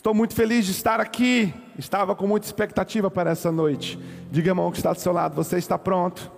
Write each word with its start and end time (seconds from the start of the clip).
Estou 0.00 0.14
muito 0.14 0.32
feliz 0.32 0.64
de 0.64 0.70
estar 0.70 1.00
aqui. 1.00 1.52
Estava 1.76 2.14
com 2.14 2.24
muita 2.24 2.46
expectativa 2.46 3.10
para 3.10 3.32
essa 3.32 3.50
noite. 3.50 3.98
Diga, 4.30 4.50
irmão, 4.50 4.70
que 4.70 4.76
está 4.76 4.92
do 4.92 5.00
seu 5.00 5.12
lado, 5.12 5.34
você 5.34 5.58
está 5.58 5.76
pronto? 5.76 6.30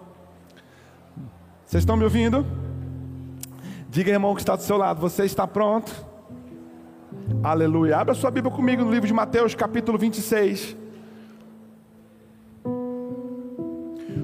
Vocês 1.67 1.83
estão 1.83 1.95
me 1.95 2.05
ouvindo? 2.05 2.47
Diga, 3.91 4.13
irmão, 4.13 4.35
que 4.35 4.41
está 4.41 4.57
do 4.57 4.63
seu 4.63 4.79
lado, 4.79 4.99
você 4.99 5.27
está 5.27 5.47
pronto? 5.47 5.93
Aleluia. 7.43 7.99
Abra 7.99 8.15
sua 8.15 8.31
Bíblia 8.31 8.51
comigo 8.51 8.83
no 8.83 8.91
livro 8.91 9.07
de 9.07 9.13
Mateus, 9.13 9.55
capítulo 9.55 9.99
26. 9.99 10.75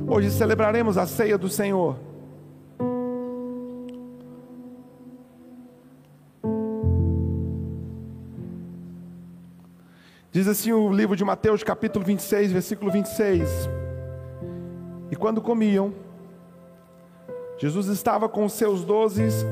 Hoje 0.09 0.31
celebraremos 0.31 0.97
a 0.97 1.07
ceia 1.07 1.37
do 1.37 1.51
Senhor. 1.51 1.99
Diz 10.37 10.47
assim 10.49 10.71
o 10.71 10.93
livro 10.93 11.17
de 11.17 11.25
Mateus, 11.25 11.63
capítulo 11.63 12.05
26, 12.05 12.53
versículo 12.53 12.91
26. 12.91 13.49
E 15.11 15.17
quando 15.17 15.41
comiam, 15.41 15.95
Jesus 17.57 17.87
estava 17.87 18.29
com 18.29 18.45
os 18.45 18.53
seus 18.53 18.85
dozes 18.85 19.47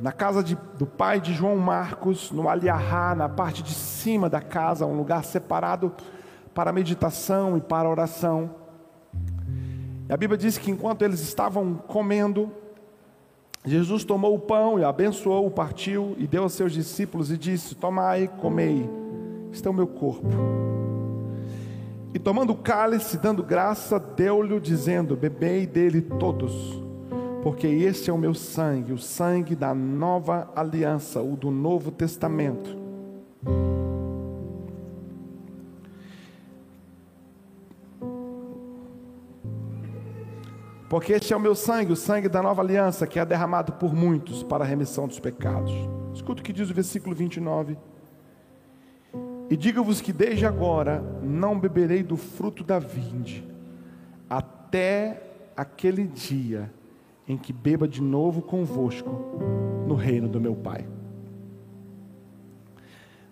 na 0.00 0.10
casa 0.10 0.42
de, 0.42 0.58
do 0.76 0.86
pai 0.86 1.20
de 1.20 1.32
João 1.32 1.56
Marcos, 1.56 2.32
no 2.32 2.48
Aliahá, 2.48 3.14
na 3.14 3.28
parte 3.28 3.62
de 3.62 3.72
cima 3.72 4.28
da 4.28 4.40
casa, 4.40 4.84
um 4.84 4.96
lugar 4.96 5.24
separado 5.24 5.94
para 6.52 6.72
meditação 6.72 7.56
e 7.56 7.60
para 7.60 7.88
oração. 7.88 8.56
E 10.08 10.12
a 10.12 10.16
Bíblia 10.16 10.36
diz 10.36 10.58
que 10.58 10.72
enquanto 10.72 11.02
eles 11.02 11.20
estavam 11.20 11.76
comendo, 11.76 12.50
Jesus 13.68 14.04
tomou 14.04 14.34
o 14.34 14.38
pão 14.38 14.78
e 14.78 14.84
abençoou, 14.84 15.46
o 15.46 15.50
partiu 15.50 16.14
e 16.18 16.26
deu 16.26 16.44
aos 16.44 16.52
seus 16.52 16.72
discípulos 16.72 17.30
e 17.30 17.36
disse: 17.36 17.74
Tomai, 17.74 18.28
comei, 18.40 18.88
este 19.52 19.66
é 19.66 19.70
o 19.70 19.74
meu 19.74 19.86
corpo. 19.86 20.28
E 22.14 22.18
tomando 22.18 22.50
o 22.52 22.56
cálice, 22.56 23.18
dando 23.18 23.42
graça, 23.42 23.98
deu-lhe, 23.98 24.58
dizendo: 24.60 25.16
Bebei 25.16 25.66
dele 25.66 26.00
todos, 26.00 26.82
porque 27.42 27.66
este 27.66 28.10
é 28.10 28.12
o 28.12 28.18
meu 28.18 28.34
sangue, 28.34 28.92
o 28.92 28.98
sangue 28.98 29.54
da 29.54 29.74
nova 29.74 30.50
aliança, 30.54 31.20
o 31.20 31.36
do 31.36 31.50
novo 31.50 31.90
testamento. 31.90 32.76
Porque 40.88 41.12
este 41.12 41.34
é 41.34 41.36
o 41.36 41.40
meu 41.40 41.54
sangue, 41.54 41.92
o 41.92 41.96
sangue 41.96 42.28
da 42.28 42.42
nova 42.42 42.62
aliança, 42.62 43.06
que 43.06 43.18
é 43.18 43.24
derramado 43.24 43.72
por 43.72 43.94
muitos 43.94 44.42
para 44.42 44.64
a 44.64 44.66
remissão 44.66 45.06
dos 45.06 45.20
pecados. 45.20 45.72
Escuta 46.14 46.40
o 46.40 46.44
que 46.44 46.52
diz 46.52 46.70
o 46.70 46.74
versículo 46.74 47.14
29. 47.14 47.76
E 49.50 49.56
digo-vos 49.56 50.00
que 50.00 50.12
desde 50.12 50.46
agora 50.46 51.02
não 51.22 51.58
beberei 51.58 52.02
do 52.02 52.16
fruto 52.16 52.64
da 52.64 52.78
vinde, 52.78 53.46
até 54.28 55.22
aquele 55.56 56.06
dia 56.06 56.70
em 57.26 57.36
que 57.36 57.52
beba 57.52 57.86
de 57.86 58.00
novo 58.00 58.40
convosco 58.40 59.10
no 59.86 59.94
reino 59.94 60.28
do 60.28 60.40
meu 60.40 60.54
Pai. 60.54 60.86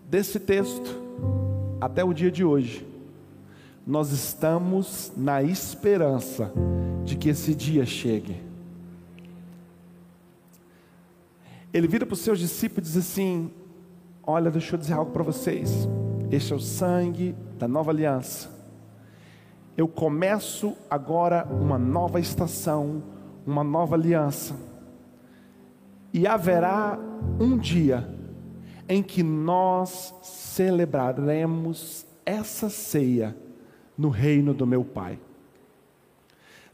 Desse 0.09 0.39
texto, 0.39 0.95
até 1.81 2.05
o 2.05 2.13
dia 2.13 2.31
de 2.31 2.45
hoje, 2.45 2.87
nós 3.87 4.11
estamos 4.11 5.13
na 5.17 5.43
esperança 5.43 6.53
de 7.07 7.17
que 7.17 7.29
esse 7.29 7.55
dia 7.55 7.87
chegue. 7.87 8.43
Ele 11.73 11.87
vira 11.87 12.05
para 12.05 12.15
os 12.15 12.21
seus 12.21 12.39
discípulos 12.39 12.89
e 12.89 12.93
diz 12.93 12.97
assim: 13.09 13.51
Olha, 14.23 14.51
deixa 14.51 14.75
eu 14.75 14.79
dizer 14.79 14.95
algo 14.95 15.13
para 15.13 15.23
vocês. 15.23 15.89
Este 16.31 16.53
é 16.53 16.57
o 16.57 16.61
sangue 16.61 17.35
da 17.57 17.69
nova 17.69 17.93
aliança. 17.93 18.51
Eu 19.77 19.87
começo 19.87 20.75
agora 20.91 21.47
uma 21.49 21.79
nova 21.79 22.19
estação, 22.19 23.03
uma 23.47 23.63
nova 23.63 23.95
aliança. 23.95 24.57
E 26.13 26.27
haverá 26.27 26.99
um 27.39 27.57
dia 27.57 28.09
em 28.89 29.03
que 29.03 29.23
nós 29.23 30.15
celebraremos 30.23 32.07
essa 32.25 32.69
ceia 32.69 33.37
no 33.97 34.09
reino 34.09 34.53
do 34.53 34.67
meu 34.67 34.85
Pai. 34.85 35.19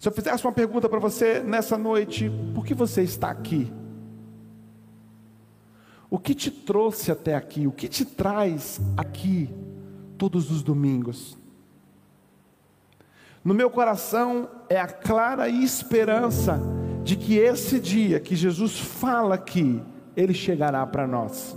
Se 0.03 0.09
eu 0.09 0.13
fizesse 0.13 0.45
uma 0.45 0.53
pergunta 0.53 0.89
para 0.89 0.99
você 0.99 1.39
nessa 1.45 1.79
noite, 1.79 2.29
por 2.57 2.67
que 2.67 2.75
você 2.75 3.03
está 3.03 3.31
aqui? 3.31 3.73
O 6.11 6.19
que 6.19 6.35
te 6.35 6.51
trouxe 6.51 7.13
até 7.13 7.37
aqui? 7.37 7.69
O 7.69 7.71
que 7.71 7.87
te 7.87 8.05
traz 8.05 8.81
aqui 8.97 9.49
todos 10.19 10.51
os 10.51 10.61
domingos? 10.61 11.39
No 13.45 13.55
meu 13.55 13.71
coração 13.71 14.49
é 14.69 14.81
a 14.81 14.89
clara 14.89 15.49
esperança 15.49 16.61
de 17.05 17.15
que 17.15 17.37
esse 17.37 17.79
dia 17.79 18.19
que 18.19 18.34
Jesus 18.34 18.81
fala 18.81 19.37
aqui, 19.37 19.81
ele 20.17 20.34
chegará 20.34 20.84
para 20.84 21.07
nós. 21.07 21.57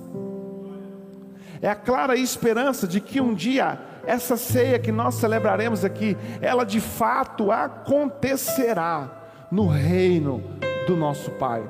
É 1.64 1.68
a 1.68 1.76
clara 1.76 2.16
esperança 2.16 2.88
de 2.88 3.02
que 3.02 3.20
um 3.20 3.34
dia 3.34 3.80
essa 4.06 4.38
ceia 4.38 4.80
que 4.80 4.92
nós 4.92 5.16
celebraremos 5.16 5.84
aqui, 5.84 6.18
ela 6.42 6.64
de 6.64 6.80
fato 6.80 7.52
acontecerá 7.52 9.10
no 9.52 9.68
reino 9.68 10.44
do 10.88 10.96
nosso 10.96 11.32
Pai. 11.32 11.64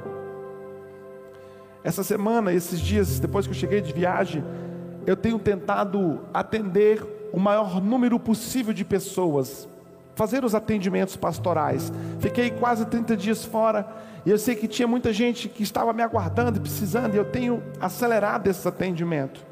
Essa 1.83 2.03
semana, 2.03 2.51
esses 2.51 2.79
dias, 2.79 3.19
depois 3.19 3.45
que 3.45 3.51
eu 3.51 3.57
cheguei 3.57 3.79
de 3.79 3.93
viagem, 3.93 4.43
eu 5.05 5.15
tenho 5.15 5.37
tentado 5.37 6.21
atender 6.33 7.29
o 7.31 7.39
maior 7.39 7.79
número 7.81 8.19
possível 8.19 8.73
de 8.73 8.83
pessoas, 8.83 9.67
fazer 10.15 10.43
os 10.43 10.55
atendimentos 10.55 11.15
pastorais. 11.15 11.91
Fiquei 12.19 12.49
quase 12.49 12.85
30 12.85 13.15
dias 13.15 13.45
fora 13.45 13.87
e 14.25 14.31
eu 14.31 14.37
sei 14.39 14.55
que 14.55 14.67
tinha 14.67 14.87
muita 14.87 15.13
gente 15.13 15.47
que 15.47 15.61
estava 15.61 15.93
me 15.93 16.01
aguardando 16.01 16.57
e 16.57 16.61
precisando, 16.61 17.13
e 17.13 17.17
eu 17.17 17.25
tenho 17.25 17.61
acelerado 17.79 18.47
esse 18.47 18.67
atendimento. 18.67 19.45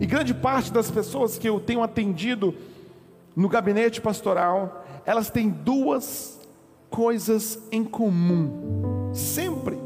E 0.00 0.06
grande 0.06 0.32
parte 0.32 0.72
das 0.72 0.90
pessoas 0.90 1.36
que 1.36 1.46
eu 1.46 1.60
tenho 1.60 1.82
atendido 1.82 2.54
no 3.36 3.50
gabinete 3.50 4.00
pastoral, 4.00 4.82
elas 5.04 5.30
têm 5.30 5.50
duas 5.50 6.40
coisas 6.88 7.58
em 7.70 7.84
comum, 7.84 9.10
sempre. 9.12 9.78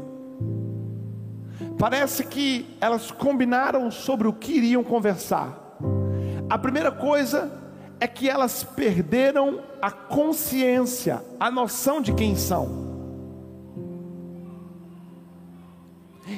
Parece 1.77 2.23
que 2.23 2.65
elas 2.79 3.11
combinaram 3.11 3.91
sobre 3.91 4.27
o 4.27 4.33
que 4.33 4.53
iriam 4.53 4.85
conversar. 4.85 5.77
A 6.49 6.57
primeira 6.57 6.93
coisa 6.93 7.51
é 7.99 8.07
que 8.07 8.29
elas 8.29 8.63
perderam 8.63 9.59
a 9.81 9.91
consciência, 9.91 11.21
a 11.37 11.51
noção 11.51 11.99
de 11.99 12.13
quem 12.13 12.37
são. 12.37 12.84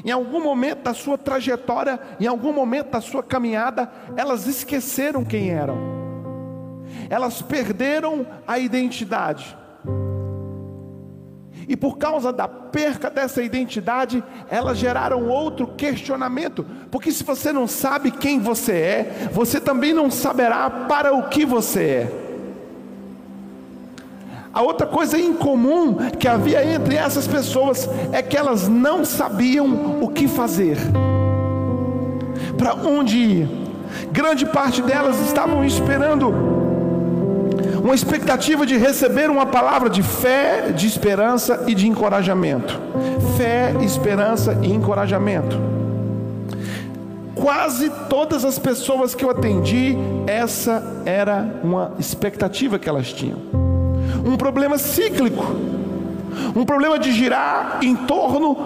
Em 0.03 0.11
algum 0.11 0.41
momento 0.41 0.83
da 0.83 0.93
sua 0.93 1.17
trajetória, 1.17 1.99
em 2.19 2.27
algum 2.27 2.51
momento 2.51 2.91
da 2.91 3.01
sua 3.01 3.23
caminhada, 3.23 3.89
elas 4.15 4.45
esqueceram 4.45 5.23
quem 5.23 5.49
eram, 5.49 5.77
elas 7.09 7.41
perderam 7.41 8.25
a 8.45 8.59
identidade. 8.59 9.55
E 11.67 11.75
por 11.75 11.97
causa 11.97 12.31
da 12.31 12.47
perca 12.47 13.09
dessa 13.09 13.43
identidade, 13.43 14.23
elas 14.49 14.77
geraram 14.77 15.27
outro 15.27 15.67
questionamento, 15.67 16.65
porque 16.89 17.11
se 17.11 17.23
você 17.23 17.51
não 17.51 17.67
sabe 17.67 18.11
quem 18.11 18.39
você 18.39 18.71
é, 18.71 19.29
você 19.33 19.59
também 19.59 19.93
não 19.93 20.09
saberá 20.09 20.69
para 20.69 21.13
o 21.13 21.27
que 21.27 21.45
você 21.45 21.83
é. 21.83 22.26
A 24.57 24.61
outra 24.63 24.87
coisa 24.87 25.19
incomum 25.19 25.93
que 26.17 26.27
havia 26.27 26.65
entre 26.65 26.95
essas 26.95 27.27
pessoas 27.27 27.87
é 28.11 28.23
que 28.23 28.35
elas 28.35 28.67
não 28.67 29.05
sabiam 29.05 30.01
o 30.01 30.09
que 30.09 30.27
fazer, 30.27 30.79
para 32.57 32.73
onde 32.73 33.17
ir. 33.19 33.49
Grande 34.11 34.47
parte 34.47 34.81
delas 34.81 35.19
estavam 35.19 35.63
esperando 35.63 36.33
uma 37.83 37.93
expectativa 37.93 38.65
de 38.65 38.75
receber 38.77 39.29
uma 39.29 39.45
palavra 39.45 39.91
de 39.91 40.01
fé, 40.01 40.71
de 40.71 40.87
esperança 40.87 41.65
e 41.67 41.75
de 41.75 41.87
encorajamento. 41.87 42.81
Fé, 43.37 43.75
esperança 43.83 44.57
e 44.63 44.73
encorajamento. 44.73 45.55
Quase 47.35 47.91
todas 48.09 48.43
as 48.43 48.57
pessoas 48.57 49.13
que 49.13 49.23
eu 49.23 49.29
atendi, 49.29 49.95
essa 50.25 51.03
era 51.05 51.47
uma 51.63 51.91
expectativa 51.99 52.79
que 52.79 52.89
elas 52.89 53.13
tinham 53.13 53.66
um 54.27 54.37
problema 54.37 54.77
cíclico, 54.77 55.43
um 56.55 56.65
problema 56.65 56.99
de 56.99 57.11
girar 57.11 57.79
em 57.81 57.95
torno 57.95 58.57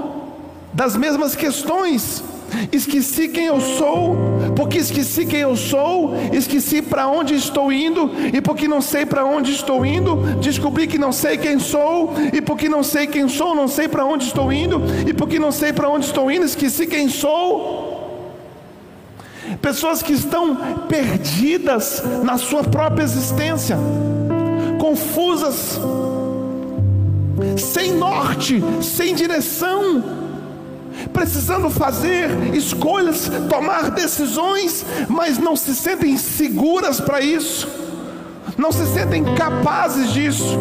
das 0.74 0.96
mesmas 0.96 1.36
questões 1.36 2.24
Esqueci 2.72 3.30
quem 3.30 3.46
eu 3.46 3.62
sou, 3.62 4.16
porque 4.56 4.78
esqueci 4.78 5.26
quem 5.26 5.40
eu 5.40 5.56
sou, 5.56 6.14
esqueci 6.34 6.82
para 6.82 7.08
onde 7.08 7.36
estou 7.36 7.72
indo, 7.72 8.12
e 8.34 8.42
porque 8.42 8.68
não 8.68 8.82
sei 8.82 9.06
para 9.06 9.26
onde 9.26 9.52
estou 9.52 9.86
indo, 9.86 10.16
descobri 10.42 10.86
que 10.88 10.98
não 10.98 11.12
sei 11.12 11.38
quem 11.38 11.60
sou, 11.60 12.14
e 12.34 12.42
porque 12.42 12.68
não 12.68 12.84
sei 12.84 13.08
quem 13.08 13.28
sou, 13.28 13.56
não 13.56 13.68
sei 13.68 13.88
para 13.88 14.06
onde 14.06 14.26
estou 14.26 14.52
indo, 14.52 14.82
e 15.08 15.14
porque 15.14 15.40
não 15.40 15.52
sei 15.52 15.72
para 15.72 15.90
onde 15.90 16.06
estou 16.06 16.30
indo, 16.30 16.46
esqueci 16.46 16.86
quem 16.86 17.08
sou. 17.08 17.90
Pessoas 19.62 20.02
que 20.02 20.14
estão 20.14 20.56
perdidas 20.88 22.04
na 22.24 22.38
sua 22.38 22.64
própria 22.64 23.04
existência, 23.04 23.78
confusas, 24.82 25.80
sem 27.56 27.92
norte, 27.92 28.64
sem 28.82 29.14
direção, 29.14 30.04
precisando 31.14 31.70
fazer 31.70 32.28
escolhas, 32.56 33.32
tomar 33.48 33.92
decisões, 33.92 34.84
mas 35.08 35.38
não 35.38 35.56
se 35.56 35.76
sentem 35.76 36.18
seguras 36.18 37.00
para 37.00 37.22
isso, 37.22 37.68
não 38.58 38.72
se 38.72 38.84
sentem 38.88 39.24
capazes 39.36 40.12
disso. 40.12 40.58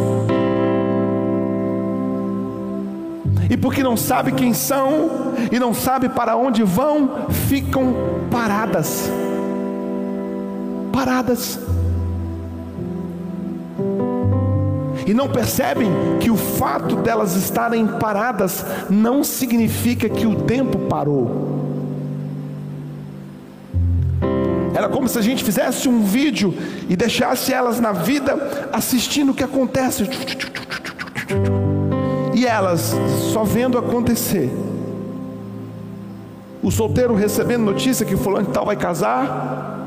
E 3.48 3.56
porque 3.56 3.82
não 3.82 3.96
sabe 3.96 4.32
quem 4.32 4.52
são 4.52 5.32
e 5.50 5.58
não 5.58 5.72
sabe 5.72 6.10
para 6.10 6.36
onde 6.36 6.62
vão, 6.62 7.26
ficam 7.48 7.94
paradas. 8.30 9.10
Paradas. 10.92 11.58
E 15.10 15.14
não 15.14 15.28
percebem 15.28 15.90
que 16.20 16.30
o 16.30 16.36
fato 16.36 16.94
delas 16.94 17.34
estarem 17.34 17.84
paradas 17.84 18.64
não 18.88 19.24
significa 19.24 20.08
que 20.08 20.24
o 20.24 20.42
tempo 20.42 20.78
parou. 20.88 21.58
Era 24.72 24.88
como 24.88 25.08
se 25.08 25.18
a 25.18 25.20
gente 25.20 25.42
fizesse 25.42 25.88
um 25.88 26.04
vídeo 26.04 26.54
e 26.88 26.94
deixasse 26.94 27.52
elas 27.52 27.80
na 27.80 27.90
vida 27.90 28.68
assistindo 28.72 29.32
o 29.32 29.34
que 29.34 29.42
acontece. 29.42 30.08
E 32.32 32.46
elas 32.46 32.94
só 33.32 33.42
vendo 33.42 33.76
acontecer. 33.76 34.48
O 36.62 36.70
solteiro 36.70 37.16
recebendo 37.16 37.64
notícia 37.64 38.06
que 38.06 38.16
fulano 38.16 38.46
tal 38.46 38.64
vai 38.64 38.76
casar, 38.76 39.79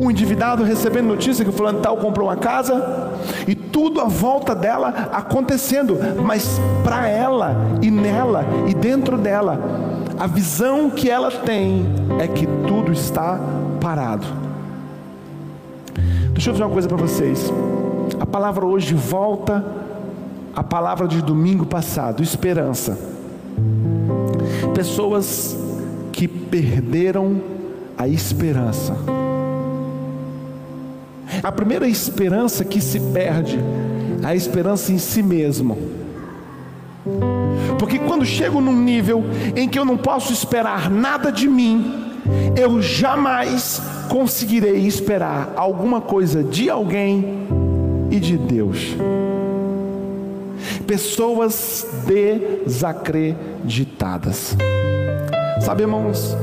um 0.00 0.10
endividado 0.10 0.64
recebendo 0.64 1.08
notícia 1.08 1.44
que 1.44 1.50
o 1.50 1.52
fulano 1.52 1.80
tal 1.80 1.98
comprou 1.98 2.28
uma 2.28 2.36
casa, 2.36 3.12
e 3.46 3.54
tudo 3.54 4.00
à 4.00 4.04
volta 4.04 4.54
dela 4.54 5.10
acontecendo, 5.12 5.98
mas 6.24 6.58
para 6.82 7.06
ela 7.06 7.54
e 7.82 7.90
nela 7.90 8.46
e 8.66 8.72
dentro 8.72 9.18
dela, 9.18 9.60
a 10.18 10.26
visão 10.26 10.88
que 10.88 11.10
ela 11.10 11.30
tem 11.30 11.86
é 12.18 12.26
que 12.26 12.46
tudo 12.66 12.90
está 12.92 13.38
parado. 13.80 14.26
Deixa 16.32 16.48
eu 16.48 16.52
dizer 16.54 16.64
uma 16.64 16.72
coisa 16.72 16.88
para 16.88 16.96
vocês. 16.96 17.52
A 18.18 18.24
palavra 18.24 18.64
hoje 18.64 18.94
volta 18.94 19.62
à 20.56 20.64
palavra 20.64 21.06
de 21.06 21.20
domingo 21.20 21.66
passado, 21.66 22.22
esperança. 22.22 22.98
Pessoas 24.74 25.56
que 26.10 26.26
perderam 26.26 27.40
a 27.98 28.08
esperança. 28.08 29.19
A 31.42 31.50
primeira 31.50 31.88
esperança 31.88 32.64
que 32.64 32.80
se 32.80 33.00
perde 33.12 33.58
é 34.22 34.26
a 34.26 34.34
esperança 34.34 34.92
em 34.92 34.98
si 34.98 35.22
mesmo. 35.22 35.78
Porque 37.78 37.98
quando 37.98 38.24
chego 38.24 38.60
num 38.60 38.76
nível 38.76 39.24
em 39.56 39.68
que 39.68 39.78
eu 39.78 39.84
não 39.84 39.96
posso 39.96 40.32
esperar 40.32 40.90
nada 40.90 41.32
de 41.32 41.48
mim, 41.48 42.12
eu 42.56 42.80
jamais 42.82 43.80
conseguirei 44.08 44.86
esperar 44.86 45.52
alguma 45.56 46.00
coisa 46.00 46.44
de 46.44 46.68
alguém 46.68 47.46
e 48.10 48.20
de 48.20 48.36
Deus. 48.36 48.94
Pessoas 50.86 51.86
desacreditadas. 52.06 54.56
Sabe, 55.60 55.82
irmãos, 55.82 56.36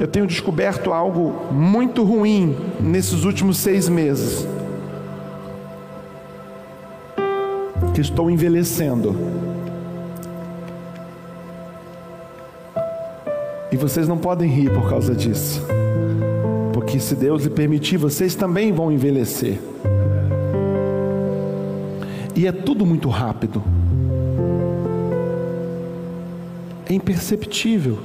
eu 0.00 0.08
tenho 0.08 0.26
descoberto 0.26 0.92
algo 0.92 1.52
muito 1.52 2.02
ruim 2.02 2.56
nesses 2.80 3.24
últimos 3.24 3.58
seis 3.58 3.88
meses. 3.88 4.46
Que 7.94 8.00
estou 8.00 8.30
envelhecendo. 8.30 9.16
E 13.70 13.76
vocês 13.76 14.08
não 14.08 14.18
podem 14.18 14.50
rir 14.50 14.72
por 14.72 14.88
causa 14.88 15.14
disso. 15.14 15.62
Porque 16.72 16.98
se 16.98 17.14
Deus 17.14 17.44
lhe 17.44 17.50
permitir, 17.50 17.96
vocês 17.96 18.34
também 18.34 18.72
vão 18.72 18.90
envelhecer. 18.90 19.58
E 22.34 22.46
é 22.46 22.52
tudo 22.52 22.84
muito 22.84 23.08
rápido. 23.08 23.62
É 26.88 26.94
imperceptível. 26.94 27.98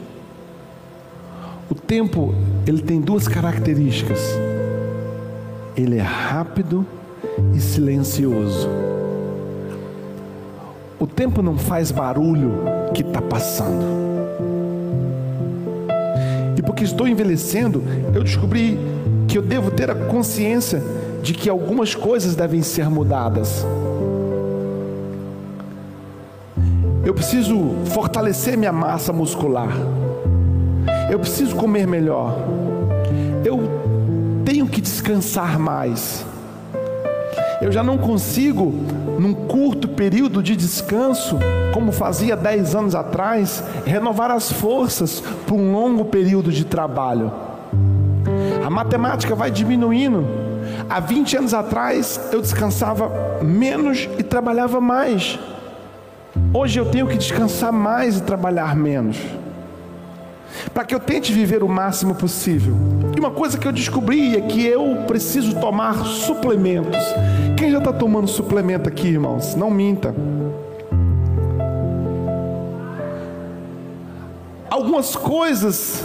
Tempo, 1.88 2.36
ele 2.68 2.82
tem 2.82 3.00
duas 3.00 3.30
características. 3.30 4.20
Ele 5.74 5.98
é 5.98 6.02
rápido 6.02 6.86
e 7.56 7.62
silencioso. 7.62 8.68
O 11.00 11.08
tempo 11.08 11.42
não 11.42 11.58
faz 11.58 11.90
barulho 11.90 12.52
que 12.94 13.04
está 13.04 13.22
passando. 13.22 13.86
E 16.58 16.62
porque 16.62 16.84
estou 16.84 17.08
envelhecendo, 17.08 17.82
eu 18.14 18.22
descobri 18.22 18.78
que 19.26 19.38
eu 19.38 19.42
devo 19.42 19.72
ter 19.72 19.90
a 19.90 19.96
consciência 19.96 20.84
de 21.24 21.34
que 21.34 21.50
algumas 21.50 21.96
coisas 21.96 22.36
devem 22.36 22.62
ser 22.64 22.90
mudadas. 22.90 23.66
Eu 27.06 27.14
preciso 27.14 27.76
fortalecer 27.86 28.58
minha 28.58 28.74
massa 28.74 29.14
muscular. 29.14 29.72
Eu 31.10 31.20
preciso 31.20 31.56
comer 31.56 31.88
melhor. 31.88 32.38
Eu 33.46 34.42
tenho 34.44 34.68
que 34.68 34.82
descansar 34.82 35.58
mais. 35.58 36.26
Eu 37.62 37.72
já 37.72 37.82
não 37.82 37.98
consigo, 37.98 38.74
num 39.18 39.34
curto 39.34 39.88
período 39.88 40.44
de 40.44 40.56
descanso, 40.56 41.40
como 41.74 41.94
fazia 41.94 42.36
dez 42.36 42.76
anos 42.76 42.94
atrás, 42.94 43.64
renovar 43.86 44.32
as 44.32 44.52
forças 44.52 45.22
para 45.46 45.56
um 45.56 45.72
longo 45.72 46.06
período 46.06 46.52
de 46.52 46.66
trabalho. 46.66 47.32
A 48.66 48.70
matemática 48.70 49.34
vai 49.34 49.50
diminuindo. 49.50 50.28
Há 50.90 51.00
20 51.00 51.38
anos 51.38 51.54
atrás 51.54 52.20
eu 52.34 52.42
descansava 52.42 53.42
menos 53.42 54.10
e 54.20 54.24
trabalhava 54.24 54.82
mais. 54.82 55.40
Hoje 56.54 56.80
eu 56.80 56.86
tenho 56.86 57.08
que 57.08 57.18
descansar 57.18 57.72
mais 57.72 58.18
e 58.18 58.24
trabalhar 58.24 58.76
menos 58.76 59.18
para 60.74 60.84
que 60.84 60.94
eu 60.94 61.00
tente 61.00 61.34
viver 61.34 61.64
o 61.64 61.70
máximo 61.70 62.16
possível. 62.16 62.76
E 63.16 63.20
uma 63.20 63.32
coisa 63.32 63.58
que 63.58 63.68
eu 63.68 63.72
descobri 63.72 64.36
é 64.36 64.42
que 64.42 64.66
eu 64.66 65.04
preciso 65.08 65.60
tomar 65.60 66.06
suplementos. 66.06 67.02
Quem 67.58 67.72
já 67.72 67.80
está 67.80 67.92
tomando 67.92 68.28
suplemento 68.28 68.88
aqui, 68.88 69.08
irmãos? 69.08 69.56
Não 69.56 69.72
minta. 69.72 70.14
Algumas 74.70 75.16
coisas 75.16 76.04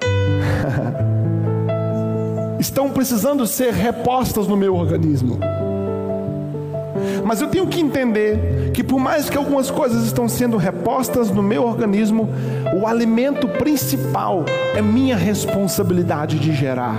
estão 2.60 2.90
precisando 2.90 3.46
ser 3.46 3.72
repostas 3.72 4.46
no 4.46 4.56
meu 4.56 4.76
organismo. 4.76 5.40
Mas 7.24 7.40
eu 7.40 7.48
tenho 7.48 7.66
que 7.66 7.80
entender 7.80 8.70
que 8.72 8.82
por 8.82 8.98
mais 8.98 9.28
que 9.28 9.36
algumas 9.36 9.70
coisas 9.70 10.04
estão 10.04 10.28
sendo 10.28 10.56
repostas 10.56 11.30
no 11.30 11.42
meu 11.42 11.64
organismo, 11.64 12.28
o 12.80 12.86
alimento 12.86 13.48
principal 13.48 14.44
é 14.74 14.82
minha 14.82 15.16
responsabilidade 15.16 16.38
de 16.38 16.54
gerar. 16.54 16.96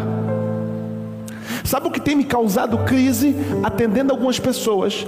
Sabe 1.63 1.87
o 1.87 1.91
que 1.91 2.01
tem 2.01 2.15
me 2.15 2.23
causado 2.23 2.77
crise 2.79 3.35
atendendo 3.63 4.11
algumas 4.11 4.39
pessoas? 4.39 5.05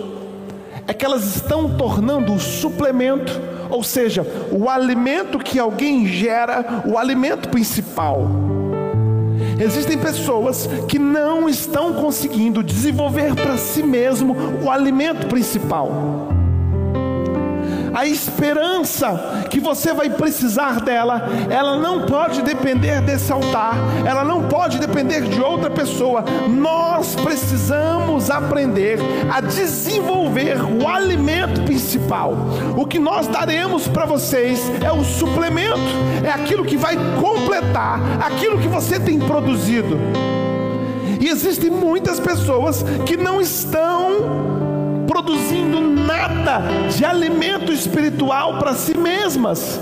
É 0.87 0.93
que 0.93 1.05
elas 1.05 1.35
estão 1.35 1.75
tornando 1.77 2.33
o 2.33 2.39
suplemento, 2.39 3.39
ou 3.69 3.83
seja, 3.83 4.25
o 4.51 4.69
alimento 4.69 5.39
que 5.39 5.57
alguém 5.57 6.05
gera, 6.05 6.83
o 6.85 6.97
alimento 6.97 7.49
principal. 7.49 8.27
Existem 9.61 9.95
pessoas 9.95 10.67
que 10.87 10.97
não 10.97 11.47
estão 11.47 11.93
conseguindo 11.93 12.63
desenvolver 12.63 13.35
para 13.35 13.57
si 13.57 13.83
mesmo 13.83 14.35
o 14.63 14.71
alimento 14.71 15.27
principal. 15.27 16.40
A 17.93 18.05
esperança 18.05 19.45
que 19.49 19.59
você 19.59 19.93
vai 19.93 20.09
precisar 20.09 20.81
dela, 20.81 21.27
ela 21.49 21.77
não 21.77 22.05
pode 22.05 22.41
depender 22.41 23.01
desse 23.01 23.31
altar, 23.31 23.75
ela 24.05 24.23
não 24.23 24.43
pode 24.47 24.79
depender 24.79 25.21
de 25.21 25.41
outra 25.41 25.69
pessoa. 25.69 26.23
Nós 26.49 27.15
precisamos 27.15 28.29
aprender 28.29 28.99
a 29.31 29.41
desenvolver 29.41 30.57
o 30.63 30.87
alimento 30.87 31.61
principal. 31.63 32.35
O 32.77 32.85
que 32.85 32.99
nós 32.99 33.27
daremos 33.27 33.87
para 33.87 34.05
vocês 34.05 34.71
é 34.83 34.91
o 34.91 35.03
suplemento, 35.03 35.79
é 36.25 36.31
aquilo 36.31 36.65
que 36.65 36.77
vai 36.77 36.95
completar 37.19 37.99
aquilo 38.25 38.59
que 38.59 38.67
você 38.67 38.99
tem 38.99 39.19
produzido. 39.19 39.97
E 41.19 41.27
existem 41.27 41.69
muitas 41.69 42.19
pessoas 42.19 42.83
que 43.05 43.15
não 43.15 43.39
estão 43.39 45.05
produzindo 45.07 45.50
nada 46.11 46.61
de 46.89 47.05
alimento 47.05 47.71
espiritual 47.71 48.57
para 48.59 48.73
si 48.73 48.97
mesmas. 48.97 49.79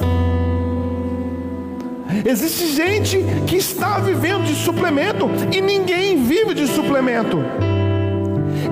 Existe 2.26 2.68
gente 2.68 3.24
que 3.48 3.56
está 3.56 3.98
vivendo 4.00 4.44
de 4.46 4.56
suplemento 4.56 5.30
e 5.52 5.62
ninguém 5.62 6.24
vive 6.24 6.54
de 6.54 6.68
suplemento. 6.68 7.38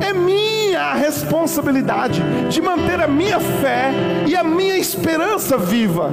É 0.07 0.13
minha 0.13 0.93
responsabilidade 0.93 2.21
de 2.49 2.61
manter 2.61 2.99
a 2.99 3.07
minha 3.07 3.39
fé 3.39 3.91
e 4.27 4.35
a 4.35 4.43
minha 4.43 4.77
esperança 4.77 5.57
viva. 5.57 6.11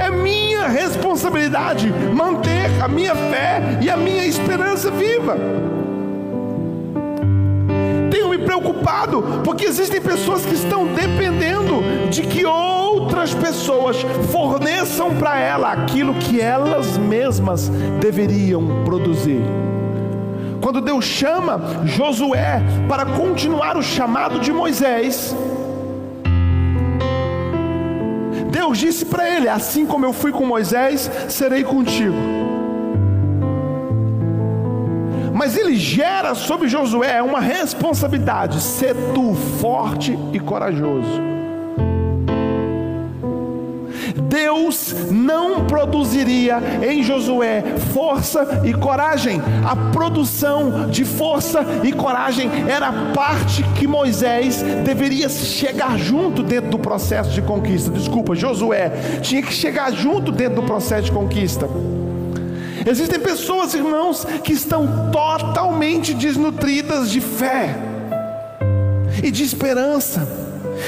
É 0.00 0.10
minha 0.10 0.66
responsabilidade 0.68 1.92
manter 2.12 2.70
a 2.82 2.88
minha 2.88 3.14
fé 3.14 3.78
e 3.82 3.90
a 3.90 3.96
minha 3.96 4.24
esperança 4.26 4.90
viva 4.90 5.36
preocupado, 8.44 9.42
porque 9.42 9.64
existem 9.64 10.00
pessoas 10.00 10.44
que 10.44 10.54
estão 10.54 10.86
dependendo 10.86 11.82
de 12.10 12.22
que 12.22 12.44
outras 12.46 13.34
pessoas 13.34 13.96
forneçam 14.30 15.14
para 15.16 15.38
ela 15.38 15.72
aquilo 15.72 16.14
que 16.14 16.40
elas 16.40 16.96
mesmas 16.96 17.68
deveriam 18.00 18.84
produzir. 18.84 19.42
Quando 20.60 20.80
Deus 20.80 21.04
chama 21.04 21.60
Josué 21.84 22.62
para 22.88 23.04
continuar 23.04 23.76
o 23.76 23.82
chamado 23.82 24.38
de 24.38 24.52
Moisés, 24.52 25.34
Deus 28.50 28.78
disse 28.78 29.04
para 29.04 29.28
ele: 29.28 29.48
Assim 29.48 29.84
como 29.84 30.06
eu 30.06 30.12
fui 30.12 30.32
com 30.32 30.46
Moisés, 30.46 31.10
serei 31.28 31.64
contigo. 31.64 32.43
Mas 35.44 35.58
ele 35.58 35.76
gera 35.76 36.34
sobre 36.34 36.68
Josué 36.68 37.20
uma 37.20 37.38
responsabilidade: 37.38 38.62
ser 38.62 38.96
tu 39.12 39.34
forte 39.60 40.18
e 40.32 40.40
corajoso. 40.40 41.20
Deus 44.26 44.94
não 45.10 45.66
produziria 45.66 46.62
em 46.82 47.02
Josué 47.02 47.62
força 47.92 48.62
e 48.64 48.72
coragem. 48.72 49.38
A 49.68 49.76
produção 49.92 50.88
de 50.88 51.04
força 51.04 51.62
e 51.82 51.92
coragem 51.92 52.50
era 52.66 52.88
a 52.88 53.12
parte 53.12 53.62
que 53.78 53.86
Moisés 53.86 54.62
deveria 54.82 55.28
chegar 55.28 55.98
junto 55.98 56.42
dentro 56.42 56.70
do 56.70 56.78
processo 56.78 57.32
de 57.32 57.42
conquista. 57.42 57.90
Desculpa, 57.90 58.34
Josué 58.34 59.20
tinha 59.20 59.42
que 59.42 59.52
chegar 59.52 59.92
junto 59.92 60.32
dentro 60.32 60.62
do 60.62 60.66
processo 60.66 61.02
de 61.02 61.12
conquista. 61.12 61.68
Existem 62.86 63.18
pessoas, 63.18 63.74
irmãos, 63.74 64.26
que 64.42 64.52
estão 64.52 65.10
totalmente 65.10 66.12
desnutridas 66.12 67.10
de 67.10 67.20
fé, 67.20 67.76
e 69.22 69.30
de 69.30 69.42
esperança, 69.42 70.26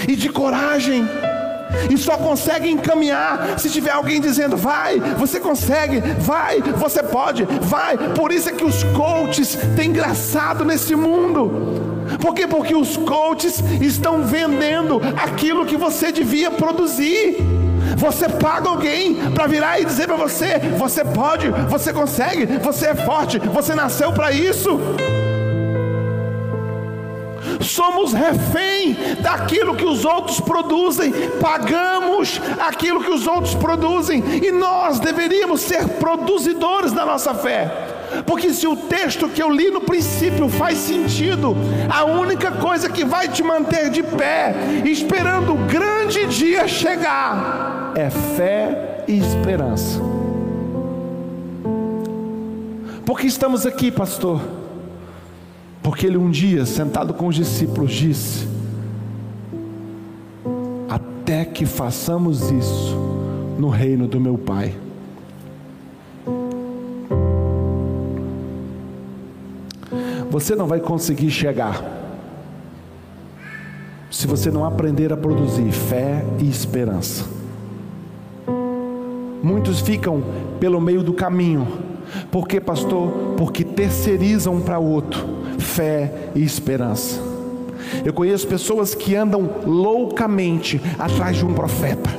e 0.06 0.14
de 0.14 0.28
coragem, 0.28 1.08
e 1.90 1.96
só 1.96 2.16
conseguem 2.16 2.76
caminhar 2.76 3.58
se 3.58 3.70
tiver 3.70 3.90
alguém 3.90 4.20
dizendo: 4.20 4.56
vai, 4.56 4.98
você 5.18 5.40
consegue, 5.40 6.00
vai, 6.18 6.60
você 6.60 7.02
pode, 7.02 7.44
vai. 7.62 7.96
Por 8.14 8.32
isso 8.32 8.48
é 8.48 8.52
que 8.52 8.64
os 8.64 8.82
coaches 8.84 9.58
têm 9.74 9.90
engraçado 9.90 10.64
nesse 10.64 10.94
mundo. 10.94 11.96
Por 12.20 12.34
quê? 12.34 12.46
Porque 12.46 12.74
os 12.74 12.96
coaches 12.96 13.62
estão 13.80 14.22
vendendo 14.22 15.00
aquilo 15.16 15.66
que 15.66 15.76
você 15.76 16.12
devia 16.12 16.50
produzir. 16.50 17.36
Você 17.96 18.28
paga 18.28 18.68
alguém 18.68 19.14
para 19.32 19.46
virar 19.46 19.80
e 19.80 19.84
dizer 19.84 20.06
para 20.06 20.16
você: 20.16 20.58
você 20.76 21.04
pode, 21.04 21.48
você 21.68 21.92
consegue, 21.92 22.46
você 22.58 22.88
é 22.88 22.94
forte, 22.94 23.38
você 23.38 23.74
nasceu 23.74 24.12
para 24.12 24.32
isso. 24.32 24.78
Somos 27.60 28.12
refém 28.12 28.96
daquilo 29.20 29.74
que 29.74 29.84
os 29.84 30.04
outros 30.04 30.40
produzem, 30.40 31.12
pagamos 31.40 32.40
aquilo 32.60 33.02
que 33.02 33.10
os 33.10 33.26
outros 33.26 33.54
produzem, 33.54 34.22
e 34.42 34.52
nós 34.52 35.00
deveríamos 35.00 35.62
ser 35.62 35.86
produzidores 35.88 36.92
da 36.92 37.04
nossa 37.04 37.34
fé. 37.34 37.70
Porque 38.24 38.52
se 38.52 38.66
o 38.66 38.76
texto 38.76 39.28
que 39.28 39.42
eu 39.42 39.50
li 39.50 39.70
no 39.70 39.80
princípio 39.80 40.48
faz 40.48 40.78
sentido, 40.78 41.56
a 41.90 42.04
única 42.04 42.52
coisa 42.52 42.88
que 42.88 43.04
vai 43.04 43.28
te 43.28 43.42
manter 43.42 43.90
de 43.90 44.02
pé, 44.02 44.54
esperando 44.84 45.52
o 45.52 45.66
grande 45.66 46.26
dia 46.26 46.68
chegar, 46.68 47.75
é 47.96 48.10
fé 48.10 49.04
e 49.08 49.18
esperança. 49.18 49.98
Por 53.06 53.18
que 53.18 53.26
estamos 53.26 53.64
aqui, 53.64 53.90
pastor? 53.90 54.38
Porque 55.82 56.06
ele 56.06 56.18
um 56.18 56.30
dia, 56.30 56.66
sentado 56.66 57.14
com 57.14 57.28
os 57.28 57.34
discípulos, 57.34 57.92
disse: 57.92 58.46
Até 60.90 61.46
que 61.46 61.64
façamos 61.64 62.50
isso 62.50 62.94
no 63.58 63.70
reino 63.70 64.06
do 64.06 64.20
meu 64.20 64.36
Pai. 64.36 64.74
Você 70.30 70.54
não 70.54 70.66
vai 70.66 70.80
conseguir 70.80 71.30
chegar 71.30 71.82
se 74.10 74.26
você 74.26 74.50
não 74.50 74.66
aprender 74.66 75.14
a 75.14 75.16
produzir 75.16 75.72
fé 75.72 76.22
e 76.38 76.46
esperança. 76.46 77.45
Muitos 79.46 79.78
ficam 79.78 80.24
pelo 80.58 80.80
meio 80.80 81.04
do 81.04 81.12
caminho. 81.12 81.68
Por 82.32 82.48
quê, 82.48 82.60
pastor? 82.60 83.34
Porque 83.36 83.62
terceirizam 83.62 84.60
para 84.60 84.76
o 84.76 84.90
outro 84.90 85.24
fé 85.56 86.30
e 86.34 86.42
esperança. 86.42 87.20
Eu 88.04 88.12
conheço 88.12 88.44
pessoas 88.48 88.92
que 88.92 89.14
andam 89.14 89.48
loucamente 89.64 90.80
atrás 90.98 91.36
de 91.36 91.46
um 91.46 91.54
profeta. 91.54 92.10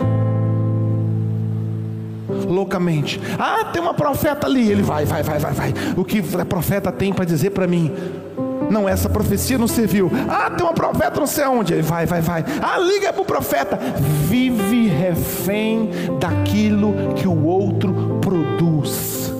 Loucamente. 2.47 3.19
Ah, 3.37 3.65
tem 3.73 3.81
uma 3.81 3.93
profeta 3.93 4.47
ali. 4.47 4.71
Ele 4.71 4.81
vai, 4.81 5.03
vai, 5.03 5.21
vai, 5.21 5.37
vai, 5.37 5.51
vai. 5.51 5.73
O 5.97 6.05
que 6.05 6.23
a 6.39 6.45
profeta 6.45 6.93
tem 6.93 7.11
para 7.11 7.25
dizer 7.25 7.49
para 7.49 7.67
mim? 7.67 7.91
Não, 8.69 8.87
essa 8.87 9.09
profecia 9.09 9.57
não 9.57 9.67
serviu. 9.67 10.11
Ah, 10.29 10.49
tem 10.49 10.65
uma 10.65 10.73
profeta 10.73 11.19
não 11.19 11.27
sei 11.27 11.43
aonde. 11.43 11.73
Ele 11.73 11.81
vai, 11.81 12.05
vai, 12.05 12.21
vai. 12.21 12.45
Ah, 12.61 12.77
liga 12.77 13.13
para 13.13 13.21
o 13.21 13.25
profeta. 13.25 13.79
Vive 14.27 14.87
refém 14.87 15.89
daquilo 16.19 17.13
que 17.15 17.27
o 17.27 17.45
outro 17.45 18.19
produz. 18.21 19.33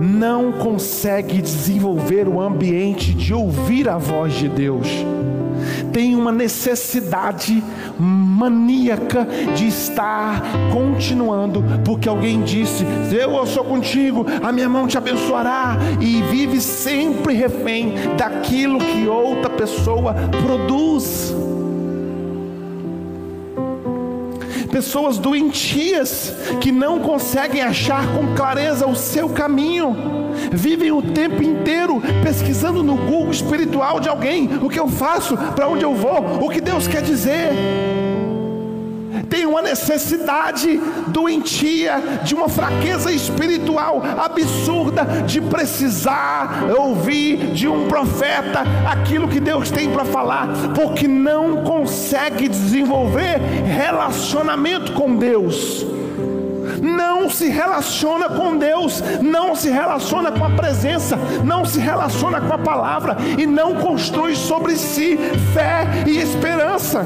Não 0.00 0.52
consegue 0.52 1.40
desenvolver 1.40 2.28
o 2.28 2.40
ambiente 2.40 3.14
de 3.14 3.32
ouvir 3.32 3.88
a 3.88 3.96
voz 3.96 4.34
de 4.34 4.48
Deus. 4.48 4.86
Tem 5.92 6.14
uma 6.14 6.32
necessidade 6.32 7.62
maníaca 7.98 9.26
de 9.56 9.66
estar 9.66 10.42
continuando, 10.72 11.62
porque 11.84 12.08
alguém 12.08 12.42
disse: 12.42 12.84
Eu 13.12 13.44
sou 13.46 13.64
contigo, 13.64 14.26
a 14.42 14.52
minha 14.52 14.68
mão 14.68 14.86
te 14.86 14.96
abençoará, 14.96 15.76
e 16.00 16.22
vive 16.22 16.60
sempre 16.60 17.34
refém 17.34 17.94
daquilo 18.16 18.78
que 18.78 19.06
outra 19.06 19.50
pessoa 19.50 20.14
produz. 20.44 21.34
Pessoas 24.70 25.18
doentias 25.18 26.32
que 26.60 26.70
não 26.70 27.00
conseguem 27.00 27.60
achar 27.60 28.06
com 28.14 28.34
clareza 28.34 28.86
o 28.86 28.94
seu 28.94 29.28
caminho 29.28 30.29
vivem 30.52 30.92
o 30.92 31.02
tempo 31.02 31.42
inteiro 31.42 32.02
pesquisando 32.22 32.82
no 32.82 32.96
Google 32.96 33.30
espiritual 33.30 34.00
de 34.00 34.08
alguém 34.08 34.48
o 34.60 34.68
que 34.68 34.78
eu 34.78 34.88
faço, 34.88 35.36
para 35.36 35.68
onde 35.68 35.84
eu 35.84 35.94
vou, 35.94 36.44
o 36.44 36.48
que 36.48 36.60
Deus 36.60 36.86
quer 36.86 37.02
dizer. 37.02 37.50
Tem 39.28 39.46
uma 39.46 39.62
necessidade 39.62 40.80
doentia, 41.06 42.02
de 42.24 42.34
uma 42.34 42.48
fraqueza 42.48 43.12
espiritual 43.12 44.02
absurda, 44.18 45.04
de 45.24 45.40
precisar 45.40 46.64
ouvir 46.76 47.52
de 47.52 47.68
um 47.68 47.86
profeta 47.86 48.64
aquilo 48.90 49.28
que 49.28 49.38
Deus 49.38 49.70
tem 49.70 49.88
para 49.88 50.04
falar, 50.04 50.48
porque 50.74 51.06
não 51.06 51.62
consegue 51.62 52.48
desenvolver 52.48 53.38
relacionamento 53.64 54.92
com 54.92 55.14
Deus 55.14 55.86
não 56.80 57.28
se 57.28 57.48
relaciona 57.48 58.28
com 58.28 58.56
Deus, 58.56 59.02
não 59.22 59.54
se 59.54 59.70
relaciona 59.70 60.32
com 60.32 60.44
a 60.44 60.50
presença, 60.50 61.16
não 61.44 61.64
se 61.64 61.78
relaciona 61.78 62.40
com 62.40 62.52
a 62.52 62.58
palavra 62.58 63.16
e 63.38 63.46
não 63.46 63.74
constrói 63.76 64.34
sobre 64.34 64.76
si 64.76 65.18
fé 65.52 65.86
e 66.06 66.18
esperança. 66.18 67.04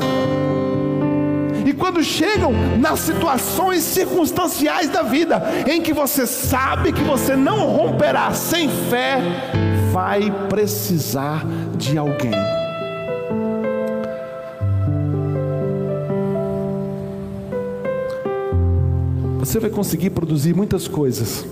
E 1.64 1.72
quando 1.72 2.02
chegam 2.02 2.52
nas 2.78 3.00
situações 3.00 3.82
circunstanciais 3.82 4.90
da 4.90 5.02
vida, 5.02 5.42
em 5.66 5.80
que 5.80 5.94
você 5.94 6.26
sabe 6.26 6.92
que 6.92 7.02
você 7.02 7.34
não 7.34 7.66
romperá 7.66 8.32
sem 8.32 8.68
fé, 8.68 9.18
vai 9.90 10.30
precisar 10.48 11.42
de 11.76 11.96
alguém. 11.96 12.53
Você 19.54 19.60
vai 19.60 19.70
conseguir 19.70 20.10
produzir 20.10 20.52
muitas 20.52 20.88
coisas. 20.88 21.46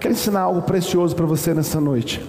Quero 0.00 0.12
ensinar 0.12 0.40
algo 0.40 0.62
precioso 0.62 1.14
para 1.14 1.24
você 1.24 1.54
nessa 1.54 1.80
noite. 1.80 2.20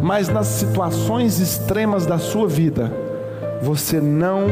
Mas 0.00 0.28
nas 0.28 0.46
situações 0.46 1.40
extremas 1.40 2.06
da 2.06 2.20
sua 2.20 2.46
vida, 2.46 2.92
você 3.60 4.00
não 4.00 4.46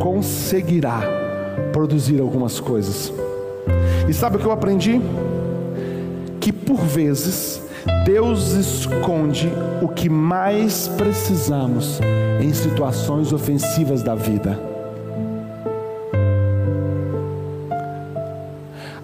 conseguirá 0.00 1.02
produzir 1.72 2.20
algumas 2.20 2.58
coisas. 2.58 3.12
E 4.08 4.12
sabe 4.12 4.34
o 4.34 4.40
que 4.40 4.46
eu 4.46 4.50
aprendi? 4.50 5.00
Que 6.40 6.50
por 6.50 6.80
vezes 6.80 7.62
Deus 8.04 8.50
esconde 8.50 9.48
o 9.80 9.86
que 9.86 10.08
mais 10.08 10.88
precisamos 10.88 12.00
em 12.42 12.52
situações 12.52 13.32
ofensivas 13.32 14.02
da 14.02 14.16
vida. 14.16 14.73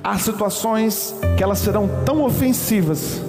Há 0.02 0.19
situações 0.19 1.14
que 1.37 1.42
elas 1.42 1.59
serão 1.59 1.88
tão 2.04 2.23
ofensivas 2.23 3.23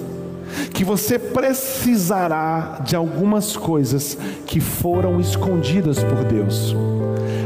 que 0.72 0.84
você 0.84 1.18
precisará 1.18 2.80
de 2.84 2.96
algumas 2.96 3.56
coisas 3.56 4.16
que 4.46 4.58
foram 4.60 5.20
escondidas 5.20 6.02
por 6.02 6.24
Deus. 6.24 6.74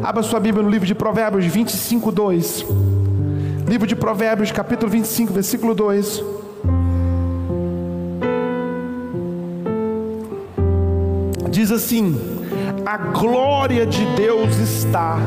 Abra 0.02 0.22
sua 0.22 0.38
Bíblia 0.38 0.62
no 0.62 0.70
livro 0.70 0.86
de 0.86 0.94
Provérbios 0.94 1.44
25, 1.46 2.12
2. 2.12 2.66
Livro 3.66 3.86
de 3.86 3.96
Provérbios, 3.96 4.52
capítulo 4.52 4.90
25, 4.90 5.32
versículo 5.32 5.74
2. 5.74 6.22
Diz 11.50 11.72
assim: 11.72 12.16
A 12.84 12.96
glória 12.96 13.84
de 13.84 14.04
Deus 14.14 14.56
está 14.58 15.18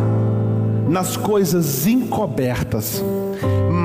nas 0.88 1.18
coisas 1.18 1.86
encobertas, 1.86 3.04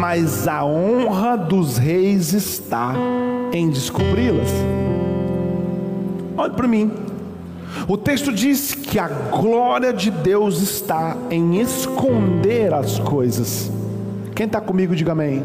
mas 0.07 0.47
a 0.47 0.63
honra 0.63 1.35
dos 1.35 1.79
reis 1.79 2.35
está 2.35 2.95
em 3.51 3.71
descobri-las. 3.71 4.51
Olhe 6.37 6.53
para 6.53 6.69
mim. 6.69 6.93
O 7.89 7.97
texto 7.97 8.31
diz 8.31 8.75
que 8.75 8.99
a 8.99 9.09
glória 9.09 9.95
de 9.95 10.11
Deus 10.11 10.61
está 10.61 11.17
em 11.31 11.59
esconder 11.59 12.75
as 12.75 12.99
coisas. 12.99 13.73
Quem 14.35 14.45
está 14.45 14.61
comigo, 14.61 14.95
diga 14.95 15.13
amém. 15.13 15.43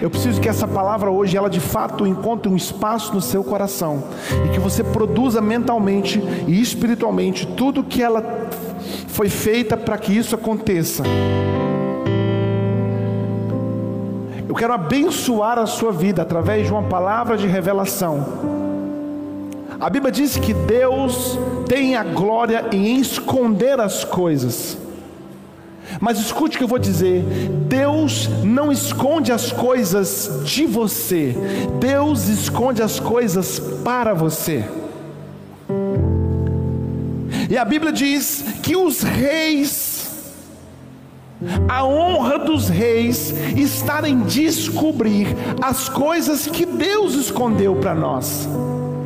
Eu 0.00 0.08
preciso 0.08 0.40
que 0.40 0.48
essa 0.48 0.66
palavra 0.66 1.10
hoje, 1.10 1.36
ela 1.36 1.50
de 1.50 1.60
fato 1.60 2.06
encontre 2.06 2.50
um 2.50 2.56
espaço 2.56 3.12
no 3.12 3.20
seu 3.20 3.44
coração 3.44 4.04
e 4.46 4.54
que 4.54 4.58
você 4.58 4.82
produza 4.82 5.42
mentalmente 5.42 6.18
e 6.48 6.62
espiritualmente 6.62 7.46
tudo 7.46 7.84
que 7.84 8.02
ela 8.02 8.48
foi 9.08 9.28
feita 9.28 9.76
para 9.76 9.98
que 9.98 10.16
isso 10.16 10.34
aconteça. 10.34 11.02
Eu 14.48 14.54
quero 14.54 14.72
abençoar 14.72 15.58
a 15.58 15.66
sua 15.66 15.90
vida 15.92 16.22
através 16.22 16.66
de 16.66 16.72
uma 16.72 16.84
palavra 16.84 17.36
de 17.36 17.46
revelação. 17.46 18.24
A 19.78 19.90
Bíblia 19.90 20.12
diz 20.12 20.36
que 20.36 20.54
Deus 20.54 21.38
tem 21.68 21.96
a 21.96 22.04
glória 22.04 22.66
em 22.72 22.98
esconder 22.98 23.80
as 23.80 24.04
coisas. 24.04 24.78
Mas 26.00 26.18
escute 26.18 26.56
o 26.56 26.58
que 26.58 26.64
eu 26.64 26.68
vou 26.68 26.78
dizer: 26.78 27.22
Deus 27.68 28.28
não 28.42 28.70
esconde 28.72 29.32
as 29.32 29.52
coisas 29.52 30.40
de 30.44 30.64
você, 30.66 31.34
Deus 31.78 32.28
esconde 32.28 32.82
as 32.82 32.98
coisas 32.98 33.58
para 33.58 34.14
você. 34.14 34.64
E 37.48 37.56
a 37.56 37.64
Bíblia 37.64 37.92
diz 37.92 38.44
que 38.62 38.76
os 38.76 39.02
reis 39.02 39.85
a 41.68 41.84
honra 41.84 42.38
dos 42.38 42.68
reis 42.68 43.30
está 43.56 44.08
em 44.08 44.20
descobrir 44.22 45.28
as 45.62 45.88
coisas 45.88 46.46
que 46.46 46.66
Deus 46.66 47.14
escondeu 47.14 47.76
para 47.76 47.94
nós. 47.94 48.48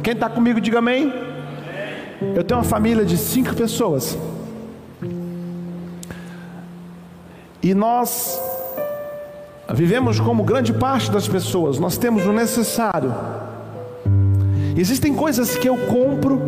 Quem 0.03 0.15
está 0.15 0.29
comigo, 0.29 0.61
diga 0.61 0.79
amém. 0.79 1.13
Eu 2.35 2.45
tenho 2.45 2.59
uma 2.61 2.65
família 2.65 3.05
de 3.05 3.17
cinco 3.17 3.55
pessoas. 3.55 4.17
E 7.63 7.75
nós 7.75 8.41
vivemos 9.75 10.19
como 10.19 10.43
grande 10.43 10.73
parte 10.73 11.11
das 11.11 11.29
pessoas, 11.29 11.79
nós 11.79 11.97
temos 11.99 12.25
o 12.27 12.33
necessário. 12.33 13.15
Existem 14.77 15.15
coisas 15.15 15.57
que 15.57 15.69
eu 15.69 15.77
compro 15.77 16.41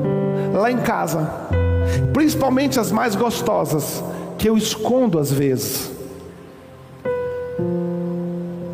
lá 0.55 0.71
em 0.71 0.79
casa, 0.79 1.31
principalmente 2.13 2.81
as 2.81 2.91
mais 2.91 3.15
gostosas 3.15 4.03
que 4.43 4.49
eu 4.49 4.57
escondo 4.57 5.21
às 5.21 5.31
vezes. 5.31 5.89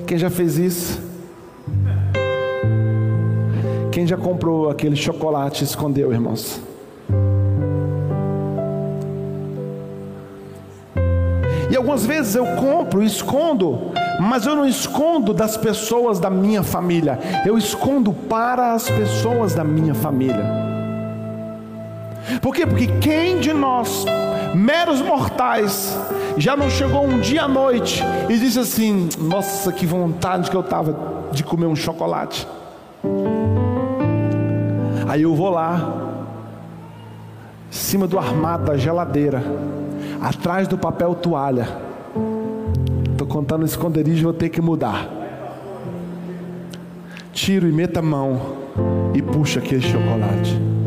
Quem 0.06 0.16
já 0.16 0.30
fez 0.30 0.56
isso? 0.56 0.98
Quem 3.92 4.06
já 4.06 4.16
comprou 4.16 4.70
aquele 4.70 4.96
chocolate 4.96 5.62
e 5.62 5.66
escondeu, 5.66 6.10
irmãos? 6.10 6.58
E 11.70 11.76
algumas 11.76 12.06
vezes 12.06 12.34
eu 12.34 12.46
compro 12.56 13.02
e 13.02 13.06
escondo, 13.06 13.92
mas 14.18 14.46
eu 14.46 14.56
não 14.56 14.64
escondo 14.64 15.34
das 15.34 15.58
pessoas 15.58 16.18
da 16.18 16.30
minha 16.30 16.62
família, 16.62 17.18
eu 17.44 17.58
escondo 17.58 18.10
para 18.10 18.72
as 18.72 18.88
pessoas 18.88 19.52
da 19.52 19.64
minha 19.64 19.94
família. 19.94 20.67
Por 22.40 22.54
quê? 22.54 22.66
Porque 22.66 22.86
quem 23.00 23.40
de 23.40 23.52
nós 23.52 24.04
meros 24.54 25.00
mortais, 25.00 25.96
já 26.36 26.56
não 26.56 26.70
chegou 26.70 27.04
um 27.04 27.18
dia 27.20 27.44
à 27.44 27.48
noite 27.48 28.02
e 28.28 28.38
disse 28.38 28.58
assim: 28.58 29.08
Nossa, 29.18 29.72
que 29.72 29.86
vontade 29.86 30.50
que 30.50 30.56
eu 30.56 30.60
estava 30.60 31.28
de 31.32 31.42
comer 31.42 31.66
um 31.66 31.76
chocolate. 31.76 32.46
Aí 35.08 35.22
eu 35.22 35.34
vou 35.34 35.50
lá, 35.50 36.24
em 37.70 37.74
cima 37.74 38.06
do 38.06 38.18
armário 38.18 38.66
da 38.66 38.76
geladeira, 38.76 39.42
atrás 40.20 40.68
do 40.68 40.76
papel 40.76 41.14
toalha. 41.14 41.68
Estou 43.10 43.26
contando 43.26 43.62
o 43.62 43.66
esconderijo, 43.66 44.24
vou 44.24 44.32
ter 44.32 44.48
que 44.48 44.60
mudar. 44.60 45.08
Tiro 47.32 47.68
e 47.68 47.72
meto 47.72 47.98
a 47.98 48.02
mão 48.02 48.40
e 49.14 49.22
puxo 49.22 49.58
aquele 49.58 49.80
chocolate. 49.80 50.77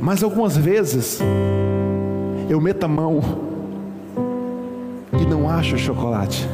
Mas 0.00 0.22
algumas 0.22 0.56
vezes 0.56 1.20
eu 2.48 2.60
meto 2.60 2.84
a 2.84 2.88
mão 2.88 3.20
e 5.20 5.26
não 5.26 5.48
acho 5.48 5.74
o 5.74 5.78
chocolate. 5.78 6.48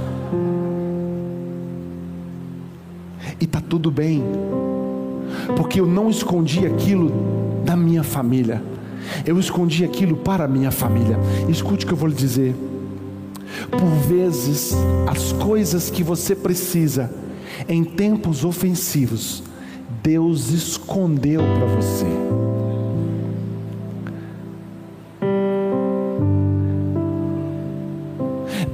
E 3.40 3.46
tá 3.46 3.60
tudo 3.60 3.90
bem, 3.90 4.22
porque 5.56 5.80
eu 5.80 5.86
não 5.86 6.08
escondi 6.08 6.66
aquilo 6.66 7.12
da 7.64 7.76
minha 7.76 8.02
família. 8.02 8.62
Eu 9.24 9.38
escondi 9.38 9.84
aquilo 9.84 10.16
para 10.16 10.44
a 10.44 10.48
minha 10.48 10.70
família. 10.70 11.18
Escute 11.48 11.84
o 11.84 11.88
que 11.88 11.92
eu 11.92 11.98
vou 11.98 12.08
lhe 12.08 12.14
dizer. 12.14 12.54
Por 13.70 13.90
vezes, 14.08 14.74
as 15.06 15.32
coisas 15.32 15.90
que 15.90 16.02
você 16.02 16.34
precisa 16.34 17.10
em 17.68 17.84
tempos 17.84 18.44
ofensivos, 18.44 19.42
Deus 20.02 20.50
escondeu 20.50 21.40
para 21.40 21.66
você. 21.66 22.33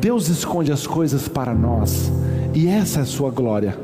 Deus 0.00 0.28
esconde 0.28 0.72
as 0.72 0.86
coisas 0.86 1.28
para 1.28 1.54
nós, 1.54 2.10
e 2.54 2.66
essa 2.66 3.00
é 3.00 3.02
a 3.02 3.06
sua 3.06 3.30
glória. 3.30 3.78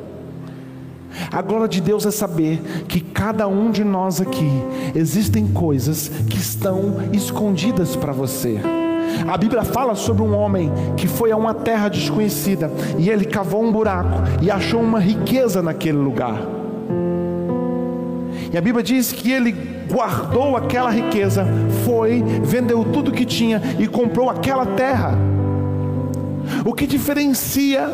A 1.30 1.42
glória 1.42 1.68
de 1.68 1.80
Deus 1.80 2.06
é 2.06 2.10
saber 2.10 2.58
que 2.88 3.00
cada 3.00 3.46
um 3.46 3.70
de 3.70 3.84
nós 3.84 4.20
aqui 4.20 4.50
existem 4.94 5.46
coisas 5.46 6.08
que 6.08 6.38
estão 6.38 6.96
escondidas 7.12 7.94
para 7.94 8.12
você. 8.12 8.58
A 9.28 9.36
Bíblia 9.36 9.62
fala 9.62 9.94
sobre 9.94 10.22
um 10.22 10.34
homem 10.34 10.72
que 10.96 11.06
foi 11.06 11.30
a 11.30 11.36
uma 11.36 11.52
terra 11.52 11.88
desconhecida 11.88 12.70
e 12.98 13.10
ele 13.10 13.26
cavou 13.26 13.62
um 13.62 13.70
buraco 13.70 14.22
e 14.42 14.50
achou 14.50 14.80
uma 14.80 14.98
riqueza 14.98 15.62
naquele 15.62 15.98
lugar. 15.98 16.40
E 18.52 18.56
a 18.56 18.60
Bíblia 18.60 18.82
diz 18.82 19.12
que 19.12 19.30
ele 19.30 19.52
guardou 19.90 20.56
aquela 20.56 20.90
riqueza, 20.90 21.46
foi, 21.84 22.22
vendeu 22.42 22.84
tudo 22.84 23.12
que 23.12 23.24
tinha 23.24 23.60
e 23.78 23.86
comprou 23.86 24.30
aquela 24.30 24.64
terra. 24.64 25.35
O 26.64 26.72
que 26.72 26.86
diferencia 26.86 27.88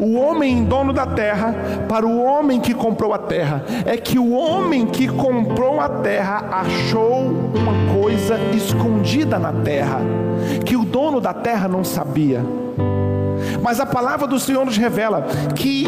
o 0.00 0.14
homem 0.14 0.64
dono 0.64 0.92
da 0.92 1.06
terra 1.06 1.54
para 1.88 2.06
o 2.06 2.22
homem 2.22 2.60
que 2.60 2.72
comprou 2.72 3.12
a 3.12 3.18
terra 3.18 3.64
é 3.84 3.96
que 3.96 4.18
o 4.18 4.30
homem 4.30 4.86
que 4.86 5.08
comprou 5.08 5.80
a 5.80 5.88
terra 5.88 6.48
achou 6.52 7.50
uma 7.54 8.00
coisa 8.00 8.38
escondida 8.54 9.38
na 9.38 9.52
terra 9.52 10.00
que 10.64 10.76
o 10.76 10.84
dono 10.84 11.20
da 11.20 11.34
terra 11.34 11.68
não 11.68 11.82
sabia. 11.82 12.44
Mas 13.62 13.80
a 13.80 13.86
palavra 13.86 14.26
do 14.26 14.38
Senhor 14.38 14.64
nos 14.64 14.76
revela 14.76 15.26
que 15.54 15.86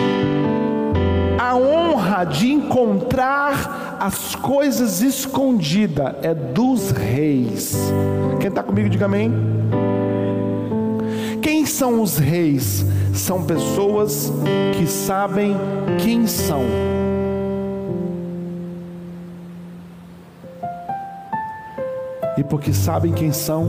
a 1.38 1.56
honra 1.56 2.24
de 2.24 2.52
encontrar 2.52 3.96
as 3.98 4.34
coisas 4.34 5.02
escondidas 5.02 6.14
é 6.22 6.34
dos 6.34 6.90
reis. 6.90 7.76
Quem 8.38 8.48
está 8.48 8.62
comigo, 8.62 8.88
diga 8.88 9.06
amém. 9.06 9.32
São 11.80 12.02
os 12.02 12.18
reis? 12.18 12.84
São 13.14 13.42
pessoas 13.42 14.30
que 14.76 14.86
sabem 14.86 15.56
quem 16.04 16.26
são. 16.26 16.60
E 22.36 22.44
porque 22.44 22.74
sabem 22.74 23.14
quem 23.14 23.32
são, 23.32 23.66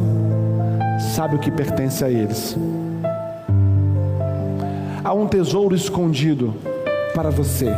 sabe 1.15 1.37
o 1.37 1.39
que 1.39 1.49
pertence 1.49 2.03
a 2.03 2.09
eles. 2.09 2.57
Há 5.01 5.13
um 5.13 5.25
tesouro 5.25 5.73
escondido 5.73 6.53
para 7.15 7.29
você. 7.29 7.73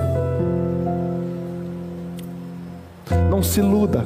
Não 3.30 3.44
se 3.44 3.60
iluda. 3.60 4.04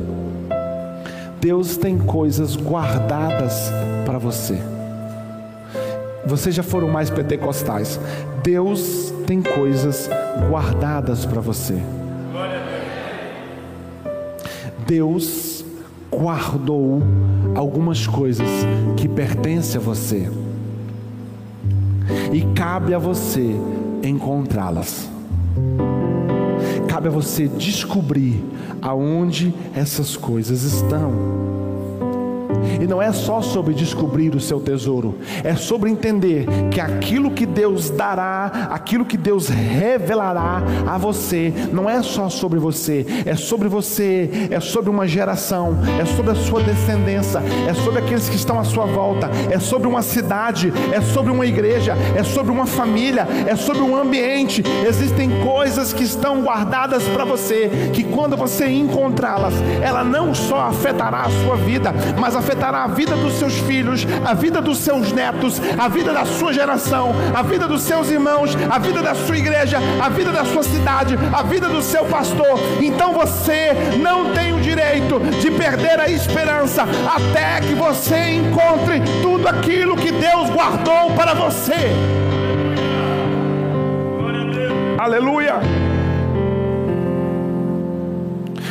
Deus 1.39 1.77
tem 1.77 1.97
coisas 1.97 2.57
guardadas 2.57 3.71
para 4.05 4.17
você. 4.17 4.61
Vocês 6.27 6.53
já 6.53 6.63
foram 6.63 6.89
mais 6.89 7.09
pentecostais. 7.09 7.99
Deus 8.43 9.13
tem 9.25 9.41
coisas 9.41 10.09
guardadas 10.49 11.25
para 11.25 11.39
você. 11.39 11.81
Deus 14.85 15.63
guardou 16.11 17.01
algumas 17.55 18.05
coisas 18.05 18.47
que 18.97 19.07
pertencem 19.07 19.79
a 19.79 19.83
você. 19.83 20.29
E 22.33 22.41
cabe 22.53 22.93
a 22.93 22.99
você 22.99 23.55
encontrá-las. 24.03 25.09
Cabe 26.87 27.07
a 27.07 27.11
você 27.11 27.47
descobrir 27.47 28.43
aonde 28.81 29.53
essas 29.73 30.15
coisas 30.15 30.63
estão. 30.63 31.11
E 32.79 32.87
não 32.87 33.01
é 33.01 33.11
só 33.11 33.41
sobre 33.41 33.73
descobrir 33.73 34.35
o 34.35 34.39
seu 34.39 34.59
tesouro, 34.59 35.17
é 35.43 35.55
sobre 35.55 35.89
entender 35.89 36.45
que 36.71 36.79
aquilo 36.79 37.31
que 37.31 37.45
Deus 37.45 37.89
dará, 37.89 38.69
aquilo 38.71 39.05
que 39.05 39.17
Deus 39.17 39.47
revelará 39.47 40.61
a 40.85 40.97
você, 40.97 41.53
não 41.71 41.89
é 41.89 42.01
só 42.01 42.29
sobre 42.29 42.59
você, 42.59 43.05
é 43.25 43.35
sobre 43.35 43.67
você, 43.67 44.47
é 44.51 44.59
sobre 44.59 44.89
uma 44.89 45.07
geração, 45.07 45.77
é 45.99 46.05
sobre 46.05 46.31
a 46.31 46.35
sua 46.35 46.61
descendência, 46.61 47.41
é 47.67 47.73
sobre 47.73 47.99
aqueles 47.99 48.29
que 48.29 48.35
estão 48.35 48.59
à 48.59 48.63
sua 48.63 48.85
volta, 48.85 49.29
é 49.49 49.59
sobre 49.59 49.87
uma 49.87 50.01
cidade, 50.01 50.71
é 50.91 51.01
sobre 51.01 51.31
uma 51.31 51.45
igreja, 51.45 51.95
é 52.15 52.23
sobre 52.23 52.51
uma 52.51 52.65
família, 52.65 53.27
é 53.47 53.55
sobre 53.55 53.81
um 53.81 53.95
ambiente. 53.95 54.63
Existem 54.87 55.29
coisas 55.43 55.93
que 55.93 56.03
estão 56.03 56.41
guardadas 56.41 57.03
para 57.03 57.25
você, 57.25 57.91
que 57.93 58.03
quando 58.03 58.37
você 58.37 58.67
encontrá-las, 58.67 59.53
ela 59.81 60.03
não 60.03 60.33
só 60.33 60.61
afetará 60.61 61.21
a 61.21 61.29
sua 61.43 61.55
vida, 61.55 61.93
mas 62.19 62.35
afetará 62.35 62.66
a 62.73 62.87
vida 62.87 63.15
dos 63.15 63.33
seus 63.33 63.53
filhos, 63.59 64.05
a 64.25 64.33
vida 64.33 64.61
dos 64.61 64.79
seus 64.79 65.11
netos, 65.11 65.61
a 65.77 65.87
vida 65.87 66.13
da 66.13 66.25
sua 66.25 66.53
geração, 66.53 67.13
a 67.33 67.41
vida 67.41 67.67
dos 67.67 67.81
seus 67.81 68.09
irmãos, 68.09 68.55
a 68.69 68.79
vida 68.79 69.01
da 69.01 69.15
sua 69.15 69.37
igreja, 69.37 69.79
a 70.03 70.09
vida 70.09 70.31
da 70.31 70.45
sua 70.45 70.63
cidade, 70.63 71.17
a 71.33 71.43
vida 71.43 71.67
do 71.67 71.81
seu 71.81 72.05
pastor. 72.05 72.59
Então 72.81 73.13
você 73.13 73.73
não 74.01 74.33
tem 74.33 74.53
o 74.53 74.59
direito 74.59 75.19
de 75.41 75.51
perder 75.51 75.99
a 75.99 76.09
esperança 76.09 76.83
até 76.83 77.61
que 77.61 77.73
você 77.73 78.35
encontre 78.35 79.01
tudo 79.21 79.47
aquilo 79.47 79.95
que 79.95 80.11
Deus 80.11 80.49
guardou 80.49 81.11
para 81.15 81.33
você. 81.33 81.91
Aleluia. 84.97 85.55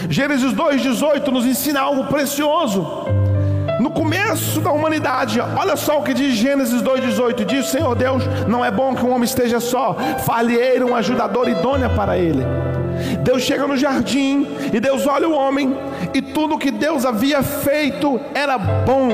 Gênesis 0.09 0.53
2,18 0.53 1.29
nos 1.29 1.45
ensina 1.45 1.81
algo 1.81 2.05
precioso 2.05 3.07
no 3.81 3.91
começo 3.91 4.61
da 4.61 4.71
humanidade. 4.71 5.41
Olha 5.41 5.77
só 5.77 6.01
o 6.01 6.03
que 6.03 6.15
diz 6.15 6.35
Gênesis 6.35 6.83
2,18: 6.83 7.45
diz: 7.45 7.67
Senhor 7.67 7.95
Deus, 7.95 8.23
não 8.47 8.65
é 8.65 8.71
bom 8.71 8.95
que 8.95 9.05
um 9.05 9.11
homem 9.11 9.25
esteja 9.25 9.61
só, 9.61 9.97
falheira 10.25 10.87
um 10.87 10.95
ajudador 10.95 11.49
idôneo 11.49 11.91
para 11.91 12.17
ele. 12.17 12.43
Deus 13.23 13.43
chega 13.43 13.67
no 13.67 13.77
jardim 13.77 14.47
e 14.73 14.81
Deus 14.81 15.07
olha 15.07 15.29
o 15.29 15.33
homem, 15.33 15.77
e 16.15 16.23
tudo 16.23 16.59
que 16.59 16.71
Deus 16.71 17.05
havia 17.05 17.43
feito 17.43 18.21
era 18.35 18.57
bom. 18.57 19.11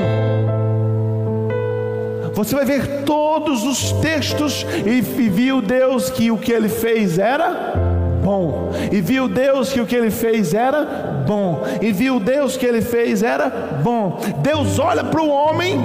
Você 2.33 2.55
vai 2.55 2.65
ver 2.65 3.03
todos 3.03 3.63
os 3.63 3.91
textos 3.93 4.65
e 4.85 5.01
viu 5.01 5.61
Deus 5.61 6.09
que 6.09 6.31
o 6.31 6.37
que 6.37 6.51
ele 6.51 6.67
fez 6.67 7.19
era 7.19 7.82
bom. 8.23 8.71
E 8.91 9.01
viu 9.01 9.27
Deus 9.27 9.71
que 9.71 9.81
o 9.81 9.85
que 9.85 9.95
ele 9.95 10.09
fez 10.09 10.53
era 10.53 11.23
bom. 11.27 11.63
E 11.81 11.91
viu 11.91 12.19
Deus 12.19 12.57
que 12.57 12.65
ele 12.65 12.81
fez 12.81 13.21
era 13.21 13.49
bom. 13.83 14.19
Deus 14.41 14.79
olha 14.79 15.03
para 15.03 15.21
o 15.21 15.29
homem 15.29 15.79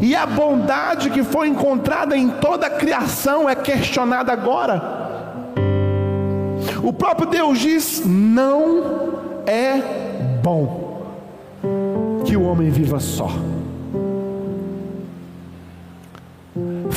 e 0.00 0.14
a 0.14 0.26
bondade 0.26 1.10
que 1.10 1.22
foi 1.22 1.48
encontrada 1.48 2.16
em 2.16 2.28
toda 2.28 2.66
a 2.66 2.70
criação 2.70 3.48
é 3.48 3.54
questionada 3.54 4.32
agora. 4.32 4.98
O 6.82 6.92
próprio 6.92 7.28
Deus 7.28 7.58
diz: 7.58 8.02
não 8.04 9.42
é 9.46 9.80
bom 10.42 11.02
que 12.24 12.36
o 12.36 12.44
homem 12.44 12.70
viva 12.70 13.00
só. 13.00 13.30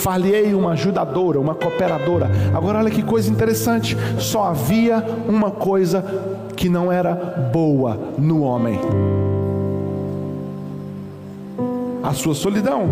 Falhei 0.02 0.54
uma 0.54 0.72
ajudadora, 0.72 1.40
uma 1.40 1.54
cooperadora. 1.54 2.30
Agora 2.54 2.80
olha 2.80 2.90
que 2.92 3.04
coisa 3.04 3.32
interessante: 3.32 3.96
só 4.18 4.46
havia 4.46 5.04
uma 5.28 5.52
coisa 5.52 6.04
que 6.56 6.68
não 6.68 6.92
era 6.92 7.14
boa 7.54 7.98
no 8.18 8.42
homem. 8.42 8.80
A 12.04 12.14
sua 12.14 12.34
solidão. 12.34 12.90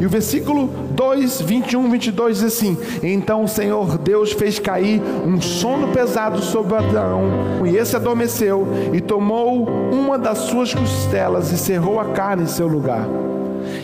E 0.00 0.04
o 0.04 0.08
versículo 0.08 0.68
2, 0.90 1.42
21, 1.42 1.90
22 1.90 2.40
diz 2.40 2.44
assim: 2.44 2.76
Então 3.04 3.44
o 3.44 3.48
Senhor 3.48 3.96
Deus 3.98 4.32
fez 4.32 4.58
cair 4.58 5.00
um 5.24 5.40
sono 5.40 5.88
pesado 5.88 6.40
sobre 6.42 6.74
Adão, 6.74 7.22
e 7.64 7.76
esse 7.76 7.94
adormeceu, 7.94 8.66
e 8.92 9.00
tomou 9.00 9.68
uma 9.92 10.18
das 10.18 10.38
suas 10.38 10.74
costelas 10.74 11.52
e 11.52 11.56
cerrou 11.56 12.00
a 12.00 12.06
carne 12.06 12.42
em 12.42 12.46
seu 12.46 12.66
lugar 12.66 13.06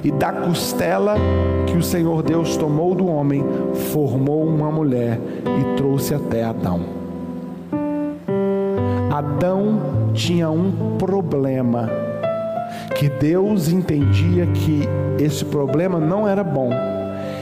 e 0.04 0.12
da 0.12 0.30
costela 0.30 1.16
que 1.66 1.76
o 1.76 1.82
Senhor 1.82 2.22
Deus 2.22 2.58
tomou 2.58 2.94
do 2.94 3.06
homem, 3.06 3.42
formou 3.90 4.46
uma 4.46 4.70
mulher 4.70 5.18
e 5.44 5.76
trouxe 5.76 6.14
até 6.14 6.44
Adão. 6.44 6.80
Adão 9.10 9.80
tinha 10.12 10.50
um 10.50 10.96
problema 10.98 11.88
que 12.96 13.08
Deus 13.08 13.68
entendia 13.68 14.46
que 14.46 14.82
esse 15.18 15.44
problema 15.44 15.98
não 15.98 16.28
era 16.28 16.44
bom. 16.44 16.70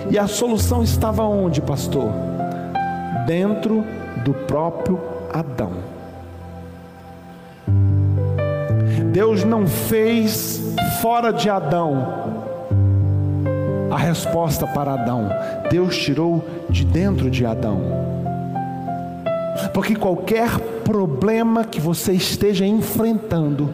E 0.09 0.19
a 0.19 0.29
solução 0.29 0.83
estava 0.83 1.25
onde, 1.25 1.61
pastor? 1.61 2.11
Dentro 3.27 3.85
do 4.25 4.33
próprio 4.33 5.01
Adão. 5.33 5.73
Deus 9.13 9.45
não 9.45 9.67
fez 9.67 10.75
fora 11.01 11.33
de 11.33 11.51
Adão 11.51 12.42
a 13.93 13.97
resposta 13.99 14.67
para 14.67 14.95
Adão. 14.95 15.29
Deus 15.71 15.99
tirou 15.99 16.43
de 16.71 16.83
dentro 16.83 17.31
de 17.31 17.45
Adão. 17.45 17.81
Porque 19.75 19.95
qualquer 19.95 20.59
problema 20.83 21.63
que 21.63 21.79
você 21.79 22.13
esteja 22.13 22.65
enfrentando, 22.65 23.73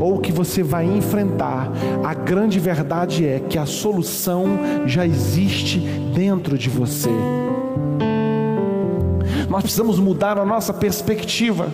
ou 0.00 0.20
que 0.20 0.30
você 0.30 0.62
vai 0.62 0.86
enfrentar, 0.86 1.72
a 2.04 2.14
grande 2.14 2.60
verdade 2.60 3.26
é 3.26 3.40
que 3.40 3.58
a 3.58 3.66
solução 3.66 4.46
já 4.86 5.04
existe 5.04 5.80
dentro 6.14 6.56
de 6.56 6.70
você. 6.70 7.10
Nós 9.48 9.62
precisamos 9.62 9.98
mudar 9.98 10.38
a 10.38 10.44
nossa 10.44 10.72
perspectiva 10.72 11.68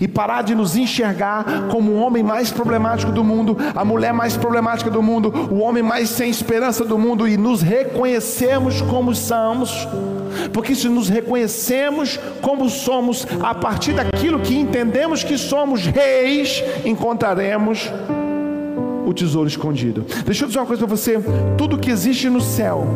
e 0.00 0.08
parar 0.08 0.42
de 0.42 0.54
nos 0.54 0.76
enxergar 0.76 1.68
como 1.70 1.92
o 1.92 2.00
homem 2.00 2.22
mais 2.22 2.50
problemático 2.50 3.12
do 3.12 3.24
mundo, 3.24 3.56
a 3.74 3.84
mulher 3.84 4.12
mais 4.12 4.36
problemática 4.36 4.90
do 4.90 5.02
mundo, 5.02 5.32
o 5.50 5.60
homem 5.60 5.82
mais 5.82 6.08
sem 6.08 6.30
esperança 6.30 6.84
do 6.84 6.98
mundo 6.98 7.26
e 7.26 7.36
nos 7.36 7.62
reconhecermos 7.62 8.80
como 8.82 9.14
somos. 9.14 9.86
Porque 10.52 10.74
se 10.74 10.88
nos 10.88 11.08
reconhecemos 11.08 12.18
como 12.40 12.68
somos, 12.68 13.26
a 13.42 13.54
partir 13.54 13.92
daquilo 13.92 14.40
que 14.40 14.56
entendemos 14.56 15.24
que 15.24 15.36
somos 15.36 15.86
reis, 15.86 16.62
encontraremos 16.84 17.90
o 19.06 19.12
tesouro 19.12 19.48
escondido. 19.48 20.04
Deixa 20.24 20.44
eu 20.44 20.48
dizer 20.48 20.60
uma 20.60 20.66
coisa 20.66 20.86
para 20.86 20.96
você: 20.96 21.20
tudo 21.58 21.78
que 21.78 21.90
existe 21.90 22.28
no 22.30 22.40
céu 22.40 22.86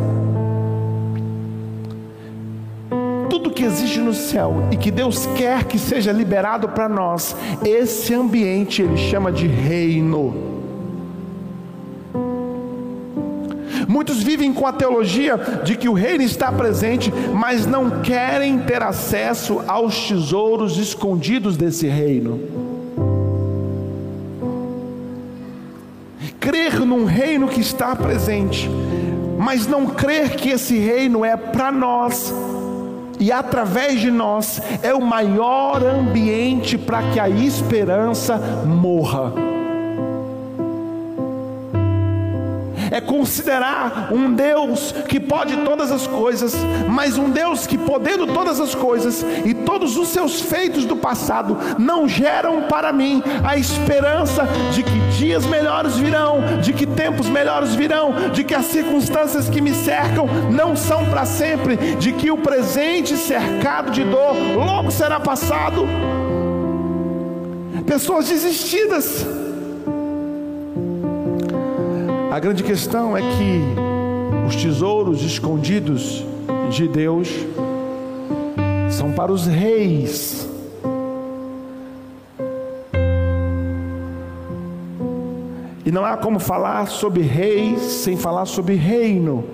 tudo 3.35 3.51
que 3.51 3.65
existe 3.65 3.99
no 3.99 4.13
céu 4.13 4.69
e 4.71 4.77
que 4.77 4.89
Deus 4.89 5.25
quer 5.35 5.65
que 5.65 5.77
seja 5.77 6.09
liberado 6.09 6.69
para 6.69 6.87
nós, 6.87 7.35
esse 7.65 8.13
ambiente 8.13 8.81
ele 8.81 8.95
chama 8.95 9.29
de 9.29 9.45
reino. 9.45 10.33
Muitos 13.89 14.23
vivem 14.23 14.53
com 14.53 14.65
a 14.65 14.71
teologia 14.71 15.37
de 15.65 15.75
que 15.75 15.89
o 15.89 15.93
reino 15.93 16.23
está 16.23 16.49
presente, 16.49 17.11
mas 17.33 17.65
não 17.65 18.01
querem 18.01 18.57
ter 18.59 18.81
acesso 18.81 19.61
aos 19.67 20.07
tesouros 20.07 20.77
escondidos 20.77 21.57
desse 21.57 21.87
reino. 21.87 22.39
Crer 26.39 26.79
num 26.85 27.03
reino 27.03 27.49
que 27.49 27.59
está 27.59 27.93
presente, 27.97 28.69
mas 29.37 29.67
não 29.67 29.87
crer 29.87 30.37
que 30.37 30.51
esse 30.51 30.77
reino 30.77 31.25
é 31.25 31.35
para 31.35 31.69
nós 31.69 32.33
e 33.25 33.31
através 33.31 33.99
de 33.99 34.11
nós 34.11 34.61
é 34.83 34.93
o 34.93 35.01
maior 35.01 35.83
ambiente 35.83 36.77
para 36.77 37.01
que 37.09 37.19
a 37.19 37.27
esperança 37.27 38.37
morra. 38.63 39.54
É 42.95 43.01
considerar 43.01 44.07
um 44.09 44.31
Deus 44.33 44.93
que 45.09 45.19
pode 45.19 45.57
todas 45.65 45.91
as 45.91 46.07
coisas, 46.07 46.55
mas 46.87 47.17
um 47.17 47.29
Deus 47.29 47.67
que, 47.67 47.77
podendo 47.77 48.25
todas 48.27 48.57
as 48.57 48.73
coisas 48.73 49.21
e 49.43 49.53
todos 49.53 49.97
os 49.97 50.07
seus 50.07 50.39
feitos 50.39 50.85
do 50.85 50.95
passado, 50.95 51.57
não 51.77 52.07
geram 52.07 52.61
para 52.69 52.93
mim 52.93 53.21
a 53.43 53.57
esperança 53.57 54.47
de 54.71 54.81
que 54.81 54.97
dias 55.17 55.45
melhores 55.45 55.97
virão, 55.97 56.61
de 56.61 56.71
que 56.71 56.85
tempos 56.85 57.27
melhores 57.27 57.75
virão, 57.75 58.31
de 58.31 58.45
que 58.45 58.55
as 58.55 58.67
circunstâncias 58.67 59.49
que 59.49 59.59
me 59.59 59.73
cercam 59.73 60.25
não 60.49 60.73
são 60.73 61.03
para 61.09 61.25
sempre, 61.25 61.75
de 61.97 62.13
que 62.13 62.31
o 62.31 62.37
presente 62.37 63.17
cercado 63.17 63.91
de 63.91 64.05
dor 64.05 64.37
logo 64.55 64.89
será 64.89 65.19
passado. 65.19 65.85
Pessoas 67.85 68.29
desistidas 68.29 69.44
a 72.35 72.39
grande 72.39 72.63
questão 72.63 73.15
é 73.15 73.21
que 73.21 73.61
os 74.45 74.57
tesouros 74.57 75.23
escondidos 75.23 76.21
de 76.69 76.85
Deus 76.85 77.29
são 78.91 79.13
para 79.13 79.31
os 79.31 79.47
reis. 79.47 80.45
E 85.85 85.89
não 85.89 86.03
há 86.03 86.17
como 86.17 86.37
falar 86.37 86.87
sobre 86.87 87.21
reis 87.21 87.79
sem 87.79 88.17
falar 88.17 88.45
sobre 88.45 88.75
reino. 88.75 89.45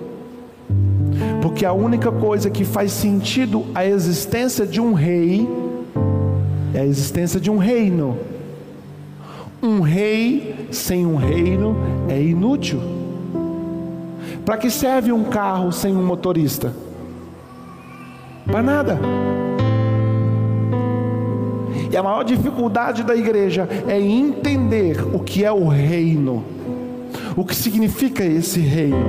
Porque 1.40 1.64
a 1.64 1.72
única 1.72 2.10
coisa 2.10 2.50
que 2.50 2.64
faz 2.64 2.90
sentido 2.90 3.64
a 3.76 3.86
existência 3.86 4.66
de 4.66 4.80
um 4.80 4.92
rei 4.92 5.48
é 6.74 6.80
a 6.80 6.84
existência 6.84 7.38
de 7.38 7.48
um 7.48 7.58
reino. 7.58 8.31
Um 9.64 9.80
rei 9.80 10.66
sem 10.72 11.06
um 11.06 11.14
reino 11.14 11.76
é 12.08 12.20
inútil. 12.20 12.80
Para 14.44 14.56
que 14.56 14.68
serve 14.68 15.12
um 15.12 15.22
carro 15.22 15.70
sem 15.70 15.96
um 15.96 16.04
motorista? 16.04 16.74
Para 18.44 18.60
nada. 18.60 18.98
E 21.88 21.96
a 21.96 22.02
maior 22.02 22.24
dificuldade 22.24 23.04
da 23.04 23.14
igreja 23.14 23.68
é 23.86 24.00
entender 24.00 25.00
o 25.14 25.20
que 25.20 25.44
é 25.44 25.52
o 25.52 25.68
reino, 25.68 26.42
o 27.36 27.44
que 27.44 27.54
significa 27.54 28.24
esse 28.24 28.58
reino. 28.58 29.06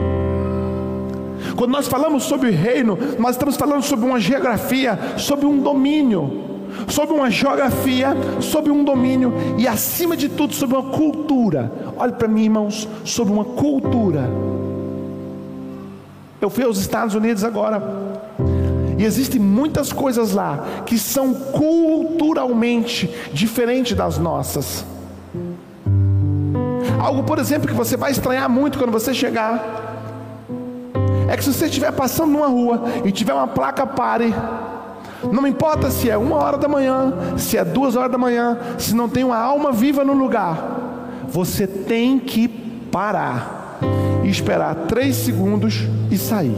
Quando 1.55 1.71
nós 1.71 1.87
falamos 1.87 2.25
sobre 2.25 2.51
reino, 2.51 2.95
nós 3.17 3.31
estamos 3.31 3.57
falando 3.57 3.81
sobre 3.81 4.05
uma 4.05 4.19
geografia, 4.19 4.99
sobre 5.17 5.47
um 5.47 5.63
domínio 5.63 6.52
sobre 6.87 7.15
uma 7.15 7.29
geografia, 7.29 8.15
sobre 8.39 8.71
um 8.71 8.83
domínio 8.83 9.33
e, 9.57 9.67
acima 9.67 10.15
de 10.15 10.29
tudo, 10.29 10.53
sobre 10.53 10.75
uma 10.77 10.91
cultura. 10.91 11.71
Olhe 11.97 12.13
para 12.13 12.27
mim, 12.27 12.43
irmãos, 12.43 12.87
sobre 13.03 13.33
uma 13.33 13.45
cultura. 13.45 14.29
Eu 16.41 16.49
fui 16.49 16.63
aos 16.63 16.77
Estados 16.77 17.15
Unidos 17.15 17.43
agora. 17.43 17.81
E 18.97 19.03
existem 19.05 19.39
muitas 19.39 19.91
coisas 19.91 20.33
lá 20.33 20.83
que 20.85 20.97
são 20.99 21.33
culturalmente 21.33 23.09
diferentes 23.33 23.95
das 23.95 24.17
nossas. 24.17 24.85
Algo, 26.99 27.23
por 27.23 27.39
exemplo, 27.39 27.67
que 27.67 27.73
você 27.73 27.97
vai 27.97 28.11
estranhar 28.11 28.49
muito 28.49 28.77
quando 28.77 28.91
você 28.91 29.13
chegar. 29.13 29.83
É 31.29 31.35
que 31.35 31.43
se 31.43 31.53
você 31.53 31.65
estiver 31.65 31.91
passando 31.91 32.31
numa 32.31 32.47
rua 32.47 32.83
e 33.03 33.11
tiver 33.11 33.33
uma 33.33 33.47
placa 33.47 33.85
pare, 33.85 34.33
não 35.31 35.47
importa 35.47 35.89
se 35.89 36.09
é 36.09 36.17
uma 36.17 36.35
hora 36.35 36.57
da 36.57 36.67
manhã, 36.67 37.13
se 37.37 37.57
é 37.57 37.63
duas 37.63 37.95
horas 37.95 38.11
da 38.11 38.17
manhã, 38.17 38.57
se 38.77 38.95
não 38.95 39.07
tem 39.07 39.23
uma 39.23 39.37
alma 39.37 39.71
viva 39.71 40.03
no 40.03 40.13
lugar, 40.13 41.23
você 41.27 41.65
tem 41.65 42.19
que 42.19 42.47
parar 42.47 43.79
e 44.23 44.29
esperar 44.29 44.75
três 44.87 45.15
segundos 45.15 45.81
e 46.11 46.17
sair. 46.17 46.55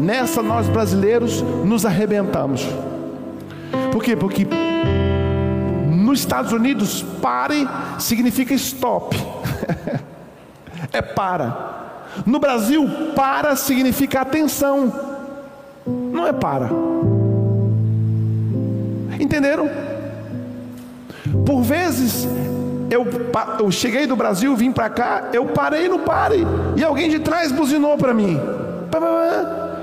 Nessa 0.00 0.42
nós 0.42 0.68
brasileiros 0.68 1.42
nos 1.64 1.86
arrebentamos. 1.86 2.66
Por 3.90 4.02
quê? 4.02 4.14
Porque 4.14 4.46
nos 5.88 6.20
Estados 6.20 6.52
Unidos 6.52 7.02
pare 7.22 7.66
significa 7.98 8.52
stop. 8.54 9.16
é 10.92 11.00
para. 11.00 11.82
No 12.24 12.38
Brasil, 12.38 12.88
para 13.16 13.56
significa 13.56 14.20
atenção 14.20 15.03
não 16.24 16.28
é 16.28 16.32
para. 16.32 16.70
Entenderam? 19.20 19.68
Por 21.44 21.62
vezes 21.62 22.26
eu, 22.90 23.06
eu 23.58 23.70
cheguei 23.70 24.06
do 24.06 24.16
Brasil, 24.16 24.56
vim 24.56 24.72
para 24.72 24.88
cá, 24.88 25.28
eu 25.32 25.46
parei 25.46 25.88
no 25.88 25.98
pare 25.98 26.46
e 26.76 26.82
alguém 26.82 27.10
de 27.10 27.18
trás 27.18 27.52
buzinou 27.52 27.98
para 27.98 28.14
mim. 28.14 28.40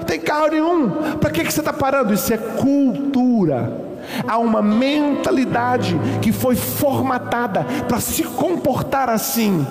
Tem 0.07 0.19
carro 0.19 0.47
nenhum. 0.47 0.89
Para 1.19 1.29
que, 1.29 1.43
que 1.43 1.53
você 1.53 1.59
está 1.59 1.71
parando? 1.71 2.13
Isso 2.13 2.33
é 2.33 2.37
cultura. 2.37 3.71
Há 4.27 4.39
uma 4.39 4.61
mentalidade 4.61 5.95
que 6.21 6.31
foi 6.31 6.55
formatada 6.55 7.65
para 7.87 7.99
se 7.99 8.23
comportar 8.23 9.09
assim. 9.09 9.65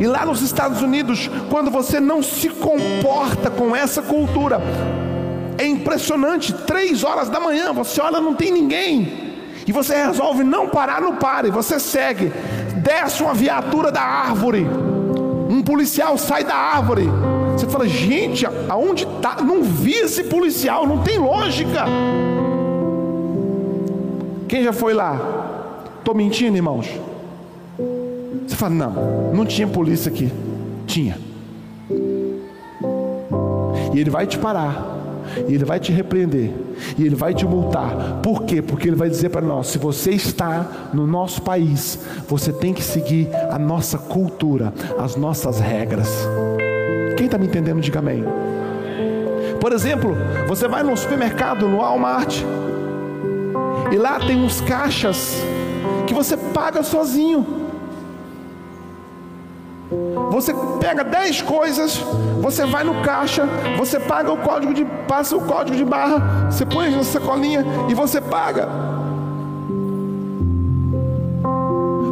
E 0.00 0.06
lá 0.06 0.26
nos 0.26 0.42
Estados 0.42 0.82
Unidos, 0.82 1.30
quando 1.48 1.70
você 1.70 1.98
não 1.98 2.22
se 2.22 2.50
comporta 2.50 3.50
com 3.50 3.74
essa 3.74 4.02
cultura, 4.02 4.60
é 5.58 5.66
impressionante, 5.66 6.52
três 6.52 7.04
horas 7.04 7.28
da 7.28 7.38
manhã, 7.38 7.72
você 7.72 8.00
olha, 8.00 8.20
não 8.20 8.34
tem 8.34 8.50
ninguém. 8.50 9.24
E 9.66 9.72
você 9.72 9.94
resolve 9.94 10.44
não 10.44 10.68
parar 10.68 11.00
no 11.00 11.14
pare, 11.14 11.50
você 11.50 11.80
segue. 11.80 12.32
Desce 12.82 13.22
uma 13.22 13.32
viatura 13.32 13.90
da 13.90 14.02
árvore. 14.02 14.66
Um 15.48 15.62
policial 15.62 16.18
sai 16.18 16.44
da 16.44 16.54
árvore. 16.54 17.08
Você 17.52 17.66
fala, 17.66 17.88
gente, 17.88 18.44
aonde 18.68 19.04
está? 19.04 19.36
Não 19.36 19.62
vi 19.62 19.94
esse 19.94 20.24
policial, 20.24 20.86
não 20.86 21.02
tem 21.02 21.18
lógica. 21.18 21.84
Quem 24.48 24.62
já 24.62 24.72
foi 24.72 24.92
lá? 24.92 25.18
Estou 25.98 26.14
mentindo, 26.14 26.56
irmãos? 26.56 26.88
Você 28.46 28.56
fala, 28.56 28.74
não, 28.74 29.32
não 29.32 29.46
tinha 29.46 29.66
polícia 29.66 30.10
aqui. 30.12 30.30
Tinha. 30.86 31.18
E 33.94 34.00
ele 34.00 34.10
vai 34.10 34.26
te 34.26 34.36
parar 34.36 34.93
e 35.48 35.54
Ele 35.54 35.64
vai 35.64 35.80
te 35.80 35.92
repreender, 35.92 36.50
e 36.98 37.04
Ele 37.04 37.14
vai 37.14 37.34
te 37.34 37.44
multar. 37.46 38.20
Por 38.22 38.44
quê? 38.44 38.62
Porque 38.62 38.88
Ele 38.88 38.96
vai 38.96 39.08
dizer 39.08 39.30
para 39.30 39.40
nós: 39.40 39.68
se 39.68 39.78
você 39.78 40.10
está 40.10 40.90
no 40.92 41.06
nosso 41.06 41.42
país, 41.42 41.98
você 42.28 42.52
tem 42.52 42.72
que 42.72 42.82
seguir 42.82 43.28
a 43.50 43.58
nossa 43.58 43.98
cultura, 43.98 44.72
as 44.98 45.16
nossas 45.16 45.60
regras. 45.60 46.08
Quem 47.16 47.26
está 47.26 47.38
me 47.38 47.46
entendendo, 47.46 47.80
diga 47.80 48.00
amém. 48.00 48.24
Por 49.60 49.72
exemplo, 49.72 50.16
você 50.46 50.68
vai 50.68 50.82
no 50.82 50.96
supermercado, 50.96 51.66
no 51.68 51.78
Walmart, 51.78 52.42
e 53.90 53.96
lá 53.96 54.18
tem 54.18 54.36
uns 54.36 54.60
caixas 54.60 55.42
que 56.06 56.14
você 56.14 56.36
paga 56.36 56.82
sozinho. 56.82 57.63
Você 60.34 60.52
pega 60.80 61.04
10 61.04 61.42
coisas, 61.42 61.96
você 62.42 62.66
vai 62.66 62.82
no 62.82 63.02
caixa, 63.02 63.46
você 63.78 64.00
paga 64.00 64.32
o 64.32 64.36
código 64.36 64.74
de, 64.74 64.84
passa 65.06 65.36
o 65.36 65.40
código 65.40 65.76
de 65.76 65.84
barra, 65.84 66.50
você 66.50 66.66
põe 66.66 66.90
na 66.90 67.04
sacolinha 67.04 67.64
e 67.88 67.94
você 67.94 68.20
paga. 68.20 68.68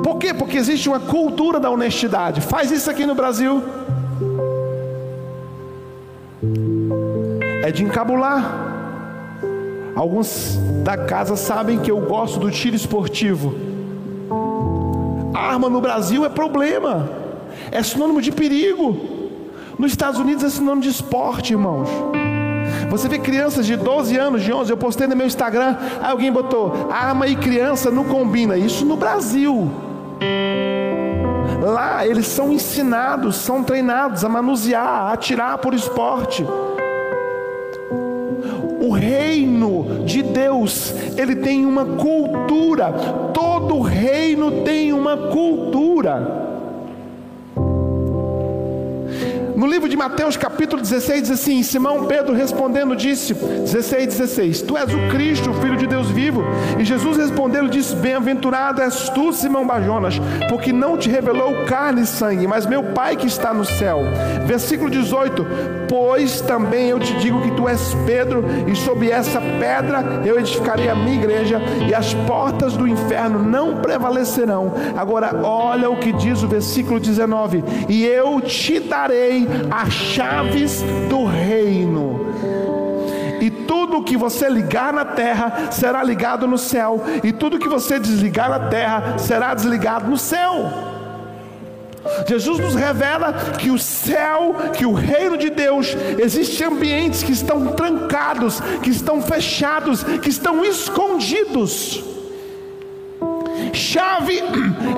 Por 0.04 0.18
quê? 0.20 0.32
Porque 0.32 0.56
existe 0.56 0.88
uma 0.88 1.00
cultura 1.00 1.58
da 1.58 1.68
honestidade. 1.68 2.40
Faz 2.40 2.70
isso 2.70 2.88
aqui 2.88 3.04
no 3.04 3.16
Brasil. 3.16 3.60
É 7.64 7.72
de 7.72 7.82
encabular. 7.82 8.54
Alguns 9.96 10.60
da 10.84 10.96
casa 10.96 11.34
sabem 11.34 11.80
que 11.80 11.90
eu 11.90 11.98
gosto 11.98 12.38
do 12.38 12.52
tiro 12.52 12.76
esportivo. 12.76 13.52
arma 15.34 15.68
no 15.68 15.80
Brasil 15.80 16.24
é 16.24 16.28
problema 16.28 17.21
é 17.72 17.82
sinônimo 17.82 18.20
de 18.20 18.30
perigo. 18.30 18.96
Nos 19.78 19.90
Estados 19.90 20.20
Unidos 20.20 20.44
é 20.44 20.50
sinônimo 20.50 20.82
de 20.82 20.90
esporte, 20.90 21.54
irmãos. 21.54 21.88
Você 22.90 23.08
vê 23.08 23.18
crianças 23.18 23.66
de 23.66 23.74
12 23.74 24.16
anos, 24.18 24.42
de 24.42 24.52
11, 24.52 24.70
eu 24.70 24.76
postei 24.76 25.06
no 25.06 25.16
meu 25.16 25.26
Instagram, 25.26 25.76
alguém 26.02 26.30
botou, 26.30 26.90
arma 26.92 27.26
e 27.26 27.34
criança 27.34 27.90
não 27.90 28.04
combina. 28.04 28.56
Isso 28.56 28.84
no 28.84 28.96
Brasil. 28.96 29.70
Lá 31.62 32.06
eles 32.06 32.26
são 32.26 32.52
ensinados, 32.52 33.36
são 33.36 33.64
treinados 33.64 34.24
a 34.24 34.28
manusear, 34.28 34.86
a 34.86 35.12
atirar 35.12 35.56
por 35.58 35.72
esporte. 35.72 36.44
O 38.80 38.90
reino 38.90 40.04
de 40.04 40.22
Deus, 40.22 40.92
ele 41.16 41.36
tem 41.36 41.64
uma 41.64 41.84
cultura. 41.84 42.92
Todo 43.32 43.80
reino 43.80 44.62
tem 44.64 44.92
uma 44.92 45.16
cultura. 45.16 46.51
No 49.62 49.68
livro 49.68 49.88
de 49.88 49.96
Mateus, 49.96 50.36
capítulo 50.36 50.82
16, 50.82 51.22
diz 51.22 51.30
assim: 51.30 51.62
Simão 51.62 52.06
Pedro 52.06 52.34
respondendo 52.34 52.96
disse: 52.96 53.32
16, 53.32 54.08
16: 54.08 54.62
Tu 54.62 54.76
és 54.76 54.92
o 54.92 54.98
Cristo, 55.08 55.50
o 55.50 55.54
Filho 55.54 55.76
de 55.76 55.86
Deus 55.86 56.10
vivo. 56.10 56.42
E 56.80 56.84
Jesus 56.84 57.16
respondeu: 57.16 57.68
disse: 57.68 57.94
Bem-aventurado 57.94 58.82
és 58.82 59.08
tu, 59.10 59.32
Simão 59.32 59.64
Bajonas, 59.64 60.20
porque 60.48 60.72
não 60.72 60.98
te 60.98 61.08
revelou 61.08 61.64
carne 61.64 62.02
e 62.02 62.06
sangue, 62.06 62.44
mas 62.48 62.66
meu 62.66 62.82
Pai 62.82 63.14
que 63.14 63.28
está 63.28 63.54
no 63.54 63.64
céu. 63.64 64.00
Versículo 64.44 64.90
18: 64.90 65.46
Pois 65.88 66.40
também 66.40 66.88
eu 66.88 66.98
te 66.98 67.14
digo 67.18 67.40
que 67.42 67.52
tu 67.52 67.68
és 67.68 67.94
Pedro, 68.04 68.44
e 68.66 68.74
sob 68.74 69.08
essa 69.08 69.40
pedra 69.60 70.22
eu 70.24 70.40
edificarei 70.40 70.88
a 70.88 70.96
minha 70.96 71.14
igreja, 71.14 71.62
e 71.88 71.94
as 71.94 72.12
portas 72.12 72.76
do 72.76 72.88
inferno 72.88 73.38
não 73.38 73.76
prevalecerão. 73.76 74.72
Agora, 74.96 75.40
olha 75.44 75.88
o 75.88 75.98
que 75.98 76.12
diz 76.12 76.42
o 76.42 76.48
versículo 76.48 76.98
19: 76.98 77.62
E 77.88 78.04
eu 78.04 78.40
te 78.40 78.80
darei 78.80 79.51
as 79.70 79.92
chaves 79.92 80.82
do 81.08 81.24
reino. 81.24 82.26
E 83.40 83.50
tudo 83.50 84.04
que 84.04 84.16
você 84.16 84.48
ligar 84.48 84.92
na 84.92 85.04
terra 85.04 85.70
será 85.72 86.02
ligado 86.02 86.46
no 86.46 86.56
céu, 86.56 87.02
e 87.24 87.32
tudo 87.32 87.58
que 87.58 87.68
você 87.68 87.98
desligar 87.98 88.48
na 88.48 88.68
terra 88.68 89.18
será 89.18 89.52
desligado 89.54 90.08
no 90.08 90.16
céu. 90.16 90.92
Jesus 92.26 92.58
nos 92.58 92.74
revela 92.74 93.32
que 93.58 93.70
o 93.70 93.78
céu, 93.78 94.54
que 94.74 94.84
o 94.84 94.92
reino 94.92 95.36
de 95.36 95.50
Deus, 95.50 95.96
existem 96.18 96.66
ambientes 96.66 97.22
que 97.22 97.32
estão 97.32 97.68
trancados, 97.68 98.60
que 98.82 98.90
estão 98.90 99.22
fechados, 99.22 100.02
que 100.02 100.28
estão 100.28 100.64
escondidos. 100.64 102.04
Chave 103.72 104.42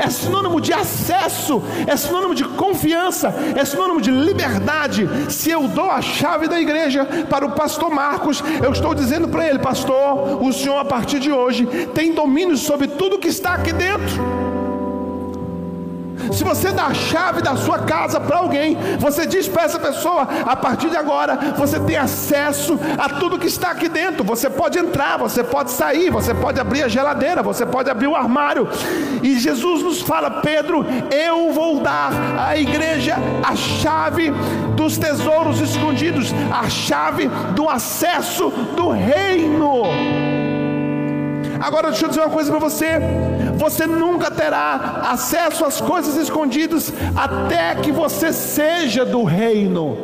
é 0.02 0.10
sinônimo 0.10 0.60
de 0.60 0.72
acesso, 0.72 1.62
é 1.86 1.96
sinônimo 1.96 2.34
de 2.34 2.44
confiança, 2.44 3.34
é 3.56 3.64
sinônimo 3.64 4.00
de 4.00 4.10
liberdade. 4.10 5.08
Se 5.28 5.50
eu 5.50 5.68
dou 5.68 5.90
a 5.90 6.02
chave 6.02 6.48
da 6.48 6.60
igreja 6.60 7.04
para 7.28 7.46
o 7.46 7.52
pastor 7.52 7.90
Marcos, 7.90 8.42
eu 8.62 8.72
estou 8.72 8.94
dizendo 8.94 9.28
para 9.28 9.48
ele, 9.48 9.58
pastor, 9.58 10.42
o 10.42 10.52
senhor 10.52 10.78
a 10.78 10.84
partir 10.84 11.20
de 11.20 11.30
hoje 11.30 11.66
tem 11.94 12.12
domínio 12.12 12.56
sobre 12.56 12.88
tudo 12.88 13.18
que 13.18 13.28
está 13.28 13.54
aqui 13.54 13.72
dentro. 13.72 14.43
Se 16.34 16.42
você 16.42 16.72
dá 16.72 16.86
a 16.86 16.94
chave 16.94 17.40
da 17.40 17.54
sua 17.54 17.78
casa 17.80 18.18
para 18.18 18.38
alguém, 18.38 18.76
você 18.98 19.24
diz 19.24 19.46
para 19.46 19.62
essa 19.62 19.78
pessoa: 19.78 20.26
a 20.44 20.56
partir 20.56 20.90
de 20.90 20.96
agora 20.96 21.36
você 21.56 21.78
tem 21.78 21.96
acesso 21.96 22.78
a 22.98 23.08
tudo 23.08 23.38
que 23.38 23.46
está 23.46 23.70
aqui 23.70 23.88
dentro. 23.88 24.24
Você 24.24 24.50
pode 24.50 24.76
entrar, 24.76 25.16
você 25.16 25.44
pode 25.44 25.70
sair, 25.70 26.10
você 26.10 26.34
pode 26.34 26.60
abrir 26.60 26.82
a 26.82 26.88
geladeira, 26.88 27.42
você 27.42 27.64
pode 27.64 27.88
abrir 27.88 28.08
o 28.08 28.16
armário. 28.16 28.68
E 29.22 29.38
Jesus 29.38 29.82
nos 29.82 30.00
fala: 30.02 30.42
Pedro, 30.42 30.84
eu 31.10 31.52
vou 31.52 31.80
dar 31.80 32.10
à 32.38 32.58
igreja 32.58 33.16
a 33.42 33.54
chave 33.54 34.32
dos 34.74 34.98
tesouros 34.98 35.60
escondidos, 35.60 36.34
a 36.52 36.68
chave 36.68 37.28
do 37.54 37.68
acesso 37.68 38.50
do 38.74 38.90
reino. 38.90 39.84
Agora 41.64 41.88
deixa 41.88 42.04
eu 42.04 42.08
dizer 42.10 42.20
uma 42.20 42.28
coisa 42.30 42.50
para 42.50 42.60
você: 42.60 42.86
você 43.56 43.86
nunca 43.86 44.30
terá 44.30 45.00
acesso 45.10 45.64
às 45.64 45.80
coisas 45.80 46.14
escondidas 46.16 46.92
até 47.16 47.74
que 47.76 47.90
você 47.90 48.34
seja 48.34 49.02
do 49.02 49.24
reino. 49.24 49.96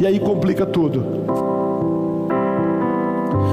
E 0.00 0.06
aí 0.06 0.20
complica 0.20 0.64
tudo. 0.64 1.04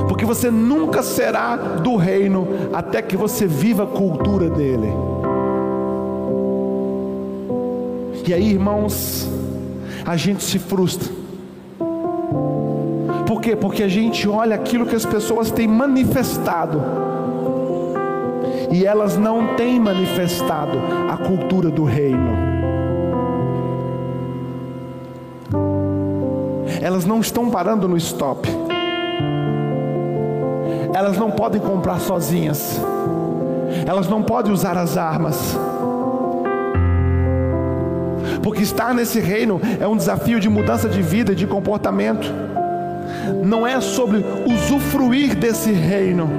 Porque 0.07 0.23
você 0.23 0.51
nunca 0.51 1.01
será 1.01 1.55
do 1.55 1.95
reino 1.95 2.47
até 2.71 3.01
que 3.01 3.17
você 3.17 3.47
viva 3.47 3.83
a 3.83 3.87
cultura 3.87 4.47
dele. 4.47 4.93
E 8.27 8.33
aí, 8.33 8.51
irmãos, 8.51 9.27
a 10.05 10.15
gente 10.15 10.43
se 10.43 10.59
frustra 10.59 11.20
por 13.41 13.49
quê? 13.49 13.55
Porque 13.55 13.81
a 13.81 13.87
gente 13.87 14.29
olha 14.29 14.55
aquilo 14.55 14.85
que 14.85 14.95
as 14.95 15.03
pessoas 15.03 15.49
têm 15.49 15.67
manifestado 15.67 16.79
e 18.71 18.85
elas 18.85 19.17
não 19.17 19.55
têm 19.55 19.79
manifestado 19.79 20.77
a 21.09 21.17
cultura 21.17 21.71
do 21.71 21.83
reino. 21.83 22.37
Elas 26.79 27.03
não 27.03 27.19
estão 27.19 27.49
parando 27.49 27.87
no 27.87 27.97
stop. 27.97 28.47
Elas 30.93 31.17
não 31.17 31.31
podem 31.31 31.59
comprar 31.59 31.99
sozinhas. 31.99 32.79
Elas 33.87 34.07
não 34.07 34.21
podem 34.21 34.53
usar 34.53 34.77
as 34.77 34.97
armas. 34.97 35.57
Porque 38.43 38.61
estar 38.61 38.93
nesse 38.93 39.19
reino 39.19 39.59
é 39.79 39.87
um 39.87 39.97
desafio 39.97 40.39
de 40.39 40.47
mudança 40.47 40.87
de 40.87 41.01
vida, 41.01 41.33
de 41.33 41.47
comportamento 41.47 42.50
não 43.43 43.65
é 43.65 43.79
sobre 43.79 44.23
usufruir 44.45 45.35
desse 45.35 45.71
reino. 45.71 46.29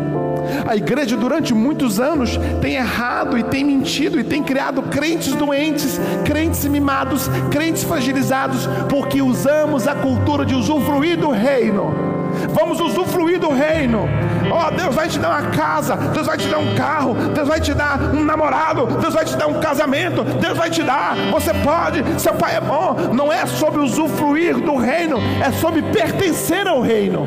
A 0.66 0.76
igreja 0.76 1.16
durante 1.16 1.54
muitos 1.54 2.00
anos 2.00 2.38
tem 2.60 2.74
errado 2.74 3.38
e 3.38 3.42
tem 3.42 3.64
mentido 3.64 4.18
e 4.18 4.24
tem 4.24 4.42
criado 4.42 4.82
crentes 4.82 5.34
doentes, 5.34 6.00
crentes 6.24 6.64
mimados, 6.66 7.28
crentes 7.50 7.84
fragilizados, 7.84 8.68
porque 8.88 9.22
usamos 9.22 9.86
a 9.86 9.94
cultura 9.94 10.44
de 10.44 10.54
usufruir 10.54 11.16
do 11.16 11.30
reino 11.30 12.11
Vamos 12.50 12.80
usufruir 12.80 13.38
do 13.38 13.50
reino. 13.50 14.08
Ó, 14.50 14.68
oh, 14.68 14.70
Deus 14.70 14.94
vai 14.94 15.08
te 15.08 15.18
dar 15.18 15.30
uma 15.30 15.50
casa, 15.50 15.96
Deus 15.96 16.26
vai 16.26 16.36
te 16.36 16.48
dar 16.48 16.58
um 16.58 16.74
carro, 16.74 17.14
Deus 17.14 17.48
vai 17.48 17.60
te 17.60 17.72
dar 17.72 17.98
um 18.14 18.24
namorado, 18.24 18.86
Deus 19.00 19.14
vai 19.14 19.24
te 19.24 19.36
dar 19.36 19.46
um 19.46 19.60
casamento, 19.60 20.22
Deus 20.24 20.56
vai 20.56 20.70
te 20.70 20.82
dar. 20.82 21.16
Você 21.30 21.52
pode, 21.54 22.20
seu 22.20 22.34
pai 22.34 22.56
é 22.56 22.60
bom. 22.60 22.96
Não 23.12 23.32
é 23.32 23.46
sobre 23.46 23.80
usufruir 23.80 24.58
do 24.58 24.76
reino, 24.76 25.18
é 25.42 25.50
sobre 25.52 25.82
pertencer 25.82 26.66
ao 26.66 26.80
reino 26.80 27.26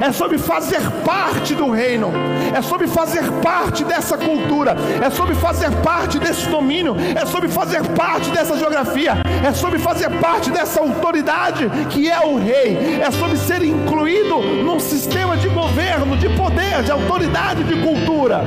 é 0.00 0.12
sobre 0.12 0.38
fazer 0.38 0.80
parte 1.04 1.54
do 1.54 1.70
reino, 1.70 2.12
é 2.54 2.60
sobre 2.62 2.86
fazer 2.86 3.22
parte 3.42 3.84
dessa 3.84 4.16
cultura, 4.16 4.76
é 5.04 5.10
sobre 5.10 5.34
fazer 5.34 5.70
parte 5.82 6.18
desse 6.18 6.48
domínio, 6.48 6.96
é 7.14 7.24
sobre 7.26 7.48
fazer 7.48 7.82
parte 7.88 8.30
dessa 8.30 8.56
geografia, 8.56 9.14
é 9.46 9.52
sobre 9.52 9.78
fazer 9.78 10.10
parte 10.20 10.50
dessa 10.50 10.80
autoridade 10.80 11.68
que 11.90 12.08
é 12.08 12.20
o 12.20 12.36
rei, 12.36 13.00
é 13.00 13.10
sobre 13.10 13.36
ser 13.36 13.62
incluído 13.62 14.40
num 14.40 14.78
sistema 14.78 15.36
de 15.36 15.48
governo, 15.48 16.16
de 16.16 16.28
poder, 16.30 16.82
de 16.82 16.90
autoridade, 16.90 17.64
de 17.64 17.76
cultura. 17.82 18.44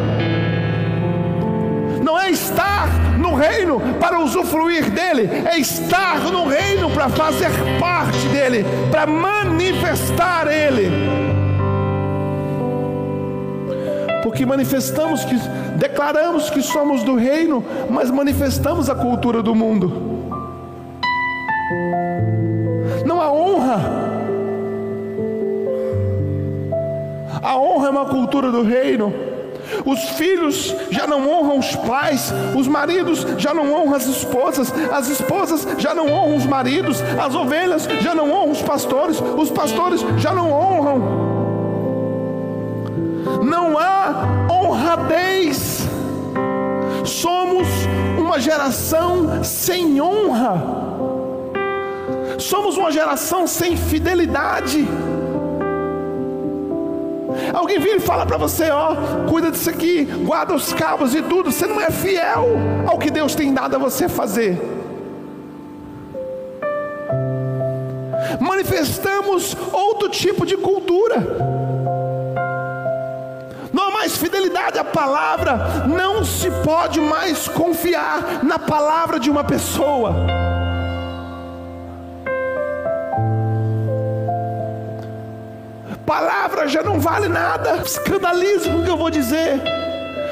Não 2.04 2.20
é 2.20 2.32
estar 2.32 2.88
no 3.18 3.36
reino 3.36 3.80
para 4.00 4.20
usufruir 4.20 4.90
dele, 4.90 5.30
é 5.46 5.60
estar 5.60 6.20
no 6.32 6.48
reino 6.48 6.90
para 6.90 7.10
fazer 7.10 7.52
parte 7.80 8.28
dele, 8.30 8.66
para 8.92 9.06
manifestar 9.06 10.48
ele 10.48 11.29
porque 14.30 14.46
manifestamos 14.46 15.26
que, 15.26 15.36
declaramos 15.80 16.52
que 16.52 16.62
somos 16.62 17.02
do 17.02 17.16
reino, 17.16 17.66
mas 17.90 18.12
manifestamos 18.12 18.88
a 18.88 18.94
cultura 18.94 19.42
do 19.42 19.56
mundo. 19.56 19.92
Não 23.08 23.20
há 23.20 23.32
honra. 23.32 23.80
A 27.42 27.58
honra 27.58 27.88
é 27.88 27.90
uma 27.90 28.06
cultura 28.06 28.52
do 28.52 28.62
reino. 28.62 29.12
Os 29.84 30.00
filhos 30.10 30.76
já 30.92 31.08
não 31.08 31.28
honram 31.28 31.58
os 31.58 31.76
pais, 31.76 32.32
os 32.56 32.68
maridos 32.68 33.26
já 33.40 33.52
não 33.52 33.74
honram 33.74 33.96
as 33.96 34.06
esposas, 34.06 34.72
as 34.92 35.10
esposas 35.10 35.68
já 35.80 35.96
não 35.96 36.06
honram 36.06 36.36
os 36.36 36.46
maridos, 36.46 37.02
as 37.20 37.34
ovelhas 37.34 37.90
já 38.00 38.14
não 38.14 38.32
honram 38.32 38.52
os 38.52 38.62
pastores, 38.62 39.20
os 39.20 39.50
pastores 39.50 40.06
já 40.18 40.36
não 40.36 40.52
honram 40.52 41.29
não 43.44 43.78
há 43.78 44.48
honradez. 44.52 45.88
Somos 47.06 47.68
uma 48.18 48.40
geração 48.40 49.44
sem 49.44 50.02
honra. 50.02 50.62
Somos 52.38 52.78
uma 52.78 52.92
geração 52.92 53.48
sem 53.48 53.76
fidelidade. 53.76 54.88
Alguém 57.54 57.80
vira 57.80 57.98
e 57.98 58.00
fala 58.00 58.26
para 58.26 58.38
você, 58.38 58.70
ó, 58.70 58.96
cuida 59.30 59.52
disso 59.52 59.70
aqui, 59.70 60.06
guarda 60.26 60.54
os 60.54 60.74
cabos 60.74 61.16
e 61.16 61.22
tudo. 61.22 61.52
Você 61.52 61.66
não 61.68 61.80
é 61.80 61.90
fiel 61.90 62.48
ao 62.88 62.98
que 62.98 63.10
Deus 63.10 63.36
tem 63.36 63.54
dado 63.54 63.76
a 63.76 63.80
você 63.80 64.08
fazer. 64.08 64.80
manifestamos 68.40 69.56
outro 69.72 70.10
tipo 70.10 70.46
de 70.46 70.58
cultura. 70.58 71.59
Mais 74.00 74.16
fidelidade 74.16 74.80
à 74.80 74.84
palavra, 74.86 75.86
não 75.86 76.24
se 76.24 76.50
pode 76.64 77.02
mais 77.02 77.50
confiar 77.50 78.40
na 78.42 78.58
palavra 78.58 79.20
de 79.20 79.30
uma 79.30 79.44
pessoa. 79.44 80.16
Palavra 86.06 86.66
já 86.70 86.82
não 86.82 86.98
vale 86.98 87.28
nada, 87.28 87.76
escandalizo 87.84 88.70
o 88.70 88.86
que 88.86 88.90
eu 88.90 88.96
vou 88.96 89.10
dizer. 89.10 89.62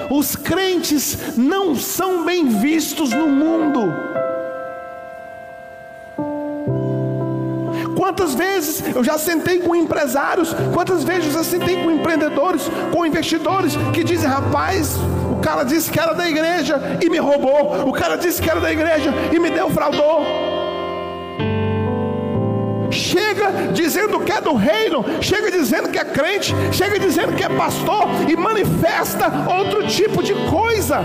Os 0.10 0.34
crentes 0.34 1.36
não 1.36 1.76
são 1.76 2.24
bem 2.24 2.48
vistos 2.48 3.10
no 3.10 3.28
mundo. 3.28 3.94
Quantas 8.08 8.36
vezes 8.36 8.82
eu 8.96 9.04
já 9.04 9.18
sentei 9.18 9.60
com 9.60 9.76
empresários, 9.76 10.56
quantas 10.74 11.04
vezes 11.04 11.26
eu 11.26 11.34
já 11.34 11.44
sentei 11.44 11.76
com 11.84 11.92
empreendedores, 11.92 12.62
com 12.94 13.06
investidores 13.06 13.74
que 13.94 14.02
dizem: 14.02 14.30
rapaz, 14.30 14.96
o 15.30 15.42
cara 15.42 15.64
disse 15.66 15.92
que 15.92 16.00
era 16.00 16.14
da 16.14 16.26
igreja 16.26 16.80
e 17.04 17.10
me 17.10 17.18
roubou, 17.18 17.86
o 17.86 17.92
cara 17.92 18.16
disse 18.16 18.42
que 18.42 18.50
era 18.50 18.62
da 18.62 18.72
igreja 18.72 19.14
e 19.34 19.38
me 19.38 19.50
defraudou. 19.50 20.26
Chega 22.90 23.74
dizendo 23.74 24.22
que 24.22 24.32
é 24.32 24.40
do 24.40 24.54
reino, 24.54 25.04
chega 25.20 25.52
dizendo 25.52 25.90
que 25.90 26.00
é 26.00 26.06
crente, 26.06 26.56
chega 26.72 26.98
dizendo 26.98 27.34
que 27.34 27.44
é 27.44 27.50
pastor 27.50 28.08
e 28.26 28.38
manifesta 28.38 29.30
outro 29.50 29.86
tipo 29.86 30.24
de 30.24 30.34
coisa. 30.50 31.02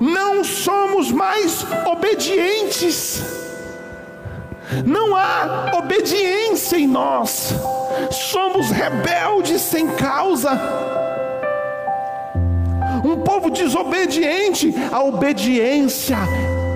Não 0.00 0.42
somos 0.42 1.12
mais 1.12 1.64
obedientes 1.86 3.43
não 4.84 5.14
há 5.14 5.72
obediência 5.74 6.76
em 6.76 6.86
nós, 6.86 7.54
somos 8.10 8.70
rebeldes 8.70 9.60
sem 9.60 9.88
causa. 9.88 10.50
Um 13.04 13.20
povo 13.20 13.50
desobediente, 13.50 14.74
a 14.90 15.02
obediência 15.02 16.16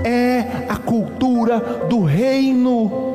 é 0.05 0.66
a 0.68 0.76
cultura 0.76 1.59
do 1.89 2.05
reino. 2.05 3.09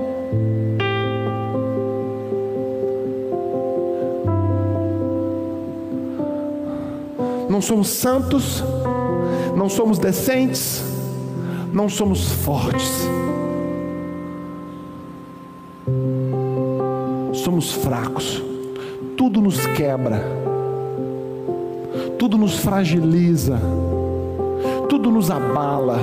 Não 7.49 7.61
somos 7.61 7.89
santos, 7.89 8.63
não 9.55 9.69
somos 9.69 9.99
decentes, 9.99 10.83
não 11.71 11.87
somos 11.87 12.31
fortes. 12.31 13.07
Somos 17.53 17.71
fracos, 17.71 18.41
tudo 19.15 19.39
nos 19.39 19.63
quebra, 19.67 20.23
tudo 22.17 22.35
nos 22.35 22.57
fragiliza, 22.57 23.59
tudo 24.89 25.11
nos 25.11 25.29
abala. 25.29 25.99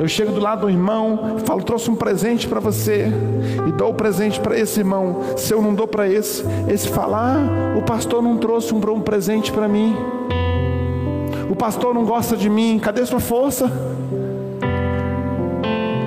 Eu 0.00 0.08
chego 0.08 0.32
do 0.32 0.40
lado 0.40 0.62
do 0.62 0.70
irmão, 0.70 1.36
falo, 1.44 1.62
trouxe 1.62 1.90
um 1.90 1.94
presente 1.94 2.48
para 2.48 2.58
você, 2.58 3.12
e 3.68 3.72
dou 3.72 3.90
o 3.90 3.94
presente 3.94 4.40
para 4.40 4.58
esse 4.58 4.80
irmão. 4.80 5.20
Se 5.36 5.52
eu 5.52 5.60
não 5.60 5.74
dou 5.74 5.86
para 5.86 6.08
esse, 6.08 6.42
esse 6.66 6.88
fala, 6.88 7.36
ah, 7.36 7.78
o 7.78 7.82
pastor 7.82 8.22
não 8.22 8.38
trouxe 8.38 8.72
um, 8.72 8.78
um 8.78 9.00
presente 9.02 9.52
para 9.52 9.68
mim. 9.68 9.94
O 11.50 11.54
pastor 11.54 11.94
não 11.94 12.06
gosta 12.06 12.34
de 12.34 12.48
mim, 12.48 12.78
cadê 12.78 13.04
sua 13.04 13.20
força? 13.20 13.70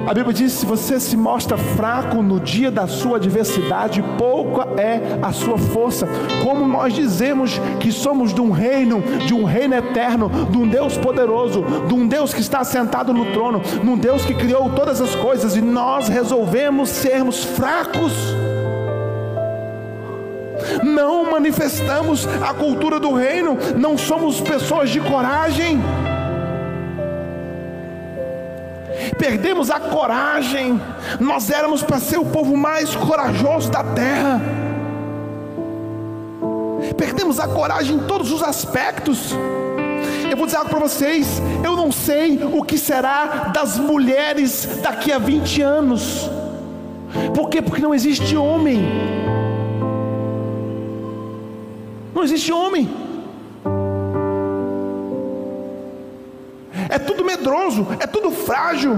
A 0.08 0.14
Bíblia 0.14 0.34
diz: 0.34 0.54
se 0.54 0.66
você 0.66 1.00
se 1.00 1.18
mostra 1.18 1.58
fraco 1.58 2.22
no 2.22 2.40
dia 2.40 2.70
da 2.70 2.88
sua 2.88 3.18
adversidade, 3.18 4.04
pouca 4.18 4.80
é 4.80 5.20
a 5.22 5.32
sua 5.32 5.58
força. 5.58 6.08
Como 6.44 6.68
nós 6.68 6.94
dizemos 6.94 7.60
que 7.80 7.92
somos 7.92 8.34
de 8.34 8.40
um 8.40 8.52
reino, 8.52 9.02
de 9.26 9.34
um 9.34 9.44
reino 9.44 9.74
eterno, 9.74 10.30
de 10.50 10.58
um 10.58 10.68
Deus 10.68 10.98
poderoso, 10.98 11.64
de 11.88 11.94
um 11.94 12.08
Deus 12.08 12.34
que 12.34 12.42
está 12.42 12.64
sentado 12.64 13.12
no 13.14 13.26
trono, 13.32 13.62
de 13.62 13.90
um 13.90 13.98
Deus 13.98 14.24
que 14.24 14.34
criou 14.34 14.70
todas 14.70 15.02
as 15.02 15.16
coisas, 15.16 15.56
e 15.56 15.62
nós 15.62 16.08
resolvemos 16.08 16.90
sermos 16.90 17.44
fracos 17.44 18.14
não 20.84 21.32
manifestamos 21.32 22.28
a 22.42 22.54
cultura 22.54 23.00
do 23.00 23.14
reino, 23.14 23.58
não 23.78 23.98
somos 23.98 24.42
pessoas 24.42 24.90
de 24.90 25.00
coragem. 25.00 25.80
Perdemos 29.18 29.70
a 29.70 29.80
coragem. 29.80 30.80
Nós 31.20 31.50
éramos 31.50 31.84
para 31.84 32.00
ser 32.00 32.18
o 32.18 32.26
povo 32.26 32.56
mais 32.56 32.96
corajoso 32.96 33.70
da 33.72 33.84
terra. 33.84 34.42
Perdemos 36.98 37.40
a 37.40 37.48
coragem 37.48 37.98
em 37.98 38.00
todos 38.00 38.32
os 38.32 38.42
aspectos. 38.44 39.34
Eu 40.30 40.38
vou 40.38 40.46
dizer 40.46 40.58
algo 40.58 40.70
para 40.70 40.80
vocês: 40.80 41.42
eu 41.64 41.76
não 41.76 41.92
sei 41.92 42.40
o 42.44 42.64
que 42.64 42.78
será 42.78 43.52
das 43.54 43.78
mulheres 43.78 44.80
daqui 44.82 45.12
a 45.12 45.18
20 45.18 45.62
anos. 45.62 46.30
Por 47.34 47.50
quê? 47.50 47.62
Porque 47.62 47.82
não 47.82 47.94
existe 47.94 48.36
homem. 48.36 48.86
Não 52.14 52.24
existe 52.24 52.52
homem. 52.52 53.05
É 56.96 57.00
tudo 57.00 57.26
medroso, 57.26 57.86
é 58.00 58.08
tudo 58.08 58.32
frágil. 58.32 58.94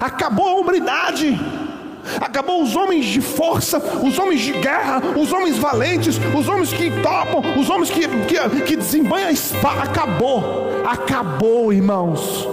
Acabou 0.00 0.48
a 0.48 0.54
hombridade. 0.54 1.38
Acabou 2.20 2.62
os 2.62 2.74
homens 2.74 3.04
de 3.04 3.20
força, 3.20 3.78
os 3.78 4.18
homens 4.18 4.40
de 4.40 4.52
guerra, 4.52 5.00
os 5.16 5.32
homens 5.32 5.56
valentes, 5.58 6.18
os 6.36 6.48
homens 6.48 6.72
que 6.72 6.90
topam, 7.02 7.42
os 7.60 7.68
homens 7.70 7.90
que, 7.90 8.08
que, 8.26 8.62
que 8.62 8.76
desembanham 8.76 9.28
a 9.28 9.32
espada. 9.32 9.82
Acabou, 9.82 10.42
acabou, 10.84 11.72
irmãos. 11.72 12.48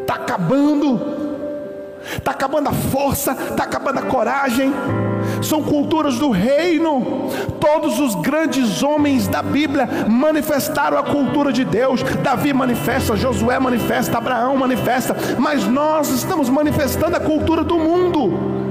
Está 0.00 0.14
acabando 0.14 1.24
está 2.16 2.30
acabando 2.30 2.68
a 2.68 2.72
força, 2.72 3.32
está 3.32 3.64
acabando 3.64 3.98
a 3.98 4.02
coragem. 4.02 4.72
São 5.44 5.62
culturas 5.62 6.18
do 6.18 6.30
reino. 6.30 7.28
Todos 7.60 8.00
os 8.00 8.14
grandes 8.16 8.82
homens 8.82 9.28
da 9.28 9.42
Bíblia 9.42 9.88
manifestaram 10.08 10.98
a 10.98 11.02
cultura 11.02 11.52
de 11.52 11.64
Deus. 11.64 12.02
Davi 12.22 12.52
manifesta, 12.52 13.16
Josué 13.16 13.58
manifesta, 13.58 14.18
Abraão 14.18 14.56
manifesta, 14.56 15.16
mas 15.38 15.66
nós 15.66 16.10
estamos 16.10 16.48
manifestando 16.48 17.16
a 17.16 17.20
cultura 17.20 17.62
do 17.62 17.78
mundo. 17.78 18.64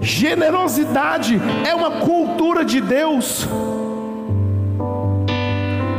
Generosidade 0.00 1.40
é 1.68 1.74
uma 1.74 1.90
cultura 2.00 2.64
de 2.64 2.80
Deus. 2.80 3.46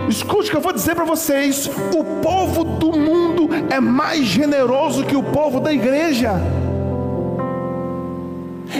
Escute 0.07 0.47
o 0.47 0.51
que 0.51 0.57
eu 0.57 0.61
vou 0.61 0.71
dizer 0.71 0.95
para 0.95 1.03
vocês: 1.03 1.69
o 1.93 2.03
povo 2.21 2.63
do 2.63 2.93
mundo 2.93 3.49
é 3.69 3.79
mais 3.79 4.25
generoso 4.25 5.03
que 5.03 5.15
o 5.15 5.23
povo 5.23 5.59
da 5.59 5.73
igreja. 5.73 6.31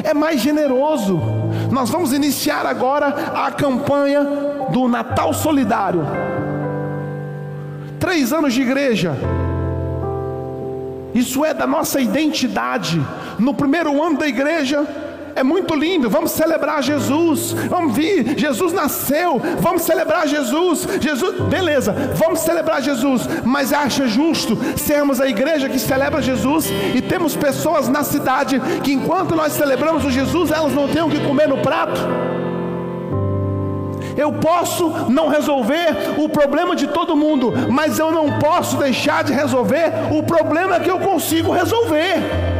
É 0.03 0.13
mais 0.13 0.41
generoso. 0.41 1.19
Nós 1.71 1.89
vamos 1.89 2.13
iniciar 2.13 2.65
agora 2.65 3.07
a 3.07 3.51
campanha 3.51 4.25
do 4.71 4.87
Natal 4.87 5.33
Solidário. 5.33 6.05
Três 7.99 8.31
anos 8.31 8.53
de 8.53 8.61
igreja. 8.61 9.15
Isso 11.13 11.43
é 11.43 11.53
da 11.53 11.65
nossa 11.65 11.99
identidade. 11.99 13.01
No 13.39 13.53
primeiro 13.53 14.01
ano 14.03 14.17
da 14.17 14.27
igreja, 14.27 14.85
é 15.37 15.43
muito 15.43 15.75
lindo, 15.75 16.09
vamos 16.09 16.31
celebrar 16.31 16.81
Jesus, 16.81 17.51
vamos 17.69 17.95
vir, 17.95 18.37
Jesus 18.37 18.73
nasceu, 18.73 19.39
vamos 19.59 19.83
celebrar 19.83 20.27
Jesus, 20.27 20.87
Jesus, 20.99 21.39
beleza, 21.41 21.93
vamos 22.15 22.39
celebrar 22.39 22.81
Jesus, 22.81 23.27
mas 23.45 23.71
acha 23.71 24.07
justo 24.07 24.57
sermos 24.75 25.21
a 25.21 25.27
igreja 25.27 25.69
que 25.69 25.77
celebra 25.77 26.23
Jesus? 26.23 26.65
E 26.95 27.01
temos 27.03 27.35
pessoas 27.35 27.87
na 27.87 28.03
cidade 28.03 28.59
que 28.83 28.91
enquanto 28.91 29.35
nós 29.35 29.53
celebramos 29.53 30.03
o 30.05 30.09
Jesus, 30.09 30.49
elas 30.49 30.73
não 30.73 30.87
têm 30.87 31.03
o 31.03 31.09
que 31.09 31.19
comer 31.19 31.47
no 31.47 31.59
prato? 31.59 32.01
Eu 34.17 34.33
posso 34.33 34.89
não 35.07 35.27
resolver 35.27 36.15
o 36.17 36.27
problema 36.27 36.75
de 36.75 36.87
todo 36.87 37.15
mundo, 37.15 37.53
mas 37.69 37.99
eu 37.99 38.11
não 38.11 38.39
posso 38.39 38.75
deixar 38.77 39.23
de 39.23 39.31
resolver 39.31 39.91
o 40.11 40.23
problema 40.23 40.79
que 40.79 40.89
eu 40.89 40.97
consigo 40.97 41.51
resolver 41.51 42.56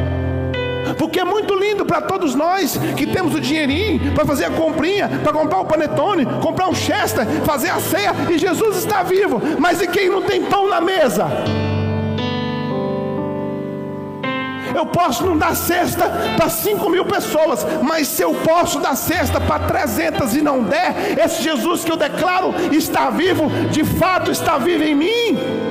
porque 0.98 1.20
é 1.20 1.24
muito 1.24 1.54
lindo 1.56 1.86
para 1.86 2.02
todos 2.02 2.36
nós 2.36 2.78
que 2.96 3.06
temos 3.08 3.36
o 3.36 3.40
dinheirinho 3.40 4.14
para 4.14 4.26
fazer 4.26 4.46
a 4.46 4.52
comprinha, 4.52 5.10
para 5.24 5.34
comprar 5.34 5.60
o 5.60 5.66
panetone, 5.66 6.26
comprar 6.42 6.68
um 6.68 6.76
chester, 6.76 7.26
fazer 7.46 7.70
a 7.70 7.80
ceia, 7.80 8.14
e 8.30 8.38
Jesus 8.38 8.78
está 8.78 9.04
vivo. 9.04 9.42
Mas 9.60 9.82
e 9.82 9.88
quem 9.88 10.10
não 10.10 10.22
tem 10.22 10.44
pão 10.44 10.68
na 10.68 10.82
mesa? 10.82 11.28
Eu 14.76 14.86
posso 14.86 15.26
não 15.26 15.36
dar 15.36 15.56
cesta 15.56 16.08
para 16.36 16.50
5 16.50 16.88
mil 16.90 17.04
pessoas, 17.04 17.66
mas 17.82 18.08
se 18.08 18.22
eu 18.22 18.34
posso 18.36 18.80
dar 18.80 18.96
cesta 18.96 19.42
para 19.42 19.66
300 19.66 20.36
e 20.36 20.42
não 20.42 20.64
der, 20.64 21.18
esse 21.18 21.42
Jesus 21.42 21.84
que 21.84 21.92
eu 21.92 21.98
declaro 21.98 22.54
está 22.72 23.10
vivo, 23.10 23.50
de 23.72 23.84
fato 23.84 24.30
está 24.30 24.60
vivo 24.60 24.84
em 24.84 24.94
mim. 24.94 25.67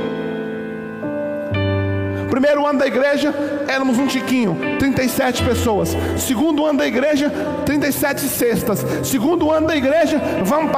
Primeiro 2.37 2.67
ano 2.67 2.79
da 2.79 2.87
igreja, 2.87 3.35
éramos 3.67 3.99
um 3.99 4.07
tiquinho, 4.07 4.77
37 4.79 5.43
pessoas. 5.43 5.97
Segundo 6.19 6.67
ano 6.67 6.81
da 6.81 6.87
igreja, 6.87 7.33
37 7.65 8.29
cestas. 8.29 8.85
Segundo 9.03 9.51
ano 9.51 9.67
da 9.67 9.75
igreja, 9.75 10.21
vamos 10.45 10.71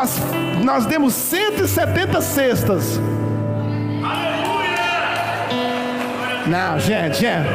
nós 0.63 0.87
demos 0.87 1.15
170 1.15 2.21
cestas. 2.21 3.01
Não, 6.47 6.79
gente, 6.79 7.23
gente. 7.23 7.49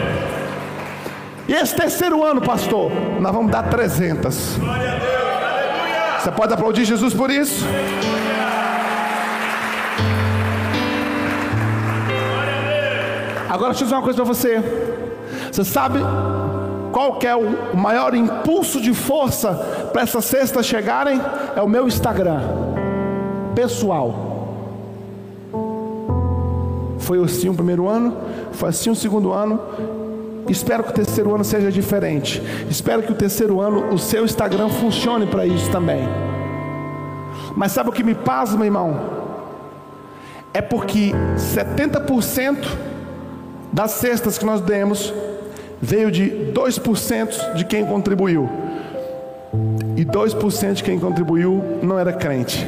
E 1.48 1.54
esse 1.54 1.74
terceiro 1.74 2.26
ano, 2.26 2.42
pastor, 2.42 2.92
nós 3.22 3.32
vamos 3.32 3.54
dar 3.54 3.64
300. 3.70 4.60
Você 6.20 6.32
pode 6.32 6.54
aplaudir 6.54 6.84
Jesus 6.84 7.14
por 7.14 7.32
isso? 7.32 7.66
Agora 13.54 13.70
deixa 13.70 13.84
eu 13.84 13.86
dizer 13.86 13.96
uma 13.96 14.02
coisa 14.02 14.16
para 14.16 14.34
você. 14.34 14.64
Você 15.52 15.64
sabe 15.64 16.00
qual 16.92 17.20
é 17.22 17.36
o 17.36 17.78
maior 17.78 18.16
impulso 18.16 18.82
de 18.82 18.96
força 18.96 19.54
para 19.94 20.02
essas 20.02 20.26
cestas 20.26 20.66
chegarem? 20.66 21.22
É 21.56 21.62
o 21.62 21.70
meu 21.70 21.88
Instagram 21.88 22.42
pessoal. 23.54 24.58
Foi 26.98 27.24
assim 27.24 27.48
o 27.48 27.54
primeiro 27.54 27.88
ano, 27.88 28.18
foi 28.54 28.70
assim 28.70 28.90
o 28.90 28.96
segundo 28.96 29.32
ano. 29.32 29.60
Espero 30.50 30.84
que 30.84 30.90
o 30.90 30.94
terceiro 30.94 31.36
ano 31.36 31.44
seja 31.44 31.72
diferente. 31.72 32.42
Espero 32.68 33.04
que 33.04 33.12
o 33.12 33.16
terceiro 33.16 33.62
ano 33.62 33.94
o 33.94 34.00
seu 34.00 34.26
Instagram 34.26 34.70
funcione 34.70 35.28
para 35.28 35.46
isso 35.46 35.70
também. 35.70 36.02
Mas 37.56 37.72
sabe 37.72 37.90
o 37.90 37.94
que 37.94 38.04
me 38.04 38.16
pasma, 38.16 38.66
irmão? 38.66 39.00
É 40.52 40.60
porque 40.60 41.12
70% 41.38 42.93
das 43.74 43.92
cestas 43.92 44.38
que 44.38 44.46
nós 44.46 44.62
demos 44.62 45.14
veio 45.82 46.10
de 46.10 46.52
2% 46.54 47.56
de 47.56 47.66
quem 47.66 47.86
contribuiu. 47.86 48.50
E 49.98 50.06
2% 50.06 50.74
de 50.74 50.84
quem 50.84 51.00
contribuiu 51.00 51.80
não 51.82 52.00
era 52.00 52.14
crente. 52.14 52.66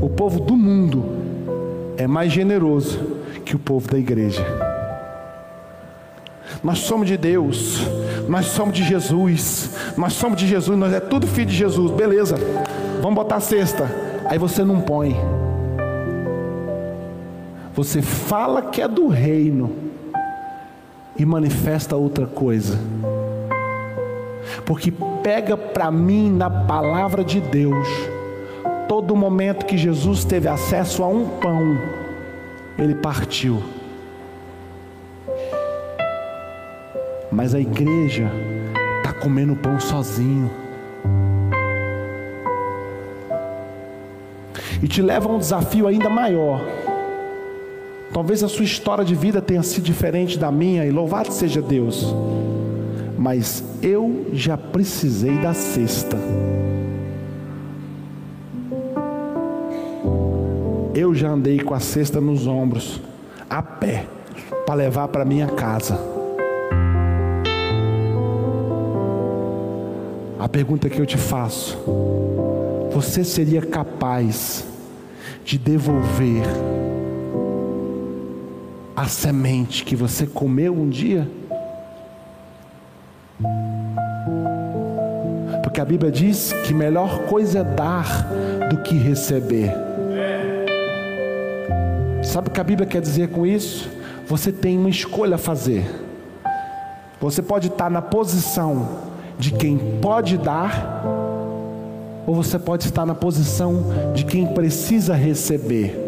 o 0.00 0.08
povo 0.08 0.40
do 0.40 0.56
mundo 0.56 1.04
é 1.96 2.06
mais 2.06 2.32
generoso 2.32 2.98
que 3.44 3.56
o 3.56 3.58
povo 3.58 3.88
da 3.88 3.98
igreja. 3.98 4.44
Nós 6.62 6.78
somos 6.80 7.06
de 7.06 7.16
Deus, 7.16 7.82
nós 8.28 8.46
somos 8.46 8.74
de 8.74 8.84
Jesus, 8.84 9.70
nós 9.96 10.12
somos 10.14 10.38
de 10.38 10.46
Jesus, 10.46 10.78
nós 10.78 10.92
é 10.92 11.00
tudo 11.00 11.26
filho 11.26 11.46
de 11.46 11.56
Jesus, 11.56 11.90
beleza. 11.92 12.36
Vamos 13.02 13.14
botar 13.14 13.36
a 13.36 13.40
cesta. 13.40 13.90
Aí 14.24 14.38
você 14.38 14.64
não 14.64 14.80
põe. 14.80 15.16
Você 17.78 18.02
fala 18.02 18.60
que 18.60 18.82
é 18.82 18.88
do 18.88 19.06
reino 19.06 19.70
e 21.16 21.24
manifesta 21.24 21.94
outra 21.94 22.26
coisa. 22.26 22.76
Porque 24.66 24.92
pega 25.22 25.56
para 25.56 25.88
mim 25.88 26.28
na 26.28 26.50
palavra 26.50 27.22
de 27.22 27.40
Deus 27.40 27.86
todo 28.88 29.14
momento 29.14 29.64
que 29.64 29.78
Jesus 29.78 30.24
teve 30.24 30.48
acesso 30.48 31.04
a 31.04 31.06
um 31.06 31.38
pão, 31.38 31.78
ele 32.76 32.96
partiu. 32.96 33.62
Mas 37.30 37.54
a 37.54 37.60
igreja 37.60 38.28
está 38.96 39.12
comendo 39.12 39.54
pão 39.54 39.78
sozinho. 39.78 40.50
E 44.82 44.88
te 44.88 45.00
leva 45.00 45.28
a 45.28 45.32
um 45.32 45.38
desafio 45.38 45.86
ainda 45.86 46.10
maior. 46.10 46.60
Talvez 48.12 48.42
a 48.42 48.48
sua 48.48 48.64
história 48.64 49.04
de 49.04 49.14
vida 49.14 49.40
tenha 49.40 49.62
sido 49.62 49.84
diferente 49.84 50.38
da 50.38 50.50
minha, 50.50 50.84
e 50.86 50.90
louvado 50.90 51.32
seja 51.32 51.60
Deus. 51.60 52.14
Mas 53.18 53.62
eu 53.82 54.26
já 54.32 54.56
precisei 54.56 55.36
da 55.38 55.52
cesta. 55.52 56.16
Eu 60.94 61.14
já 61.14 61.28
andei 61.28 61.60
com 61.60 61.74
a 61.74 61.80
cesta 61.80 62.20
nos 62.20 62.46
ombros, 62.46 63.00
a 63.48 63.62
pé, 63.62 64.06
para 64.66 64.74
levar 64.74 65.08
para 65.08 65.24
minha 65.24 65.46
casa. 65.46 65.98
A 70.38 70.48
pergunta 70.48 70.88
que 70.88 70.98
eu 70.98 71.06
te 71.06 71.18
faço: 71.18 71.76
você 72.90 73.22
seria 73.22 73.60
capaz 73.60 74.64
de 75.44 75.58
devolver 75.58 76.42
a 78.98 79.06
semente 79.06 79.84
que 79.84 79.94
você 79.94 80.26
comeu 80.26 80.74
um 80.74 80.88
dia? 80.88 81.30
Porque 85.62 85.80
a 85.80 85.84
Bíblia 85.84 86.10
diz 86.10 86.52
que 86.66 86.74
melhor 86.74 87.26
coisa 87.26 87.60
é 87.60 87.64
dar 87.64 88.28
do 88.68 88.82
que 88.82 88.96
receber. 88.96 89.72
Sabe 92.24 92.48
o 92.48 92.50
que 92.50 92.60
a 92.60 92.64
Bíblia 92.64 92.88
quer 92.88 93.00
dizer 93.00 93.28
com 93.28 93.46
isso? 93.46 93.88
Você 94.26 94.50
tem 94.50 94.76
uma 94.76 94.90
escolha 94.90 95.36
a 95.36 95.38
fazer. 95.38 95.88
Você 97.20 97.40
pode 97.40 97.68
estar 97.68 97.88
na 97.88 98.02
posição 98.02 98.98
de 99.38 99.52
quem 99.52 99.78
pode 100.00 100.36
dar, 100.36 101.04
ou 102.26 102.34
você 102.34 102.58
pode 102.58 102.86
estar 102.86 103.06
na 103.06 103.14
posição 103.14 104.12
de 104.12 104.24
quem 104.24 104.44
precisa 104.48 105.14
receber. 105.14 106.07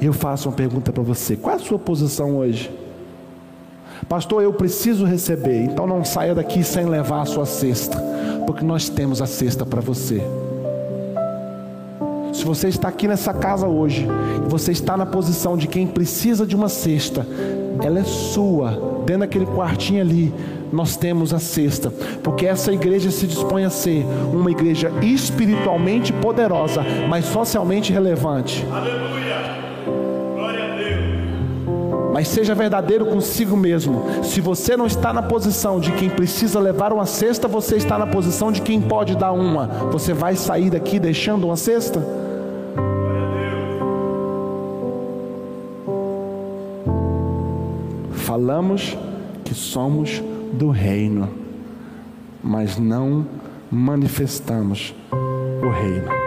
Eu 0.00 0.12
faço 0.12 0.48
uma 0.48 0.54
pergunta 0.54 0.92
para 0.92 1.02
você: 1.02 1.36
qual 1.36 1.54
é 1.54 1.56
a 1.56 1.62
sua 1.62 1.78
posição 1.78 2.36
hoje? 2.36 2.70
Pastor, 4.08 4.42
eu 4.42 4.52
preciso 4.52 5.04
receber, 5.04 5.64
então 5.64 5.86
não 5.86 6.04
saia 6.04 6.34
daqui 6.34 6.62
sem 6.62 6.86
levar 6.86 7.22
a 7.22 7.26
sua 7.26 7.46
cesta, 7.46 7.98
porque 8.46 8.64
nós 8.64 8.88
temos 8.88 9.22
a 9.22 9.26
cesta 9.26 9.64
para 9.64 9.80
você 9.80 10.22
você 12.46 12.68
está 12.68 12.88
aqui 12.88 13.08
nessa 13.08 13.34
casa 13.34 13.66
hoje, 13.66 14.06
você 14.46 14.70
está 14.70 14.96
na 14.96 15.04
posição 15.04 15.56
de 15.56 15.66
quem 15.66 15.86
precisa 15.86 16.46
de 16.46 16.54
uma 16.54 16.68
cesta, 16.68 17.26
ela 17.82 17.98
é 17.98 18.04
sua, 18.04 19.02
dentro 19.04 19.20
daquele 19.20 19.46
quartinho 19.46 20.00
ali, 20.00 20.32
nós 20.72 20.96
temos 20.96 21.34
a 21.34 21.40
cesta, 21.40 21.92
porque 22.22 22.46
essa 22.46 22.72
igreja 22.72 23.10
se 23.10 23.26
dispõe 23.26 23.64
a 23.64 23.70
ser 23.70 24.06
uma 24.32 24.50
igreja 24.50 24.92
espiritualmente 25.02 26.12
poderosa, 26.12 26.84
mas 27.08 27.24
socialmente 27.26 27.92
relevante. 27.92 28.64
Aleluia! 28.72 29.25
Mas 32.16 32.28
seja 32.28 32.54
verdadeiro 32.54 33.04
consigo 33.04 33.54
mesmo. 33.54 34.02
Se 34.24 34.40
você 34.40 34.74
não 34.74 34.86
está 34.86 35.12
na 35.12 35.20
posição 35.20 35.78
de 35.78 35.92
quem 35.92 36.08
precisa 36.08 36.58
levar 36.58 36.90
uma 36.90 37.04
cesta, 37.04 37.46
você 37.46 37.76
está 37.76 37.98
na 37.98 38.06
posição 38.06 38.50
de 38.50 38.62
quem 38.62 38.80
pode 38.80 39.14
dar 39.14 39.32
uma. 39.32 39.66
Você 39.92 40.14
vai 40.14 40.34
sair 40.34 40.70
daqui 40.70 40.98
deixando 40.98 41.44
uma 41.44 41.56
cesta? 41.56 42.02
Falamos 48.12 48.96
que 49.44 49.52
somos 49.52 50.22
do 50.54 50.70
reino, 50.70 51.28
mas 52.42 52.78
não 52.78 53.26
manifestamos 53.70 54.94
o 55.12 55.68
reino. 55.68 56.25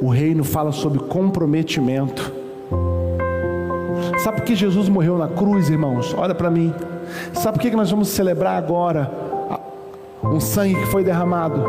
O 0.00 0.08
reino 0.08 0.42
fala 0.42 0.72
sobre 0.72 0.98
comprometimento. 0.98 2.32
Sabe 4.24 4.38
por 4.38 4.44
que 4.44 4.54
Jesus 4.54 4.88
morreu 4.88 5.18
na 5.18 5.28
cruz, 5.28 5.68
irmãos? 5.68 6.14
Olha 6.16 6.34
para 6.34 6.50
mim. 6.50 6.74
Sabe 7.32 7.58
por 7.58 7.62
que 7.62 7.76
nós 7.76 7.90
vamos 7.90 8.08
celebrar 8.08 8.56
agora 8.56 9.10
um 10.22 10.40
sangue 10.40 10.74
que 10.74 10.86
foi 10.86 11.04
derramado? 11.04 11.64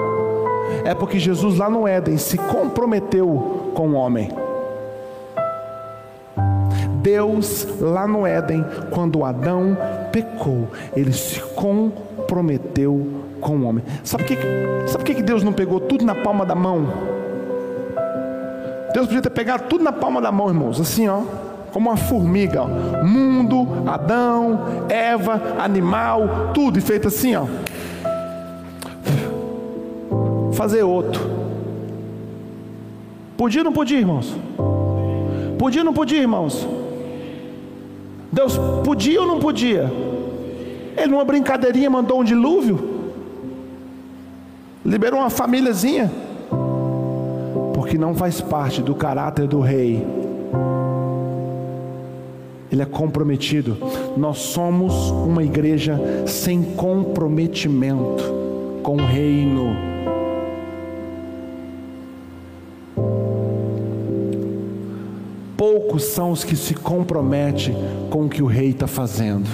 É 0.85 0.93
porque 0.93 1.19
Jesus 1.19 1.57
lá 1.57 1.69
no 1.69 1.87
Éden 1.87 2.17
se 2.17 2.37
comprometeu 2.37 3.71
com 3.73 3.89
o 3.89 3.93
homem. 3.93 4.29
Deus, 7.01 7.67
lá 7.79 8.07
no 8.07 8.25
Éden, 8.25 8.63
quando 8.91 9.25
Adão 9.25 9.75
pecou, 10.11 10.67
ele 10.95 11.11
se 11.11 11.41
comprometeu 11.55 13.07
com 13.41 13.57
o 13.57 13.63
homem. 13.63 13.83
Sabe 14.03 14.23
que, 14.23 14.37
sabe 14.87 15.03
que 15.03 15.21
Deus 15.21 15.43
não 15.43 15.51
pegou 15.51 15.79
tudo 15.79 16.05
na 16.05 16.15
palma 16.15 16.45
da 16.45 16.55
mão? 16.55 17.10
Deus 18.93 19.07
podia 19.07 19.21
ter 19.21 19.29
pegado 19.29 19.63
tudo 19.69 19.83
na 19.83 19.91
palma 19.91 20.21
da 20.21 20.31
mão, 20.31 20.49
irmãos, 20.49 20.79
assim, 20.79 21.07
ó, 21.07 21.21
como 21.71 21.89
uma 21.89 21.97
formiga, 21.97 22.63
ó. 22.63 23.03
mundo, 23.03 23.67
Adão, 23.87 24.85
Eva, 24.89 25.55
animal, 25.59 26.51
tudo 26.53 26.77
e 26.77 26.81
feito 26.81 27.07
assim, 27.07 27.35
ó. 27.35 27.45
Fazer 30.53 30.83
outro. 30.83 31.21
Podia 33.37 33.61
ou 33.61 33.65
não 33.65 33.73
podia, 33.73 33.97
irmãos? 33.97 34.35
Podia 35.57 35.81
ou 35.81 35.85
não 35.85 35.93
podia, 35.93 36.19
irmãos? 36.19 36.67
Deus 38.31 38.57
podia 38.83 39.21
ou 39.21 39.27
não 39.27 39.39
podia? 39.39 39.91
Ele, 40.95 41.07
numa 41.07 41.25
brincadeirinha, 41.25 41.89
mandou 41.89 42.21
um 42.21 42.23
dilúvio, 42.23 43.11
liberou 44.85 45.19
uma 45.19 45.29
famíliazinha, 45.29 46.11
porque 47.91 47.99
não 47.99 48.15
faz 48.15 48.39
parte 48.39 48.81
do 48.81 48.95
caráter 48.95 49.45
do 49.45 49.59
rei. 49.59 50.01
Ele 52.71 52.81
é 52.81 52.85
comprometido. 52.85 53.77
Nós 54.15 54.37
somos 54.37 55.11
uma 55.11 55.43
igreja 55.43 55.99
sem 56.25 56.63
comprometimento 56.63 58.23
com 58.81 58.95
o 58.95 59.05
reino. 59.05 59.75
Poucos 65.57 66.05
são 66.05 66.31
os 66.31 66.45
que 66.45 66.55
se 66.55 66.73
comprometem 66.73 67.75
com 68.09 68.23
o 68.23 68.29
que 68.29 68.41
o 68.41 68.45
rei 68.45 68.69
está 68.69 68.87
fazendo. 68.87 69.49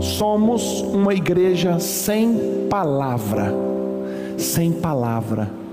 Somos 0.00 0.80
uma 0.80 1.12
igreja 1.12 1.80
sem 1.80 2.68
palavra. 2.70 3.52
Sem 4.38 4.70
palavra. 4.70 5.63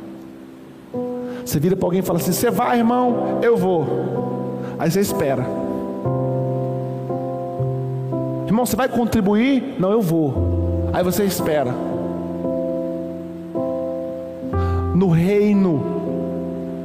Você 1.45 1.59
vira 1.59 1.75
para 1.75 1.85
alguém 1.85 1.99
e 1.99 2.03
fala 2.03 2.19
assim: 2.19 2.31
Você 2.31 2.49
vai, 2.49 2.79
irmão? 2.79 3.39
Eu 3.41 3.57
vou. 3.57 4.59
Aí 4.77 4.89
você 4.89 5.01
espera. 5.01 5.45
Irmão, 8.47 8.65
você 8.65 8.75
vai 8.75 8.89
contribuir? 8.89 9.75
Não, 9.79 9.91
eu 9.91 10.01
vou. 10.01 10.89
Aí 10.93 11.03
você 11.03 11.23
espera. 11.23 11.73
No 14.93 15.09
reino 15.09 16.01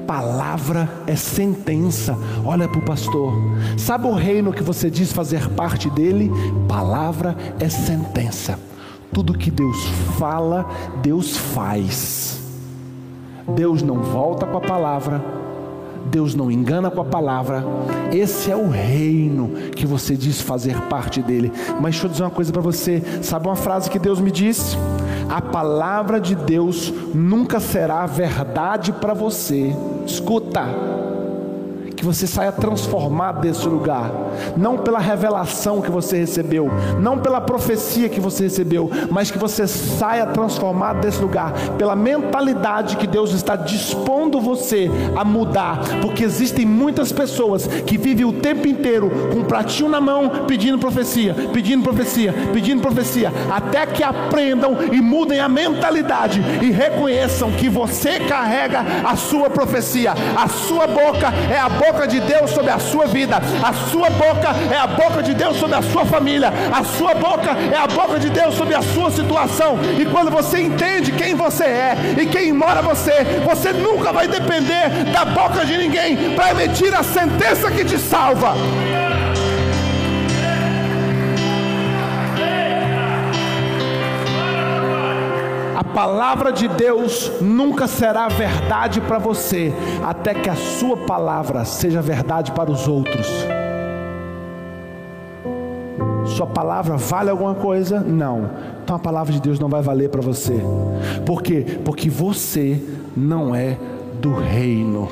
palavra 0.06 0.88
é 1.06 1.16
sentença. 1.16 2.16
Olha 2.44 2.68
para 2.68 2.78
o 2.78 2.84
pastor. 2.84 3.34
Sabe 3.76 4.06
o 4.06 4.14
reino 4.14 4.52
que 4.52 4.62
você 4.62 4.88
diz 4.88 5.12
fazer 5.12 5.48
parte 5.50 5.90
dele? 5.90 6.30
Palavra 6.68 7.36
é 7.58 7.68
sentença. 7.68 8.58
Tudo 9.12 9.36
que 9.36 9.50
Deus 9.50 9.76
fala, 10.18 10.66
Deus 11.02 11.36
faz. 11.36 12.45
Deus 13.48 13.82
não 13.82 14.02
volta 14.02 14.46
com 14.46 14.56
a 14.56 14.60
palavra. 14.60 15.22
Deus 16.06 16.34
não 16.34 16.50
engana 16.50 16.90
com 16.90 17.00
a 17.00 17.04
palavra. 17.04 17.64
Esse 18.12 18.50
é 18.50 18.56
o 18.56 18.68
reino 18.68 19.48
que 19.74 19.86
você 19.86 20.16
diz 20.16 20.40
fazer 20.40 20.80
parte 20.82 21.20
dele. 21.20 21.52
Mas 21.80 21.94
deixa 21.94 22.06
eu 22.06 22.10
dizer 22.10 22.22
uma 22.22 22.30
coisa 22.30 22.52
para 22.52 22.62
você. 22.62 23.02
Sabe 23.22 23.46
uma 23.46 23.56
frase 23.56 23.90
que 23.90 23.98
Deus 23.98 24.20
me 24.20 24.30
disse? 24.30 24.76
A 25.28 25.42
palavra 25.42 26.20
de 26.20 26.34
Deus 26.34 26.92
nunca 27.14 27.58
será 27.58 28.06
verdade 28.06 28.92
para 28.92 29.14
você. 29.14 29.74
Escuta 30.06 30.64
que 31.96 32.04
você 32.04 32.26
saia 32.26 32.52
transformado 32.52 33.40
desse 33.40 33.66
lugar, 33.66 34.12
não 34.56 34.76
pela 34.76 34.98
revelação 34.98 35.80
que 35.80 35.90
você 35.90 36.18
recebeu, 36.18 36.68
não 37.00 37.18
pela 37.18 37.40
profecia 37.40 38.08
que 38.08 38.20
você 38.20 38.44
recebeu, 38.44 38.90
mas 39.10 39.30
que 39.30 39.38
você 39.38 39.66
saia 39.66 40.26
transformado 40.26 41.00
desse 41.00 41.20
lugar, 41.20 41.52
pela 41.78 41.96
mentalidade 41.96 42.98
que 42.98 43.06
Deus 43.06 43.32
está 43.32 43.56
dispondo 43.56 44.40
você 44.40 44.90
a 45.16 45.24
mudar, 45.24 45.80
porque 46.02 46.22
existem 46.22 46.66
muitas 46.66 47.10
pessoas 47.10 47.66
que 47.66 47.96
vivem 47.96 48.26
o 48.26 48.32
tempo 48.34 48.68
inteiro 48.68 49.10
com 49.32 49.40
um 49.40 49.44
pratinho 49.44 49.88
na 49.88 50.00
mão 50.00 50.44
pedindo 50.46 50.78
profecia, 50.78 51.34
pedindo 51.52 51.82
profecia, 51.82 52.34
pedindo 52.52 52.82
profecia, 52.82 53.32
até 53.50 53.86
que 53.86 54.02
aprendam 54.02 54.76
e 54.92 55.00
mudem 55.00 55.40
a 55.40 55.48
mentalidade 55.48 56.42
e 56.60 56.70
reconheçam 56.70 57.50
que 57.52 57.68
você 57.68 58.20
carrega 58.20 58.84
a 59.04 59.16
sua 59.16 59.48
profecia, 59.48 60.12
a 60.36 60.46
sua 60.48 60.86
boca 60.86 61.32
é 61.50 61.58
a 61.58 61.68
boca 61.68 61.85
boca 61.86 62.06
de 62.06 62.18
Deus 62.20 62.50
sobre 62.50 62.70
a 62.70 62.78
sua 62.80 63.06
vida, 63.06 63.36
a 63.36 63.72
sua 63.72 64.10
boca 64.10 64.48
é 64.72 64.76
a 64.76 64.86
boca 64.88 65.22
de 65.22 65.34
Deus 65.34 65.56
sobre 65.56 65.76
a 65.76 65.82
sua 65.82 66.04
família, 66.04 66.52
a 66.72 66.82
sua 66.82 67.14
boca 67.14 67.56
é 67.72 67.76
a 67.76 67.86
boca 67.86 68.18
de 68.18 68.28
Deus 68.28 68.54
sobre 68.54 68.74
a 68.74 68.82
sua 68.82 69.10
situação. 69.10 69.78
E 69.98 70.04
quando 70.06 70.30
você 70.30 70.60
entende 70.60 71.12
quem 71.12 71.34
você 71.34 71.64
é 71.64 71.96
e 72.20 72.26
quem 72.26 72.52
mora 72.52 72.82
você, 72.82 73.24
você 73.44 73.72
nunca 73.72 74.12
vai 74.12 74.26
depender 74.26 75.04
da 75.12 75.24
boca 75.24 75.64
de 75.64 75.76
ninguém 75.76 76.34
para 76.34 76.50
emitir 76.50 76.92
a 76.92 77.04
sentença 77.04 77.70
que 77.70 77.84
te 77.84 77.98
salva. 77.98 78.54
Palavra 85.96 86.52
de 86.52 86.68
Deus 86.68 87.32
nunca 87.40 87.86
será 87.86 88.28
verdade 88.28 89.00
para 89.00 89.16
você, 89.16 89.72
até 90.04 90.34
que 90.34 90.50
a 90.50 90.54
sua 90.54 90.94
palavra 90.94 91.64
seja 91.64 92.02
verdade 92.02 92.52
para 92.52 92.70
os 92.70 92.86
outros. 92.86 93.26
Sua 96.26 96.46
palavra 96.46 96.98
vale 96.98 97.30
alguma 97.30 97.54
coisa? 97.54 98.00
Não. 98.00 98.50
Então 98.84 98.94
a 98.94 98.98
palavra 98.98 99.32
de 99.32 99.40
Deus 99.40 99.58
não 99.58 99.70
vai 99.70 99.80
valer 99.80 100.10
para 100.10 100.20
você. 100.20 100.60
Por 101.24 101.42
quê? 101.42 101.64
Porque 101.82 102.10
você 102.10 102.78
não 103.16 103.54
é 103.54 103.78
do 104.20 104.34
reino. 104.34 105.08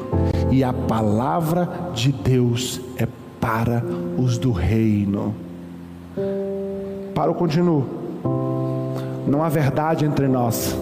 E 0.51 0.63
a 0.63 0.75
palavra 0.75 1.67
de 1.95 2.13
Deus 2.13 2.79
é 2.99 3.09
para 3.41 3.83
os 4.19 4.37
do 4.37 4.53
reino. 4.53 5.35
Para 7.15 7.31
o 7.31 7.35
continuo. 7.35 8.54
Não 9.27 9.43
há 9.43 9.49
verdade 9.49 10.05
entre 10.05 10.29
nós. 10.29 10.77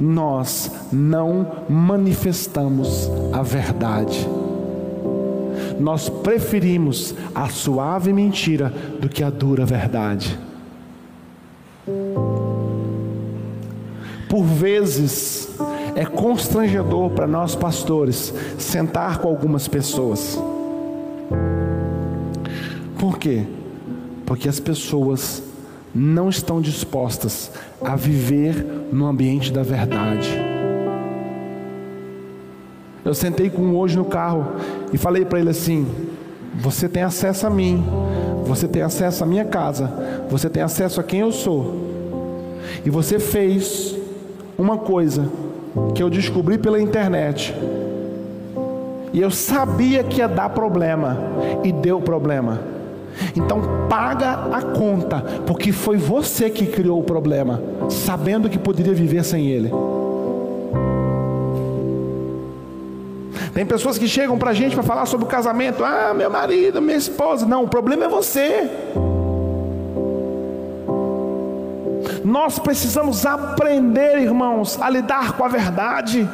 Nós 0.00 0.70
não 0.92 1.46
manifestamos 1.68 3.10
a 3.32 3.42
verdade. 3.42 4.28
Nós 5.78 6.08
preferimos 6.08 7.14
a 7.34 7.48
suave 7.48 8.12
mentira 8.12 8.72
do 9.00 9.08
que 9.08 9.22
a 9.22 9.30
dura 9.30 9.64
verdade. 9.64 10.38
Por 14.28 14.42
vezes 14.42 15.48
é 15.94 16.04
constrangedor 16.04 17.10
para 17.10 17.26
nós 17.26 17.54
pastores 17.54 18.34
sentar 18.58 19.18
com 19.18 19.28
algumas 19.28 19.68
pessoas. 19.68 20.40
Por 22.98 23.18
quê? 23.18 23.44
Porque 24.26 24.48
as 24.48 24.58
pessoas 24.58 25.42
não 25.94 26.28
estão 26.28 26.60
dispostas 26.60 27.50
a 27.80 27.94
viver 27.94 28.66
no 28.90 29.06
ambiente 29.06 29.52
da 29.52 29.62
verdade. 29.62 30.30
Eu 33.04 33.14
sentei 33.14 33.50
com 33.50 33.62
um 33.62 33.76
hoje 33.76 33.96
no 33.96 34.04
carro 34.04 34.46
e 34.92 34.98
falei 34.98 35.24
para 35.24 35.38
ele 35.38 35.50
assim: 35.50 35.86
Você 36.54 36.88
tem 36.88 37.02
acesso 37.02 37.46
a 37.46 37.50
mim, 37.50 37.84
você 38.46 38.66
tem 38.66 38.82
acesso 38.82 39.22
à 39.22 39.26
minha 39.26 39.44
casa, 39.44 39.92
você 40.30 40.48
tem 40.48 40.62
acesso 40.62 41.00
a 41.00 41.04
quem 41.04 41.20
eu 41.20 41.30
sou. 41.30 41.84
E 42.84 42.90
você 42.90 43.18
fez 43.18 43.94
uma 44.58 44.78
coisa 44.78 45.28
que 45.94 46.02
eu 46.02 46.08
descobri 46.08 46.58
pela 46.58 46.80
internet. 46.80 47.54
E 49.12 49.20
eu 49.20 49.30
sabia 49.30 50.02
que 50.02 50.18
ia 50.18 50.26
dar 50.26 50.48
problema, 50.48 51.16
e 51.62 51.70
deu 51.70 52.00
problema. 52.00 52.73
Então 53.34 53.60
paga 53.88 54.48
a 54.52 54.62
conta, 54.62 55.20
porque 55.46 55.72
foi 55.72 55.96
você 55.96 56.50
que 56.50 56.66
criou 56.66 57.00
o 57.00 57.04
problema, 57.04 57.62
sabendo 57.88 58.48
que 58.48 58.58
poderia 58.58 58.94
viver 58.94 59.24
sem 59.24 59.46
ele. 59.46 59.70
Tem 63.52 63.64
pessoas 63.64 63.96
que 63.96 64.08
chegam 64.08 64.36
para 64.36 64.50
a 64.50 64.54
gente 64.54 64.74
para 64.74 64.82
falar 64.82 65.06
sobre 65.06 65.26
o 65.26 65.28
casamento. 65.28 65.84
Ah, 65.84 66.12
meu 66.12 66.28
marido, 66.28 66.82
minha 66.82 66.96
esposa. 66.96 67.46
Não, 67.46 67.62
o 67.62 67.68
problema 67.68 68.06
é 68.06 68.08
você. 68.08 68.68
Nós 72.24 72.58
precisamos 72.58 73.24
aprender, 73.24 74.18
irmãos, 74.18 74.80
a 74.80 74.90
lidar 74.90 75.36
com 75.36 75.44
a 75.44 75.48
verdade 75.48 76.28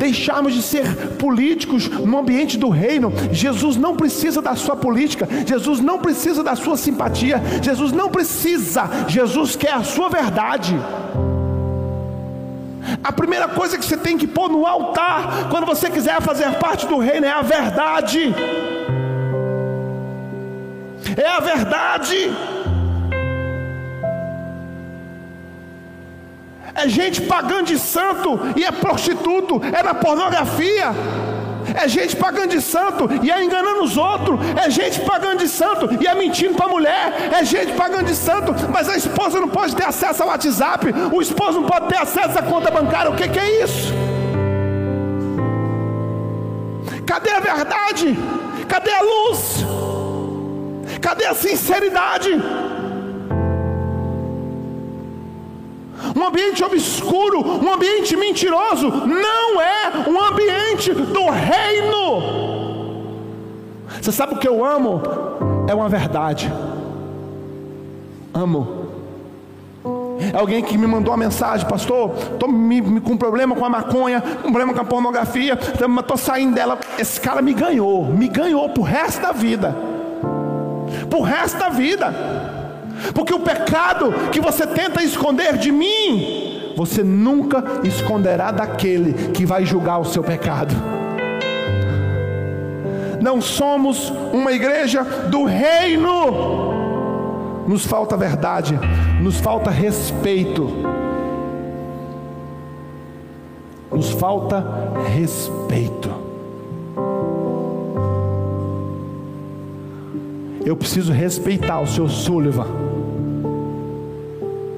deixarmos 0.00 0.54
de 0.54 0.62
ser 0.62 0.86
políticos 1.18 1.86
no 1.86 2.18
ambiente 2.18 2.56
do 2.56 2.70
reino. 2.70 3.12
Jesus 3.30 3.76
não 3.76 3.94
precisa 3.94 4.40
da 4.40 4.56
sua 4.56 4.74
política, 4.74 5.28
Jesus 5.46 5.78
não 5.78 5.98
precisa 5.98 6.42
da 6.42 6.56
sua 6.56 6.76
simpatia, 6.78 7.40
Jesus 7.62 7.92
não 7.92 8.08
precisa, 8.08 8.88
Jesus 9.06 9.54
quer 9.54 9.74
a 9.74 9.84
sua 9.84 10.08
verdade. 10.08 10.74
A 13.04 13.12
primeira 13.12 13.46
coisa 13.46 13.76
que 13.76 13.84
você 13.84 13.96
tem 13.96 14.16
que 14.16 14.26
pôr 14.26 14.48
no 14.48 14.66
altar, 14.66 15.50
quando 15.50 15.66
você 15.66 15.90
quiser 15.90 16.20
fazer 16.22 16.50
parte 16.52 16.86
do 16.86 16.98
reino, 16.98 17.26
é 17.26 17.30
a 17.30 17.42
verdade. 17.42 18.34
É 21.14 21.28
a 21.28 21.40
verdade. 21.40 22.32
É 26.74 26.88
gente 26.88 27.22
pagando 27.22 27.66
de 27.66 27.78
santo 27.78 28.38
e 28.56 28.64
é 28.64 28.70
prostituto, 28.70 29.60
é 29.72 29.82
na 29.82 29.94
pornografia. 29.94 30.92
É 31.74 31.86
gente 31.86 32.16
pagando 32.16 32.48
de 32.48 32.60
santo 32.60 33.08
e 33.22 33.30
é 33.30 33.44
enganando 33.44 33.82
os 33.82 33.96
outros. 33.96 34.38
É 34.56 34.70
gente 34.70 35.00
pagando 35.00 35.38
de 35.38 35.48
santo 35.48 35.88
e 36.00 36.06
é 36.06 36.14
mentindo 36.14 36.54
para 36.54 36.66
a 36.66 36.68
mulher. 36.68 37.30
É 37.32 37.44
gente 37.44 37.72
pagando 37.72 38.06
de 38.06 38.14
santo, 38.14 38.54
mas 38.70 38.88
a 38.88 38.96
esposa 38.96 39.40
não 39.40 39.48
pode 39.48 39.76
ter 39.76 39.84
acesso 39.84 40.22
ao 40.22 40.28
WhatsApp. 40.30 40.92
O 41.12 41.20
esposo 41.20 41.60
não 41.60 41.68
pode 41.68 41.88
ter 41.88 41.98
acesso 41.98 42.38
à 42.38 42.42
conta 42.42 42.70
bancária. 42.70 43.10
O 43.10 43.14
que, 43.14 43.28
que 43.28 43.38
é 43.38 43.62
isso? 43.62 43.92
Cadê 47.06 47.30
a 47.30 47.40
verdade? 47.40 48.18
Cadê 48.68 48.92
a 48.92 49.02
luz? 49.02 49.64
Cadê 51.00 51.26
a 51.26 51.34
sinceridade? 51.34 52.30
Um 56.20 56.26
ambiente 56.26 56.62
obscuro, 56.62 57.40
um 57.40 57.72
ambiente 57.72 58.14
mentiroso, 58.14 58.90
não 58.90 59.58
é 59.58 59.90
um 60.06 60.20
ambiente 60.20 60.92
do 60.92 61.30
reino. 61.30 62.20
Você 63.98 64.12
sabe 64.12 64.34
o 64.34 64.36
que 64.36 64.46
eu 64.46 64.62
amo? 64.62 65.00
É 65.66 65.74
uma 65.74 65.88
verdade. 65.88 66.52
Amo. 68.34 68.80
É 70.34 70.36
alguém 70.36 70.62
que 70.62 70.76
me 70.76 70.86
mandou 70.86 71.14
uma 71.14 71.24
mensagem, 71.24 71.66
pastor, 71.66 72.12
estou 72.34 72.50
com 72.50 73.12
um 73.12 73.16
problema 73.16 73.56
com 73.56 73.64
a 73.64 73.70
maconha, 73.70 74.22
um 74.40 74.52
problema 74.52 74.74
com 74.74 74.80
a 74.82 74.84
pornografia, 74.84 75.58
estou 75.58 76.16
saindo 76.18 76.54
dela. 76.54 76.78
Esse 76.98 77.18
cara 77.18 77.40
me 77.40 77.54
ganhou, 77.54 78.04
me 78.04 78.28
ganhou 78.28 78.68
pro 78.68 78.82
resto 78.82 79.22
da 79.22 79.32
vida. 79.32 79.74
Pro 81.08 81.22
resto 81.22 81.58
da 81.58 81.70
vida. 81.70 82.49
Porque 83.14 83.34
o 83.34 83.40
pecado 83.40 84.12
que 84.30 84.40
você 84.40 84.66
tenta 84.66 85.02
esconder 85.02 85.56
de 85.56 85.72
mim, 85.72 86.72
você 86.76 87.02
nunca 87.02 87.62
esconderá 87.84 88.50
daquele 88.50 89.30
que 89.32 89.44
vai 89.44 89.64
julgar 89.64 89.98
o 89.98 90.04
seu 90.04 90.22
pecado. 90.22 90.74
Não 93.20 93.40
somos 93.40 94.10
uma 94.32 94.52
igreja 94.52 95.02
do 95.02 95.44
reino. 95.44 96.78
Nos 97.66 97.84
falta 97.84 98.16
verdade, 98.16 98.78
nos 99.20 99.38
falta 99.38 99.70
respeito. 99.70 100.70
Nos 103.92 104.10
falta 104.12 104.64
respeito. 105.14 106.10
Eu 110.64 110.76
preciso 110.76 111.12
respeitar 111.12 111.80
o 111.80 111.86
seu 111.86 112.08
Sullivan 112.08 112.89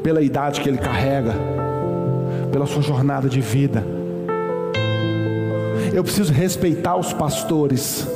pela 0.02 0.20
idade 0.20 0.60
que 0.60 0.68
ele 0.68 0.78
carrega, 0.78 1.34
pela 2.50 2.66
sua 2.66 2.82
jornada 2.82 3.28
de 3.28 3.40
vida. 3.40 3.84
Eu 5.92 6.02
preciso 6.02 6.32
respeitar 6.32 6.96
os 6.96 7.12
pastores. 7.12 8.06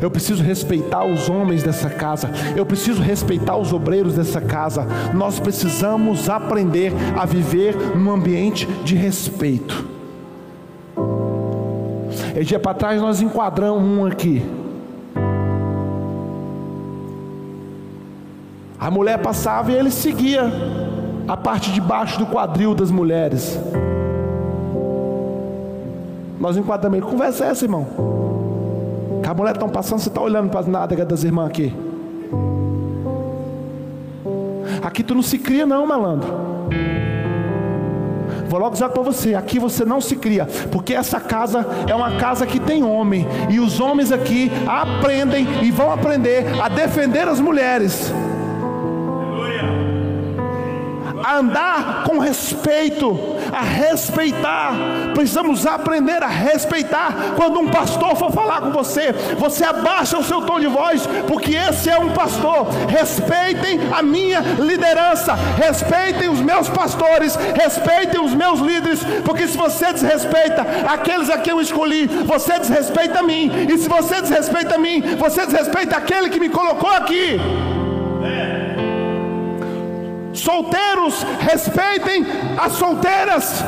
Eu 0.00 0.10
preciso 0.10 0.42
respeitar 0.42 1.04
os 1.04 1.28
homens 1.28 1.62
dessa 1.62 1.88
casa. 1.88 2.30
Eu 2.56 2.64
preciso 2.64 3.02
respeitar 3.02 3.56
os 3.56 3.72
obreiros 3.72 4.14
dessa 4.14 4.40
casa. 4.40 4.86
Nós 5.14 5.38
precisamos 5.38 6.28
aprender 6.28 6.92
a 7.16 7.24
viver 7.24 7.74
num 7.96 8.10
ambiente 8.10 8.66
de 8.84 8.94
respeito. 8.94 9.86
E 12.36 12.44
dia 12.44 12.58
para 12.58 12.74
trás 12.74 13.00
nós 13.00 13.20
enquadramos 13.20 13.82
um 13.82 14.06
aqui. 14.06 14.42
A 18.80 18.90
mulher 18.90 19.18
passava 19.18 19.72
e 19.72 19.74
ele 19.74 19.90
seguia 19.90 20.52
a 21.26 21.36
parte 21.36 21.72
de 21.72 21.80
baixo 21.80 22.18
do 22.18 22.26
quadril 22.26 22.74
das 22.74 22.90
mulheres. 22.90 23.58
Nós 26.38 26.56
enquadramos. 26.56 27.00
Que 27.00 27.06
conversa 27.06 27.46
é 27.46 27.48
essa, 27.50 27.64
irmão? 27.64 27.86
Que 29.22 29.28
a 29.28 29.34
mulher 29.34 29.54
estão 29.54 29.68
passando, 29.68 29.98
você 29.98 30.08
está 30.08 30.20
olhando 30.20 30.48
para 30.48 30.60
as 30.60 30.66
nádegas 30.66 31.06
das 31.06 31.24
irmãs 31.24 31.48
aqui. 31.48 31.74
Aqui 34.82 35.02
tu 35.02 35.14
não 35.14 35.22
se 35.22 35.38
cria, 35.38 35.66
não, 35.66 35.84
malandro. 35.84 36.28
Vou 38.48 38.60
logo 38.60 38.74
dizer 38.74 38.88
para 38.90 39.02
você: 39.02 39.34
aqui 39.34 39.58
você 39.58 39.84
não 39.84 40.00
se 40.00 40.14
cria, 40.14 40.46
porque 40.70 40.94
essa 40.94 41.18
casa 41.18 41.66
é 41.88 41.94
uma 41.94 42.16
casa 42.16 42.46
que 42.46 42.60
tem 42.60 42.84
homem, 42.84 43.26
e 43.50 43.58
os 43.58 43.80
homens 43.80 44.12
aqui 44.12 44.50
aprendem 44.66 45.46
e 45.62 45.70
vão 45.72 45.92
aprender 45.92 46.46
a 46.62 46.68
defender 46.68 47.26
as 47.26 47.40
mulheres 47.40 48.12
a 51.28 51.36
andar 51.36 52.04
com 52.04 52.18
respeito, 52.18 53.36
a 53.52 53.60
respeitar. 53.60 54.72
Precisamos 55.14 55.66
aprender 55.66 56.22
a 56.22 56.26
respeitar. 56.26 57.34
Quando 57.36 57.60
um 57.60 57.68
pastor 57.68 58.16
for 58.16 58.32
falar 58.32 58.62
com 58.62 58.70
você, 58.70 59.12
você 59.36 59.62
abaixa 59.64 60.16
o 60.16 60.24
seu 60.24 60.40
tom 60.42 60.58
de 60.58 60.66
voz, 60.66 61.06
porque 61.26 61.54
esse 61.54 61.90
é 61.90 61.98
um 61.98 62.10
pastor. 62.14 62.68
Respeitem 62.88 63.78
a 63.92 64.02
minha 64.02 64.40
liderança, 64.40 65.34
respeitem 65.34 66.30
os 66.30 66.40
meus 66.40 66.66
pastores, 66.70 67.36
respeitem 67.36 68.24
os 68.24 68.32
meus 68.32 68.60
líderes, 68.60 69.00
porque 69.22 69.46
se 69.46 69.58
você 69.58 69.92
desrespeita 69.92 70.66
aqueles 70.88 71.28
a 71.28 71.36
quem 71.36 71.52
eu 71.52 71.60
escolhi, 71.60 72.06
você 72.06 72.58
desrespeita 72.58 73.18
a 73.18 73.22
mim, 73.22 73.50
e 73.68 73.76
se 73.76 73.86
você 73.86 74.22
desrespeita 74.22 74.76
a 74.76 74.78
mim, 74.78 75.02
você 75.18 75.44
desrespeita 75.44 75.98
aquele 75.98 76.30
que 76.30 76.40
me 76.40 76.48
colocou 76.48 76.90
aqui. 76.90 77.38
Solteiros, 80.48 81.26
respeitem 81.40 82.24
as 82.58 82.72
solteiras. 82.72 83.62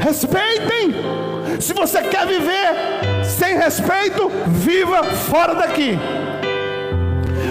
Respeitem. 0.00 0.94
Se 1.60 1.74
você 1.74 2.00
quer 2.04 2.26
viver 2.26 3.22
sem 3.22 3.58
respeito, 3.58 4.30
viva 4.46 5.04
fora 5.04 5.54
daqui. 5.54 5.98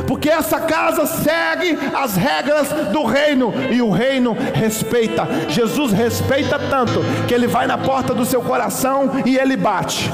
Porque 0.08 0.28
essa 0.28 0.60
casa 0.62 1.06
segue 1.06 1.78
as 1.96 2.16
regras 2.16 2.70
do 2.92 3.06
reino 3.06 3.54
e 3.70 3.80
o 3.80 3.92
reino 3.92 4.36
respeita. 4.56 5.28
Jesus 5.50 5.92
respeita 5.92 6.58
tanto 6.58 7.00
que 7.28 7.34
ele 7.36 7.46
vai 7.46 7.68
na 7.68 7.78
porta 7.78 8.12
do 8.12 8.26
seu 8.26 8.42
coração 8.42 9.22
e 9.24 9.38
ele 9.38 9.56
bate. 9.56 10.12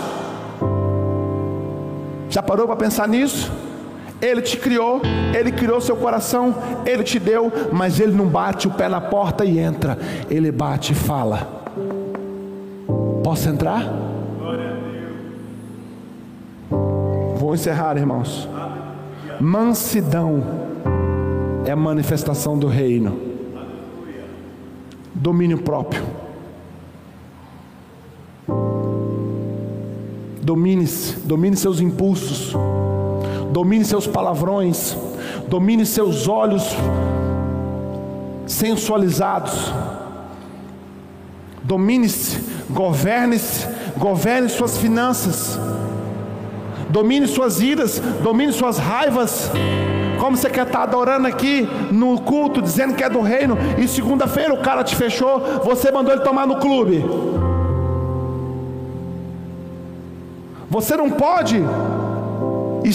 Já 2.27 2.43
parou 2.43 2.67
para 2.67 2.75
pensar 2.75 3.07
nisso? 3.07 3.49
Ele 4.21 4.41
te 4.41 4.57
criou, 4.57 5.01
Ele 5.37 5.51
criou 5.51 5.81
seu 5.81 5.95
coração, 5.95 6.55
Ele 6.85 7.03
te 7.03 7.19
deu, 7.19 7.51
mas 7.71 7.99
Ele 7.99 8.13
não 8.13 8.27
bate 8.27 8.67
o 8.67 8.71
pé 8.71 8.87
na 8.87 9.01
porta 9.01 9.43
e 9.43 9.59
entra, 9.59 9.97
Ele 10.29 10.51
bate 10.51 10.93
e 10.93 10.95
fala: 10.95 11.63
Posso 13.23 13.49
entrar? 13.49 13.83
Vou 17.37 17.53
encerrar, 17.53 17.97
irmãos. 17.97 18.47
Mansidão 19.39 20.43
é 21.65 21.71
a 21.71 21.75
manifestação 21.75 22.57
do 22.57 22.67
reino, 22.67 23.19
domínio 25.13 25.57
próprio. 25.57 26.03
Domine-se, 30.41 31.19
domine 31.21 31.55
seus 31.55 31.79
impulsos 31.81 32.55
domine 33.55 33.85
seus 33.85 34.05
palavrões, 34.05 34.97
domine 35.47 35.85
seus 35.85 36.27
olhos 36.27 36.75
sensualizados, 38.45 39.71
domine-se, 41.63 42.37
governe-se, 42.69 43.65
governe 43.97 44.49
suas 44.49 44.77
finanças, 44.77 45.57
domine 46.89 47.27
suas 47.27 47.61
iras, 47.61 47.97
domine 48.21 48.51
suas 48.51 48.77
raivas. 48.77 49.49
Como 50.19 50.35
você 50.35 50.49
quer 50.49 50.67
estar 50.67 50.83
adorando 50.83 51.25
aqui 51.25 51.65
no 51.93 52.19
culto, 52.19 52.61
dizendo 52.61 52.93
que 52.93 53.05
é 53.05 53.09
do 53.09 53.21
reino, 53.21 53.57
e 53.77 53.87
segunda-feira 53.87 54.53
o 54.53 54.61
cara 54.61 54.83
te 54.83 54.97
fechou, 54.97 55.39
você 55.63 55.93
mandou 55.93 56.13
ele 56.13 56.23
tomar 56.23 56.45
no 56.45 56.57
clube. 56.57 57.05
Você 60.69 60.97
não 60.97 61.09
pode 61.09 61.63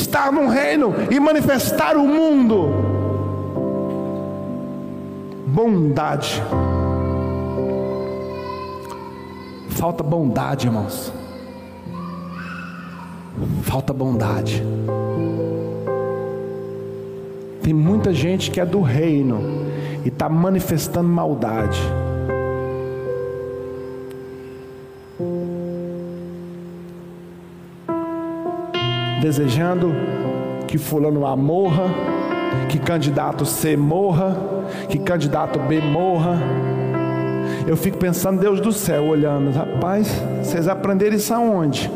estar 0.01 0.33
no 0.33 0.49
reino 0.49 0.95
e 1.11 1.21
manifestar 1.21 1.97
o 1.97 2.07
mundo. 2.07 2.69
Bondade. 5.47 6.43
Falta 9.71 10.03
bondade, 10.03 10.67
irmãos. 10.67 11.13
Falta 13.63 13.93
bondade. 13.93 14.63
Tem 17.63 17.73
muita 17.73 18.13
gente 18.13 18.51
que 18.51 18.61
é 18.61 18.67
do 18.67 18.81
reino 18.81 19.41
e 20.05 20.09
está 20.09 20.29
manifestando 20.29 21.09
maldade. 21.09 21.81
Desejando 29.21 29.93
que 30.67 30.79
fulano 30.79 31.27
A 31.27 31.37
morra, 31.37 31.85
que 32.69 32.79
candidato 32.79 33.45
C 33.45 33.77
morra, 33.77 34.37
que 34.89 34.99
candidato 34.99 35.59
B 35.59 35.81
morra. 35.81 36.39
Eu 37.67 37.77
fico 37.77 37.99
pensando, 37.99 38.41
Deus 38.41 38.61
do 38.61 38.73
céu, 38.73 39.05
olhando, 39.05 39.51
rapaz, 39.51 40.09
vocês 40.43 40.67
aprenderam 40.67 41.17
isso 41.17 41.35
aonde? 41.35 41.91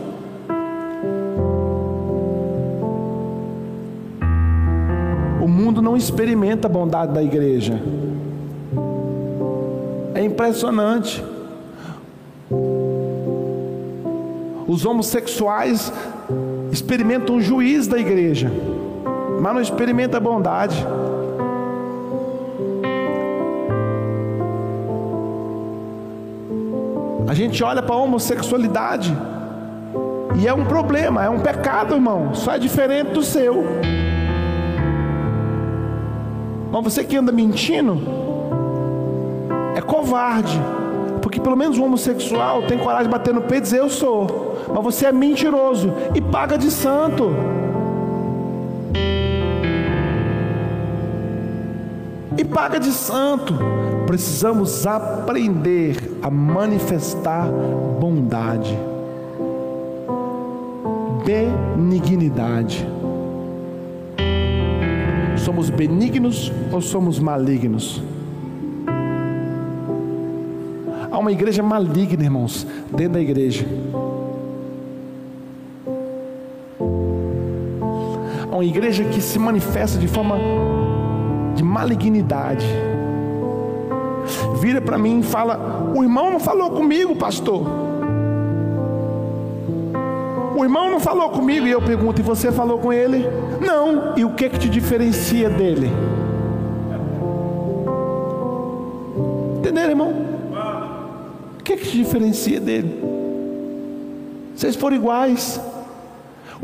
O 5.43 5.49
mundo 5.49 5.81
não 5.81 5.97
experimenta 5.97 6.69
a 6.69 6.71
bondade 6.71 7.13
da 7.13 7.23
igreja. 7.23 7.81
É 10.15 10.23
impressionante. 10.23 11.25
Os 14.67 14.85
homossexuais 14.85 15.93
experimentam 16.75 17.37
o 17.37 17.41
juiz 17.41 17.87
da 17.87 17.99
igreja, 17.99 18.51
mas 19.41 19.55
não 19.55 19.61
experimentam 19.61 20.19
a 20.19 20.21
bondade. 20.21 20.85
A 27.29 27.33
gente 27.33 27.63
olha 27.63 27.83
para 27.83 27.95
a 27.95 27.99
homossexualidade 27.99 29.17
e 30.37 30.49
é 30.49 30.53
um 30.53 30.65
problema, 30.65 31.25
é 31.25 31.31
um 31.31 31.39
pecado, 31.39 31.95
irmão. 31.95 32.35
Só 32.35 32.55
é 32.55 32.59
diferente 32.59 33.13
do 33.13 33.23
seu. 33.23 33.65
Mas 36.73 36.85
você 36.85 37.05
que 37.05 37.17
anda 37.17 37.31
mentindo 37.31 37.99
é 39.77 39.81
covarde, 39.81 40.61
porque 41.23 41.41
pelo 41.41 41.57
menos 41.57 41.79
o 41.79 41.85
homossexual 41.85 42.63
tem 42.63 42.79
coragem 42.79 43.05
de 43.05 43.11
bater 43.11 43.33
no 43.33 43.43
peito 43.43 43.59
e 43.59 43.61
dizer 43.63 43.79
eu 43.79 43.89
sou. 43.89 44.44
Mas 44.73 44.85
você 44.85 45.07
é 45.07 45.13
mentiroso 45.13 45.93
e 46.15 46.21
paga 46.21 46.57
de 46.57 46.71
santo. 46.71 47.31
E 52.37 52.45
paga 52.45 52.81
de 52.81 52.91
santo 52.91 53.55
precisamos 54.07 54.87
aprender 54.87 55.97
a 56.23 56.31
manifestar 56.31 57.49
bondade, 58.01 58.77
benignidade. 61.25 62.87
Somos 65.37 65.71
benignos 65.71 66.53
ou 66.73 66.81
somos 66.81 67.19
malignos? 67.19 68.03
Há 71.11 71.19
uma 71.19 71.31
igreja 71.31 71.63
maligna, 71.63 72.25
irmãos, 72.25 72.67
dentro 72.91 73.15
da 73.15 73.21
igreja. 73.21 73.67
Uma 78.65 78.71
igreja 78.71 79.05
que 79.05 79.21
se 79.21 79.39
manifesta 79.39 79.99
de 79.99 80.09
forma 80.09 80.39
de 81.55 81.63
malignidade 81.63 82.67
vira 84.59 84.81
para 84.81 84.97
mim 84.97 85.21
e 85.21 85.23
fala: 85.23 85.93
O 85.95 86.03
irmão 86.03 86.31
não 86.31 86.41
falou 86.41 86.71
comigo, 86.71 87.15
pastor. 87.15 87.63
O 90.57 90.65
irmão 90.65 90.91
não 90.91 90.99
falou 90.99 91.29
comigo. 91.29 91.67
E 91.67 91.71
eu 91.71 91.83
pergunto: 91.83 92.23
E 92.23 92.25
você 92.25 92.51
falou 92.51 92.79
com 92.79 92.91
ele? 92.91 93.27
Não. 93.61 94.17
E 94.17 94.25
o 94.25 94.33
que 94.33 94.49
que 94.49 94.59
te 94.59 94.71
diferencia 94.71 95.51
dele? 95.51 95.91
Entenderam, 99.59 99.91
irmão? 99.91 100.15
O 101.61 101.63
que 101.63 101.77
que 101.77 101.91
te 101.91 101.99
diferencia 101.99 102.59
dele? 102.59 102.99
Vocês 104.57 104.75
foram 104.75 104.97
iguais. 104.97 105.61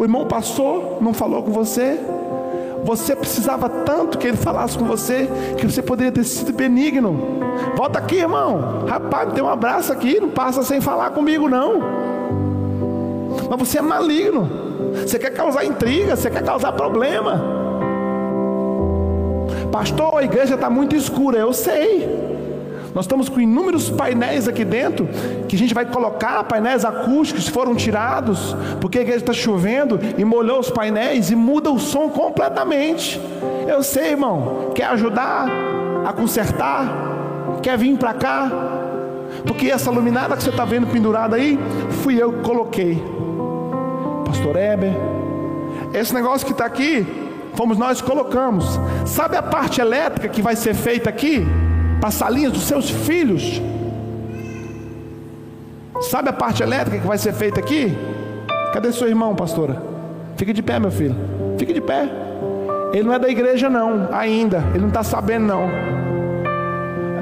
O 0.01 0.05
irmão 0.05 0.25
passou, 0.25 0.97
não 0.99 1.13
falou 1.13 1.43
com 1.43 1.53
você. 1.53 2.01
Você 2.85 3.15
precisava 3.15 3.69
tanto 3.69 4.17
que 4.17 4.27
ele 4.27 4.37
falasse 4.39 4.79
com 4.79 4.87
você 4.87 5.29
que 5.59 5.67
você 5.67 5.83
poderia 5.83 6.11
ter 6.11 6.25
sido 6.25 6.55
benigno. 6.55 7.39
Volta 7.77 7.99
aqui, 7.99 8.17
irmão. 8.17 8.87
Rapaz, 8.89 9.31
tem 9.35 9.45
um 9.45 9.49
abraço 9.51 9.93
aqui, 9.93 10.19
não 10.19 10.31
passa 10.31 10.63
sem 10.63 10.81
falar 10.81 11.11
comigo, 11.11 11.51
não. 11.51 11.83
Mas 13.51 13.59
você 13.59 13.79
é 13.79 13.83
maligno. 13.83 14.49
Você 15.07 15.19
quer 15.19 15.35
causar 15.35 15.67
intriga, 15.67 16.17
você 16.17 16.31
quer 16.31 16.45
causar 16.45 16.73
problema. 16.73 17.39
Pastor, 19.71 20.17
a 20.17 20.25
igreja 20.25 20.55
está 20.55 20.71
muito 20.71 20.97
escura, 20.97 21.37
eu 21.37 21.53
sei. 21.53 22.30
Nós 22.95 23.05
estamos 23.05 23.29
com 23.29 23.41
inúmeros 23.41 23.89
painéis 23.89 24.49
aqui 24.49 24.65
dentro 24.65 25.09
que 25.49 25.55
a 25.55 25.59
gente 25.59 25.73
vai 25.73 25.85
colocar, 25.85 26.43
painéis 26.45 26.85
acústicos 26.85 27.49
foram 27.49 27.75
tirados, 27.75 28.57
porque 28.81 28.99
a 28.99 29.03
igreja 29.03 29.21
está 29.21 29.33
chovendo 29.33 29.99
e 30.19 30.25
molhou 30.25 30.59
os 30.59 30.71
painéis 30.71 31.31
e 31.31 31.37
muda 31.37 31.71
o 31.71 31.79
som 31.79 32.09
completamente. 32.09 33.21
Eu 33.69 33.83
sei, 33.83 34.11
irmão, 34.11 34.73
quer 34.75 34.87
ajudar 34.87 35.49
a 36.05 36.13
consertar? 36.13 37.61
Quer 37.63 37.79
vir 37.79 37.97
para 37.97 38.15
cá? 38.15 38.51
Porque 39.47 39.71
essa 39.71 39.91
luminária 39.91 40.37
que 40.37 40.43
você 40.43 40.51
está 40.51 40.65
vendo 40.65 40.89
pendurada 40.89 41.37
aí, 41.37 41.59
fui 42.03 42.21
eu 42.21 42.33
que 42.33 42.41
coloquei. 42.41 43.03
Pastor 44.27 44.57
Heber, 44.57 44.93
esse 45.95 46.13
negócio 46.13 46.47
que 46.47 46.53
está 46.53 46.65
aqui, 46.65 47.07
fomos 47.55 47.79
nós 47.79 48.01
que 48.01 48.09
colocamos. 48.09 48.81
Sabe 49.07 49.37
a 49.37 49.43
parte 49.43 49.81
elétrica 49.81 50.29
que 50.29 50.43
vai 50.43 50.57
ser 50.57 50.75
feita 50.75 51.09
aqui? 51.09 51.47
Para 52.01 52.09
as 52.09 52.15
salinhas 52.15 52.53
dos 52.53 52.63
seus 52.63 52.91
filhos. 52.91 53.61
Sabe 56.03 56.31
a 56.31 56.33
parte 56.33 56.63
elétrica 56.63 56.99
que 56.99 57.07
vai 57.07 57.19
ser 57.19 57.33
feita 57.35 57.61
aqui? 57.61 57.97
Cadê 58.73 58.91
seu 58.93 59.07
irmão, 59.07 59.37
pastora? 59.37 59.83
Fique 60.37 60.53
de 60.53 60.63
pé, 60.63 60.79
meu 60.79 60.91
filho. 60.91 61.15
Fique 61.59 61.73
de 61.73 61.81
pé. 61.81 62.09
Ele 62.93 63.03
não 63.05 63.13
é 63.13 63.19
da 63.19 63.29
igreja, 63.29 63.69
não, 63.69 64.09
ainda. 64.11 64.65
Ele 64.71 64.81
não 64.81 64.89
está 64.89 65.03
sabendo, 65.03 65.47
não 65.47 65.69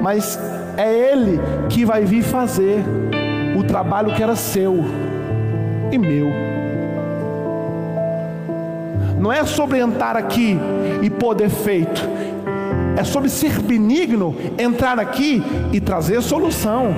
mas 0.01 0.39
é 0.77 1.11
Ele 1.11 1.39
que 1.69 1.85
vai 1.85 2.05
vir 2.05 2.23
fazer 2.23 2.83
o 3.57 3.63
trabalho 3.63 4.13
que 4.15 4.23
era 4.23 4.35
seu 4.35 4.83
e 5.91 5.97
meu. 5.97 6.27
Não 9.19 9.31
é 9.31 9.43
sobre 9.43 9.79
entrar 9.79 10.15
aqui 10.15 10.57
e 11.01 11.09
poder 11.09 11.49
feito, 11.49 12.01
é 12.99 13.03
sobre 13.05 13.29
ser 13.29 13.61
benigno, 13.61 14.35
entrar 14.57 14.99
aqui 14.99 15.41
e 15.71 15.79
trazer 15.79 16.21
solução. 16.21 16.93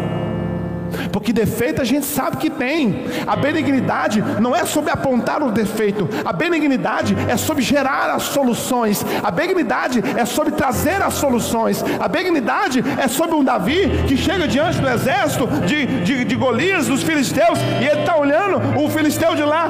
Porque 1.12 1.34
defeito 1.34 1.82
a 1.82 1.86
gente 1.86 2.06
sabe 2.06 2.38
que 2.38 2.50
tem. 2.50 3.06
A 3.26 3.36
benignidade 3.36 4.22
não 4.40 4.56
é 4.56 4.66
sobre 4.66 4.92
apontar 4.92 5.44
o 5.44 5.52
defeito. 5.52 6.08
A 6.24 6.34
benignidade 6.34 7.16
é 7.28 7.38
sobre 7.38 7.64
gerar 7.64 8.10
as 8.10 8.24
soluções. 8.24 9.06
A 9.24 9.32
benignidade 9.32 10.04
é 10.18 10.26
sobre 10.26 10.52
trazer 10.52 11.02
as 11.02 11.14
soluções. 11.14 11.84
A 12.00 12.08
benignidade 12.08 12.84
é 12.98 13.08
sobre 13.08 13.36
um 13.36 13.44
Davi 13.44 13.90
que 14.08 14.18
chega 14.18 14.48
diante 14.48 14.80
do 14.80 14.88
exército 14.88 15.48
de, 15.66 15.86
de, 16.04 16.26
de 16.26 16.36
Golias, 16.36 16.88
dos 16.88 17.04
filisteus, 17.04 17.60
e 17.82 17.86
ele 17.86 18.02
está 18.02 18.18
olhando 18.18 18.80
o 18.80 18.90
filisteu 18.90 19.36
de 19.36 19.44
lá, 19.44 19.70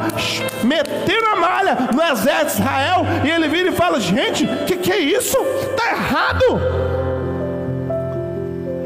metendo 0.63 1.25
a 1.33 1.35
malha 1.35 1.77
no 1.93 2.01
exército 2.01 2.57
de 2.57 2.61
Israel, 2.61 3.05
e 3.23 3.29
ele 3.29 3.47
vira 3.47 3.69
e 3.69 3.71
fala: 3.71 3.99
Gente, 3.99 4.45
que, 4.65 4.77
que 4.77 4.91
é 4.91 4.99
isso? 4.99 5.37
Está 5.37 5.91
errado. 5.91 6.80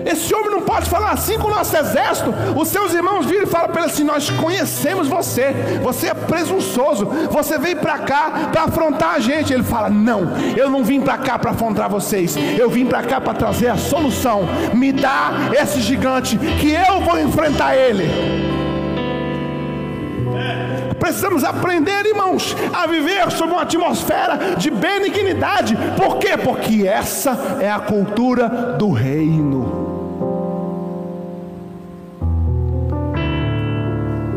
Esse 0.05 0.33
homem 0.35 0.51
não 0.51 0.61
pode 0.61 0.87
falar 0.87 1.11
assim 1.11 1.37
com 1.39 1.47
o 1.47 1.55
nosso 1.55 1.75
exército. 1.75 2.31
Os 2.55 2.67
seus 2.67 2.93
irmãos 2.93 3.25
viram 3.25 3.43
e 3.43 3.47
falam 3.47 3.69
para 3.69 3.81
ele 3.81 3.91
assim: 3.91 4.03
Nós 4.03 4.29
conhecemos 4.29 5.07
você, 5.07 5.53
você 5.81 6.07
é 6.07 6.13
presunçoso, 6.13 7.05
você 7.31 7.57
veio 7.57 7.77
para 7.77 7.99
cá 7.99 8.49
para 8.51 8.63
afrontar 8.63 9.15
a 9.15 9.19
gente. 9.19 9.51
Ele 9.51 9.63
fala: 9.63 9.89
Não, 9.89 10.31
eu 10.55 10.69
não 10.69 10.83
vim 10.83 11.01
para 11.01 11.17
cá 11.17 11.39
para 11.39 11.51
afrontar 11.51 11.89
vocês, 11.89 12.35
eu 12.57 12.69
vim 12.69 12.85
para 12.85 13.01
cá 13.01 13.19
para 13.19 13.33
trazer 13.33 13.69
a 13.69 13.77
solução. 13.77 14.47
Me 14.73 14.91
dá 14.91 15.31
esse 15.59 15.81
gigante 15.81 16.37
que 16.37 16.71
eu 16.71 17.01
vou 17.01 17.19
enfrentar 17.19 17.75
ele. 17.75 18.55
Precisamos 20.99 21.43
aprender, 21.43 22.05
irmãos, 22.05 22.55
a 22.73 22.87
viver 22.87 23.29
sob 23.31 23.51
uma 23.51 23.61
atmosfera 23.61 24.55
de 24.57 24.71
benignidade. 24.71 25.77
Por 25.95 26.17
quê? 26.17 26.37
Porque 26.37 26.87
essa 26.87 27.57
é 27.59 27.69
a 27.69 27.79
cultura 27.79 28.47
do 28.77 28.91
reino. 28.91 29.64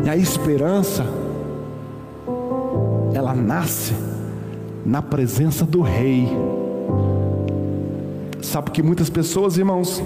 A 0.09 0.17
esperança, 0.17 1.05
ela 3.13 3.35
nasce 3.35 3.93
na 4.83 5.03
presença 5.03 5.67
do 5.67 5.81
Rei. 5.81 6.27
Sabe 8.41 8.71
que 8.71 8.81
muitas 8.81 9.07
pessoas, 9.07 9.55
irmãos, 9.59 10.01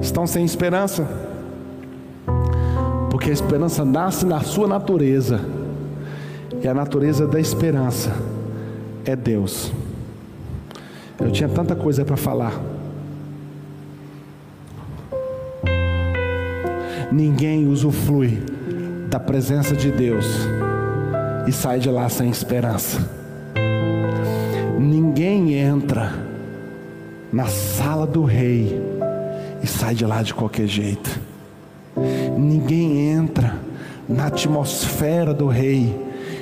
estão 0.00 0.26
sem 0.26 0.42
esperança, 0.42 1.06
porque 3.10 3.28
a 3.28 3.34
esperança 3.34 3.84
nasce 3.84 4.24
na 4.24 4.40
sua 4.40 4.66
natureza, 4.66 5.38
e 6.62 6.66
a 6.66 6.72
natureza 6.72 7.26
da 7.26 7.38
esperança 7.38 8.10
é 9.04 9.14
Deus. 9.14 9.70
Eu 11.20 11.30
tinha 11.30 11.48
tanta 11.50 11.76
coisa 11.76 12.06
para 12.06 12.16
falar. 12.16 12.58
Ninguém 17.12 17.66
usufrui 17.66 18.42
da 19.08 19.18
presença 19.18 19.74
de 19.74 19.90
Deus 19.90 20.26
e 21.46 21.52
sai 21.52 21.78
de 21.78 21.90
lá 21.90 22.08
sem 22.08 22.30
esperança. 22.30 22.98
Ninguém 24.78 25.54
entra 25.54 26.12
na 27.32 27.46
sala 27.46 28.06
do 28.06 28.24
rei 28.24 28.80
e 29.62 29.66
sai 29.66 29.94
de 29.94 30.06
lá 30.06 30.22
de 30.22 30.32
qualquer 30.32 30.66
jeito. 30.66 31.20
Ninguém 32.38 33.10
entra 33.10 33.56
na 34.08 34.26
atmosfera 34.26 35.34
do 35.34 35.48
rei 35.48 35.94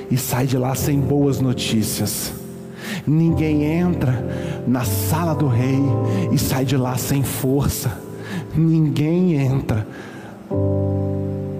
e 0.09 0.17
sai 0.17 0.45
de 0.45 0.57
lá 0.57 0.73
sem 0.75 0.99
boas 0.99 1.39
notícias. 1.39 2.33
Ninguém 3.05 3.63
entra 3.63 4.63
na 4.67 4.83
sala 4.83 5.33
do 5.33 5.47
rei 5.47 5.79
e 6.31 6.37
sai 6.37 6.65
de 6.65 6.77
lá 6.77 6.95
sem 6.97 7.23
força. 7.23 7.91
Ninguém 8.55 9.35
entra 9.35 9.87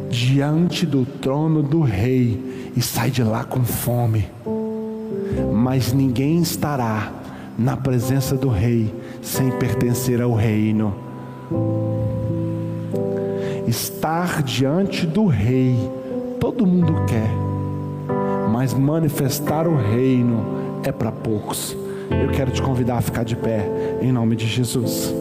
diante 0.09 0.85
do 0.85 1.05
trono 1.05 1.61
do 1.61 1.81
rei 1.81 2.71
e 2.75 2.81
sai 2.81 3.11
de 3.11 3.23
lá 3.23 3.43
com 3.43 3.63
fome. 3.63 4.27
Mas 5.53 5.93
ninguém 5.93 6.41
estará 6.41 7.11
na 7.57 7.75
presença 7.75 8.35
do 8.35 8.49
rei 8.49 8.93
sem 9.21 9.51
pertencer 9.51 10.21
ao 10.21 10.33
reino. 10.33 10.93
Estar 13.67 14.41
diante 14.41 15.05
do 15.05 15.27
rei, 15.27 15.77
todo 16.39 16.65
mundo 16.65 17.05
quer, 17.05 17.29
mas 18.51 18.73
manifestar 18.73 19.67
o 19.67 19.75
reino 19.75 20.79
é 20.83 20.91
para 20.91 21.11
poucos. 21.11 21.77
Eu 22.09 22.29
quero 22.29 22.49
te 22.49 22.61
convidar 22.61 22.97
a 22.97 23.01
ficar 23.01 23.23
de 23.23 23.35
pé, 23.35 23.69
em 24.01 24.11
nome 24.11 24.35
de 24.35 24.47
Jesus. 24.47 25.13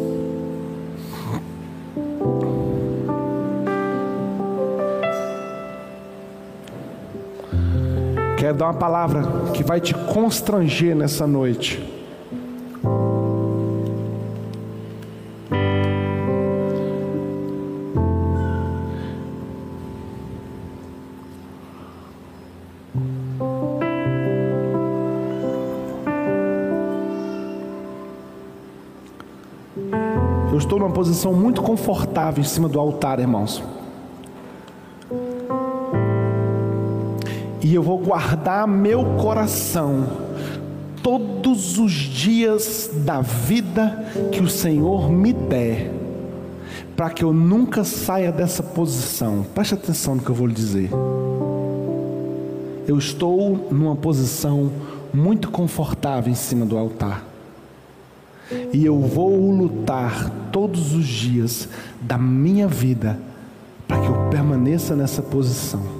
Quero 8.49 8.57
dar 8.57 8.69
uma 8.69 8.75
palavra 8.75 9.23
que 9.53 9.63
vai 9.63 9.79
te 9.79 9.93
constranger 9.93 10.97
nessa 10.97 11.27
noite. 11.27 11.87
Eu 30.51 30.57
estou 30.57 30.79
numa 30.79 30.89
posição 30.89 31.35
muito 31.35 31.61
confortável 31.61 32.41
em 32.41 32.47
cima 32.47 32.67
do 32.67 32.81
altar, 32.81 33.21
irmãos. 33.21 33.63
E 37.69 37.75
eu 37.75 37.83
vou 37.83 37.99
guardar 37.99 38.67
meu 38.67 39.05
coração 39.19 40.07
todos 41.03 41.79
os 41.79 41.93
dias 41.93 42.89
da 43.05 43.21
vida 43.21 44.07
que 44.33 44.41
o 44.41 44.49
Senhor 44.49 45.13
me 45.13 45.35
der, 45.35 45.93
para 46.97 47.11
que 47.11 47.23
eu 47.23 47.31
nunca 47.31 47.85
saia 47.85 48.33
dessa 48.33 48.63
posição. 48.63 49.45
Preste 49.55 49.75
atenção 49.75 50.15
no 50.15 50.23
que 50.23 50.31
eu 50.31 50.35
vou 50.35 50.47
lhe 50.47 50.55
dizer. 50.55 50.89
Eu 52.87 52.97
estou 52.97 53.69
numa 53.71 53.95
posição 53.95 54.73
muito 55.13 55.51
confortável 55.51 56.33
em 56.33 56.37
cima 56.37 56.65
do 56.65 56.79
altar. 56.79 57.23
E 58.73 58.83
eu 58.83 58.99
vou 58.99 59.51
lutar 59.51 60.31
todos 60.51 60.95
os 60.95 61.07
dias 61.07 61.69
da 62.01 62.17
minha 62.17 62.67
vida 62.67 63.19
para 63.87 64.01
que 64.01 64.07
eu 64.07 64.31
permaneça 64.31 64.97
nessa 64.97 65.21
posição. 65.21 65.98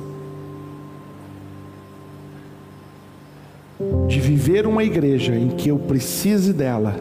De 4.09 4.21
viver 4.21 4.67
uma 4.67 4.83
igreja 4.83 5.35
em 5.35 5.49
que 5.49 5.69
eu 5.69 5.79
precise 5.79 6.53
dela, 6.53 6.97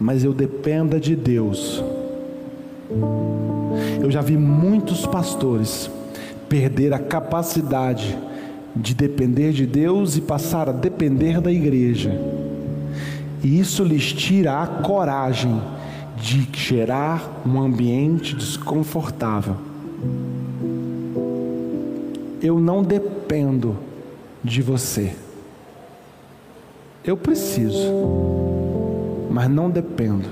mas 0.00 0.24
eu 0.24 0.32
dependa 0.32 0.98
de 0.98 1.14
Deus. 1.14 1.82
Eu 4.00 4.10
já 4.10 4.20
vi 4.20 4.36
muitos 4.36 5.06
pastores 5.06 5.90
perder 6.48 6.92
a 6.92 6.98
capacidade 6.98 8.16
de 8.74 8.94
depender 8.94 9.52
de 9.52 9.66
Deus 9.66 10.16
e 10.16 10.20
passar 10.20 10.68
a 10.68 10.72
depender 10.72 11.40
da 11.40 11.52
igreja 11.52 12.12
e 13.44 13.60
isso 13.60 13.84
lhes 13.84 14.10
tira 14.10 14.62
a 14.62 14.66
coragem 14.66 15.60
de 16.16 16.48
gerar 16.54 17.42
um 17.46 17.60
ambiente 17.60 18.34
desconfortável. 18.34 19.56
Eu 22.40 22.58
não 22.58 22.82
dependo 22.82 23.76
de 24.42 24.62
você. 24.62 25.14
Eu 27.06 27.16
preciso, 27.16 27.92
mas 29.30 29.50
não 29.50 29.68
dependo. 29.68 30.24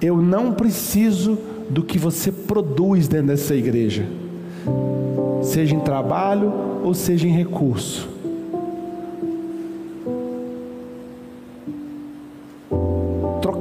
Eu 0.00 0.16
não 0.20 0.52
preciso 0.52 1.38
do 1.70 1.82
que 1.82 1.98
você 1.98 2.32
produz 2.32 3.08
dentro 3.08 3.28
dessa 3.28 3.54
igreja, 3.54 4.04
seja 5.42 5.74
em 5.74 5.80
trabalho 5.80 6.52
ou 6.82 6.92
seja 6.94 7.26
em 7.26 7.32
recurso. 7.32 8.14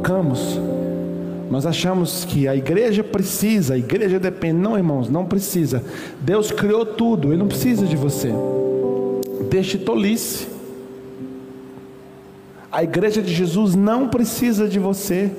trocamos. 0.03 0.59
Nós 1.49 1.65
achamos 1.65 2.25
que 2.25 2.47
a 2.47 2.55
igreja 2.55 3.03
precisa, 3.03 3.75
a 3.75 3.77
igreja 3.77 4.19
depende. 4.19 4.59
Não, 4.59 4.77
irmãos, 4.77 5.09
não 5.09 5.25
precisa. 5.25 5.83
Deus 6.19 6.51
criou 6.51 6.85
tudo, 6.85 7.29
Ele 7.29 7.37
não 7.37 7.47
precisa 7.47 7.85
de 7.85 7.95
você. 7.95 8.31
Deixe 9.49 9.77
tolice. 9.77 10.52
A 12.73 12.83
igreja 12.83 13.21
de 13.21 13.31
Jesus 13.31 13.75
não 13.75 14.07
precisa 14.07 14.67
de 14.67 14.79
você. 14.79 15.31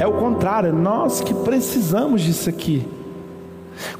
É 0.00 0.04
o 0.04 0.14
contrário, 0.14 0.70
é 0.70 0.72
nós 0.72 1.20
que 1.20 1.32
precisamos 1.32 2.22
disso 2.22 2.50
aqui. 2.50 2.84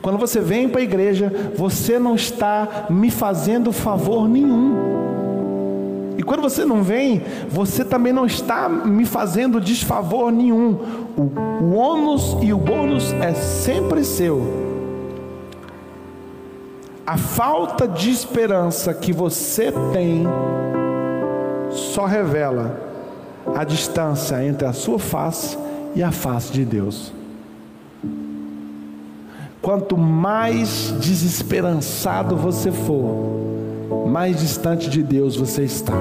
Quando 0.03 0.19
você 0.19 0.41
vem 0.41 0.69
para 0.69 0.81
a 0.81 0.83
igreja, 0.85 1.33
você 1.55 1.97
não 1.97 2.17
está 2.17 2.87
me 2.91 3.09
fazendo 3.09 3.73
favor 3.73 4.29
nenhum. 4.29 4.75
E 6.19 6.25
quando 6.25 6.43
você 6.43 6.65
não 6.65 6.83
vem, 6.83 7.23
você 7.49 7.85
também 7.85 8.13
não 8.13 8.27
está 8.27 8.69
me 8.69 9.05
fazendo 9.05 9.61
desfavor 9.61 10.33
nenhum. 10.33 10.81
O, 11.17 11.23
o 11.63 11.75
ônus 11.77 12.37
e 12.43 12.53
o 12.53 12.59
bônus 12.59 13.13
é 13.13 13.33
sempre 13.33 14.03
seu. 14.03 14.43
A 17.07 17.17
falta 17.17 17.87
de 17.87 18.11
esperança 18.11 18.93
que 18.93 19.13
você 19.13 19.71
tem 19.93 20.27
só 21.77 22.07
revela 22.07 22.81
a 23.55 23.65
distância 23.65 24.45
entre 24.45 24.67
a 24.67 24.73
sua 24.73 24.99
face 24.99 25.57
e 25.95 26.03
a 26.03 26.11
face 26.11 26.53
de 26.53 26.65
Deus. 26.65 27.13
Quanto 29.63 29.97
mais 29.97 30.95
desesperançado 31.01 32.37
você 32.37 32.71
for, 32.71 34.07
mais 34.07 34.41
distante 34.41 34.89
de 34.89 35.03
Deus 35.03 35.37
você 35.37 35.65
está. 35.65 35.95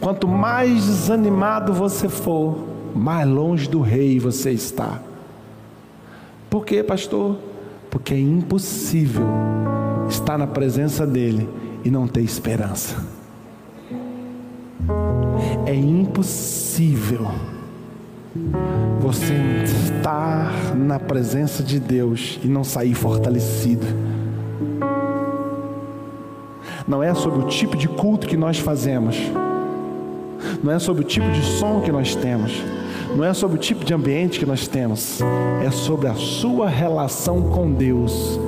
Quanto 0.00 0.26
mais 0.26 0.86
desanimado 0.86 1.72
você 1.72 2.08
for, 2.08 2.58
mais 2.94 3.26
longe 3.26 3.68
do 3.68 3.80
rei 3.80 4.18
você 4.18 4.50
está. 4.50 5.00
Por 6.50 6.66
quê, 6.66 6.82
pastor? 6.82 7.36
Porque 7.90 8.12
é 8.12 8.20
impossível 8.20 9.24
estar 10.08 10.36
na 10.36 10.46
presença 10.46 11.06
dele 11.06 11.48
e 11.84 11.90
não 11.90 12.06
ter 12.06 12.22
esperança. 12.22 12.96
É 15.66 15.74
impossível 15.74 17.26
você 19.00 19.34
estar 19.64 20.74
na 20.74 20.98
presença 20.98 21.62
de 21.62 21.78
Deus 21.78 22.40
e 22.42 22.48
não 22.48 22.64
sair 22.64 22.94
fortalecido 22.94 23.86
não 26.86 27.02
é 27.02 27.14
sobre 27.14 27.40
o 27.40 27.48
tipo 27.48 27.76
de 27.76 27.88
culto 27.88 28.26
que 28.26 28.36
nós 28.36 28.58
fazemos, 28.58 29.16
não 30.62 30.72
é 30.72 30.78
sobre 30.78 31.02
o 31.02 31.06
tipo 31.06 31.30
de 31.30 31.42
som 31.42 31.80
que 31.80 31.92
nós 31.92 32.14
temos, 32.14 32.52
não 33.16 33.24
é 33.24 33.32
sobre 33.32 33.56
o 33.56 33.60
tipo 33.60 33.84
de 33.84 33.94
ambiente 33.94 34.38
que 34.38 34.46
nós 34.46 34.66
temos, 34.66 35.20
é 35.64 35.70
sobre 35.70 36.08
a 36.08 36.14
sua 36.14 36.68
relação 36.68 37.42
com 37.50 37.70
Deus. 37.72 38.38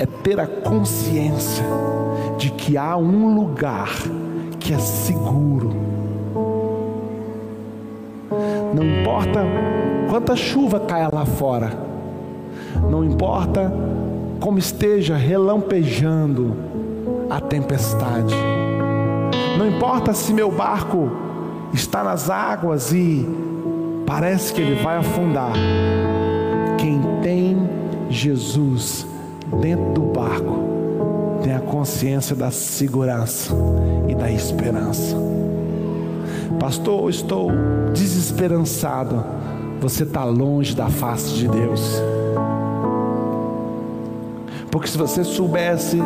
É 0.00 0.06
ter 0.06 0.40
a 0.40 0.46
consciência 0.46 1.62
de 2.38 2.50
que 2.52 2.78
há 2.78 2.96
um 2.96 3.34
lugar 3.34 3.90
que 4.58 4.72
é 4.72 4.78
seguro. 4.78 5.70
Não 8.74 8.82
importa 8.82 9.44
quanta 10.08 10.34
chuva 10.34 10.80
caia 10.80 11.10
lá 11.12 11.26
fora, 11.26 11.70
não 12.90 13.04
importa 13.04 13.70
como 14.40 14.58
esteja 14.58 15.16
relampejando 15.16 16.56
a 17.28 17.38
tempestade, 17.38 18.34
não 19.58 19.68
importa 19.68 20.14
se 20.14 20.32
meu 20.32 20.50
barco 20.50 21.10
está 21.74 22.02
nas 22.02 22.30
águas 22.30 22.90
e 22.90 23.28
parece 24.06 24.54
que 24.54 24.62
ele 24.62 24.82
vai 24.82 24.96
afundar, 24.96 25.52
quem 26.78 27.02
tem 27.20 27.68
Jesus 28.08 29.06
dentro 29.60 29.92
do 29.92 30.02
barco 30.02 30.70
tenha 31.42 31.60
consciência 31.60 32.36
da 32.36 32.50
segurança 32.50 33.52
e 34.08 34.14
da 34.14 34.30
esperança. 34.30 35.16
Pastor, 36.58 37.04
eu 37.04 37.10
estou 37.10 37.50
desesperançado. 37.94 39.24
Você 39.80 40.02
está 40.02 40.24
longe 40.24 40.74
da 40.74 40.90
face 40.90 41.34
de 41.34 41.48
Deus. 41.48 42.02
Porque 44.70 44.86
se 44.86 44.98
você 44.98 45.24
soubesse 45.24 45.98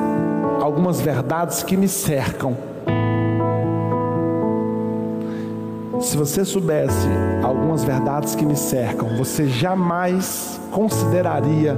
algumas 0.60 1.00
verdades 1.00 1.62
que 1.62 1.76
me 1.76 1.88
cercam, 1.88 2.56
se 6.04 6.18
você 6.18 6.44
soubesse 6.44 7.08
algumas 7.42 7.82
verdades 7.82 8.34
que 8.34 8.44
me 8.44 8.54
cercam, 8.54 9.16
você 9.16 9.48
jamais 9.48 10.60
consideraria 10.70 11.74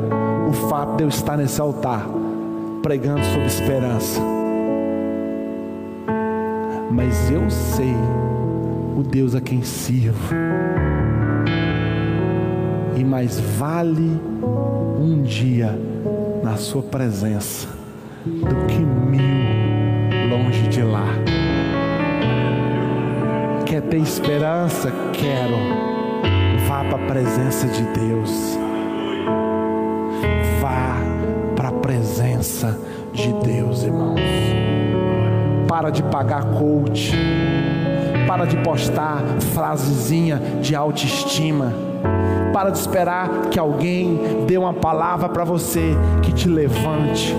o 0.49 0.53
fato 0.69 0.97
de 0.97 1.05
eu 1.05 1.09
estar 1.09 1.37
nesse 1.37 1.61
altar 1.61 2.07
pregando 2.83 3.25
sobre 3.25 3.47
esperança. 3.47 4.21
Mas 6.91 7.31
eu 7.31 7.49
sei 7.49 7.95
o 8.97 9.03
Deus 9.03 9.35
a 9.35 9.41
quem 9.41 9.63
sirvo. 9.63 10.35
E 12.97 13.05
mais 13.05 13.39
vale 13.39 14.21
um 14.99 15.23
dia 15.23 15.79
na 16.43 16.57
Sua 16.57 16.83
presença 16.83 17.69
do 18.25 18.67
que 18.67 18.79
mil 18.79 20.29
longe 20.29 20.67
de 20.69 20.83
lá. 20.83 21.07
Quer 23.67 23.83
ter 23.83 23.97
esperança? 23.97 24.93
Quero. 25.13 25.57
Vá 26.69 26.85
para 26.85 27.05
a 27.05 27.07
presença 27.09 27.67
de 27.67 27.83
Deus. 27.99 28.57
Vá 30.61 30.97
para 31.57 31.71
a 31.71 31.73
presença 31.73 32.79
de 33.13 33.33
Deus, 33.45 33.83
irmãos. 33.83 34.21
Para 35.67 35.91
de 35.91 36.01
pagar 36.05 36.45
coach. 36.45 37.13
Para 38.29 38.45
de 38.45 38.57
postar 38.59 39.21
frasezinha 39.53 40.41
de 40.63 40.77
autoestima. 40.77 41.73
Para 42.53 42.71
de 42.71 42.79
esperar 42.79 43.49
que 43.51 43.59
alguém 43.59 44.47
dê 44.47 44.57
uma 44.57 44.75
palavra 44.75 45.29
para 45.29 45.43
você 45.43 45.97
que 46.23 46.33
te 46.33 46.49
levante 46.49 47.35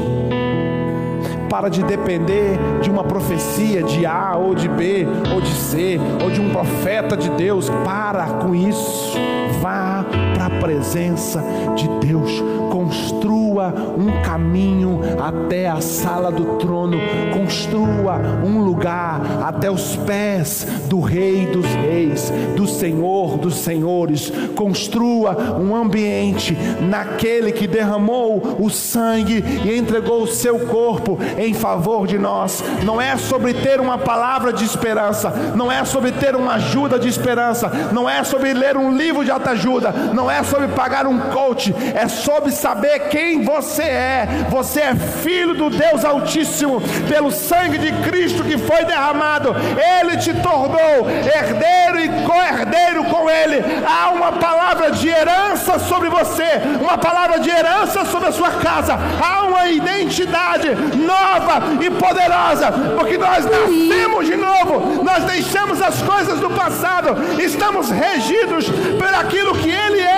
para 1.49 1.69
de 1.69 1.83
depender 1.83 2.57
de 2.81 2.89
uma 2.89 3.03
profecia 3.03 3.83
de 3.83 4.05
A 4.05 4.35
ou 4.35 4.53
de 4.53 4.67
B 4.67 5.07
ou 5.33 5.41
de 5.41 5.53
C 5.53 5.99
ou 6.23 6.29
de 6.29 6.41
um 6.41 6.49
profeta 6.49 7.15
de 7.15 7.29
Deus. 7.31 7.69
Para 7.83 8.25
com 8.25 8.53
isso. 8.53 9.17
Vá 9.61 10.05
para 10.33 10.45
a 10.45 10.59
presença 10.59 11.43
de 11.75 11.87
Deus. 12.05 12.43
Construa 12.71 13.46
um 13.65 14.21
caminho 14.23 15.01
até 15.19 15.67
a 15.67 15.81
sala 15.81 16.31
do 16.31 16.57
trono. 16.57 16.97
Construa 17.33 18.17
um 18.43 18.59
lugar 18.59 19.21
até 19.43 19.69
os 19.69 19.95
pés 19.97 20.65
do 20.87 20.99
Rei 20.99 21.45
dos 21.47 21.65
Reis, 21.65 22.31
do 22.55 22.67
Senhor 22.67 23.37
dos 23.37 23.55
Senhores. 23.55 24.31
Construa 24.55 25.57
um 25.59 25.75
ambiente 25.75 26.57
naquele 26.81 27.51
que 27.51 27.67
derramou 27.67 28.57
o 28.59 28.69
sangue 28.69 29.43
e 29.65 29.77
entregou 29.77 30.23
o 30.23 30.27
seu 30.27 30.59
corpo 30.59 31.17
em 31.37 31.53
favor 31.53 32.07
de 32.07 32.17
nós. 32.17 32.63
Não 32.83 33.01
é 33.01 33.17
sobre 33.17 33.53
ter 33.53 33.79
uma 33.79 33.97
palavra 33.97 34.53
de 34.53 34.63
esperança, 34.63 35.29
não 35.55 35.71
é 35.71 35.83
sobre 35.85 36.11
ter 36.11 36.35
uma 36.35 36.53
ajuda 36.53 36.99
de 36.99 37.07
esperança, 37.07 37.69
não 37.91 38.09
é 38.09 38.23
sobre 38.23 38.53
ler 38.53 38.77
um 38.77 38.95
livro 38.95 39.23
de 39.23 39.31
autoajuda, 39.31 39.91
não 40.13 40.29
é 40.29 40.43
sobre 40.43 40.67
pagar 40.69 41.07
um 41.07 41.19
coach, 41.19 41.73
é 41.95 42.07
sobre 42.07 42.51
saber 42.51 43.09
quem 43.09 43.41
você 43.47 43.83
é. 43.83 44.27
Você 44.49 44.81
é 44.81 44.95
filho 44.95 45.53
do 45.53 45.69
Deus 45.69 46.03
Altíssimo, 46.03 46.81
pelo 47.07 47.31
sangue 47.31 47.77
de 47.77 47.91
Cristo 48.03 48.43
que 48.43 48.57
foi 48.57 48.83
derramado, 48.83 49.55
ele 49.99 50.17
te 50.17 50.33
tornou 50.33 51.09
herdeiro 51.09 51.99
e 52.01 52.25
co-herdeiro 52.25 53.05
com 53.05 53.29
ele. 53.29 53.63
Há 53.85 54.09
uma 54.09 54.33
palavra 54.33 54.91
de 54.91 55.07
herança 55.07 55.79
sobre 55.79 56.09
você, 56.09 56.49
uma 56.81 56.97
palavra 56.97 57.39
de 57.39 57.49
herança 57.49 58.03
sobre 58.05 58.27
a 58.27 58.31
sua 58.33 58.51
casa, 58.51 58.97
há 59.23 59.43
uma 59.43 59.69
identidade 59.69 60.69
nova 60.95 61.63
e 61.81 61.89
poderosa, 61.89 62.71
porque 62.97 63.17
nós 63.17 63.45
nascemos 63.45 64.25
de 64.25 64.35
novo, 64.35 65.03
nós 65.03 65.23
deixamos 65.23 65.81
as 65.81 66.01
coisas 66.01 66.39
do 66.39 66.49
passado, 66.49 67.15
estamos 67.41 67.89
regidos 67.89 68.65
por 68.97 69.13
aquilo 69.13 69.55
que 69.55 69.69
Ele 69.69 70.01
é 70.01 70.16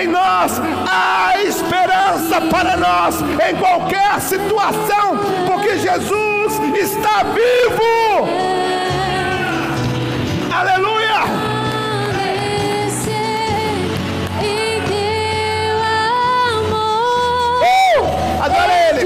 em 0.00 0.08
nós. 0.08 0.60
Há 0.88 1.38
esperança 1.42 2.40
para 2.50 2.76
nós 2.76 3.20
em 3.20 3.56
qualquer 3.56 4.20
situação, 4.20 5.18
porque 5.46 5.78
Jesus 5.78 6.52
está 6.76 7.22
vivo. 7.24 8.28
Aleluia! 10.52 11.24
Uh! 17.62 18.42
Adora 18.42 18.72
Ele! 18.90 19.04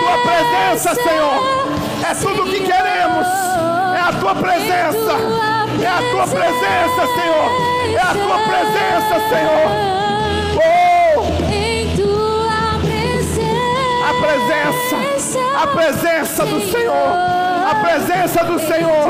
Tua 0.00 0.18
presença, 0.22 0.94
Senhor, 0.94 1.70
é 2.08 2.14
tudo 2.14 2.42
o 2.42 2.50
que 2.50 2.60
queremos. 2.60 3.26
É 3.96 4.00
a 4.00 4.12
tua 4.18 4.34
presença. 4.34 5.49
É 5.78 5.86
a 5.86 5.98
tua 6.10 6.26
presença, 6.26 7.06
Senhor. 7.14 7.50
É 7.94 8.00
a 8.00 8.12
tua 8.12 8.38
presença, 8.48 9.14
Senhor. 9.28 9.66
Oh! 10.56 10.80
A 14.02 14.14
presença, 14.20 14.96
a 15.62 15.66
presença 15.68 16.44
do 16.44 16.60
Senhor, 16.70 16.94
a 17.70 17.74
presença 17.76 18.44
do 18.44 18.58
Senhor, 18.58 19.08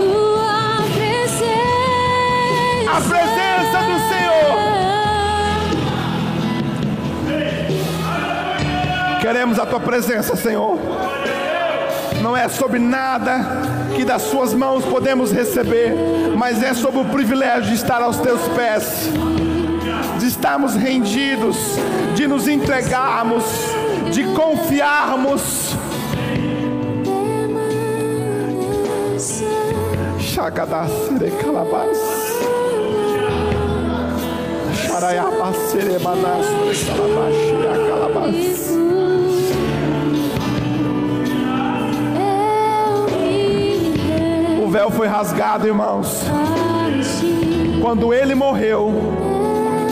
a 2.86 3.00
presença 3.00 3.78
do 3.86 3.98
Senhor. 4.08 4.58
Queremos 9.20 9.58
a 9.58 9.66
tua 9.66 9.80
presença, 9.80 10.36
Senhor. 10.36 10.78
Não 12.20 12.36
é 12.36 12.48
sobre 12.48 12.78
nada 12.78 13.40
que 13.96 14.04
das 14.04 14.22
suas 14.22 14.54
mãos 14.54 14.84
podemos 14.84 15.32
receber, 15.32 15.94
mas 16.36 16.62
é 16.62 16.74
sobre 16.74 17.00
o 17.00 17.04
privilégio 17.06 17.70
de 17.70 17.74
estar 17.74 18.02
aos 18.02 18.18
teus 18.18 18.40
pés, 18.48 19.10
de 20.18 20.26
estarmos 20.26 20.74
rendidos, 20.74 21.56
de 22.14 22.26
nos 22.26 22.48
entregarmos, 22.48 23.44
de 24.12 24.24
confiarmos. 24.34 25.74
Chagadacere 30.18 31.30
calabas. 31.42 31.98
Charayabacere 34.74 35.98
banastre 35.98 36.86
calabashia 36.86 37.88
calabas. 37.88 38.99
Véu 44.70 44.90
foi 44.90 45.08
rasgado, 45.08 45.66
irmãos. 45.66 46.22
Quando 47.82 48.14
ele 48.14 48.34
morreu, 48.34 48.92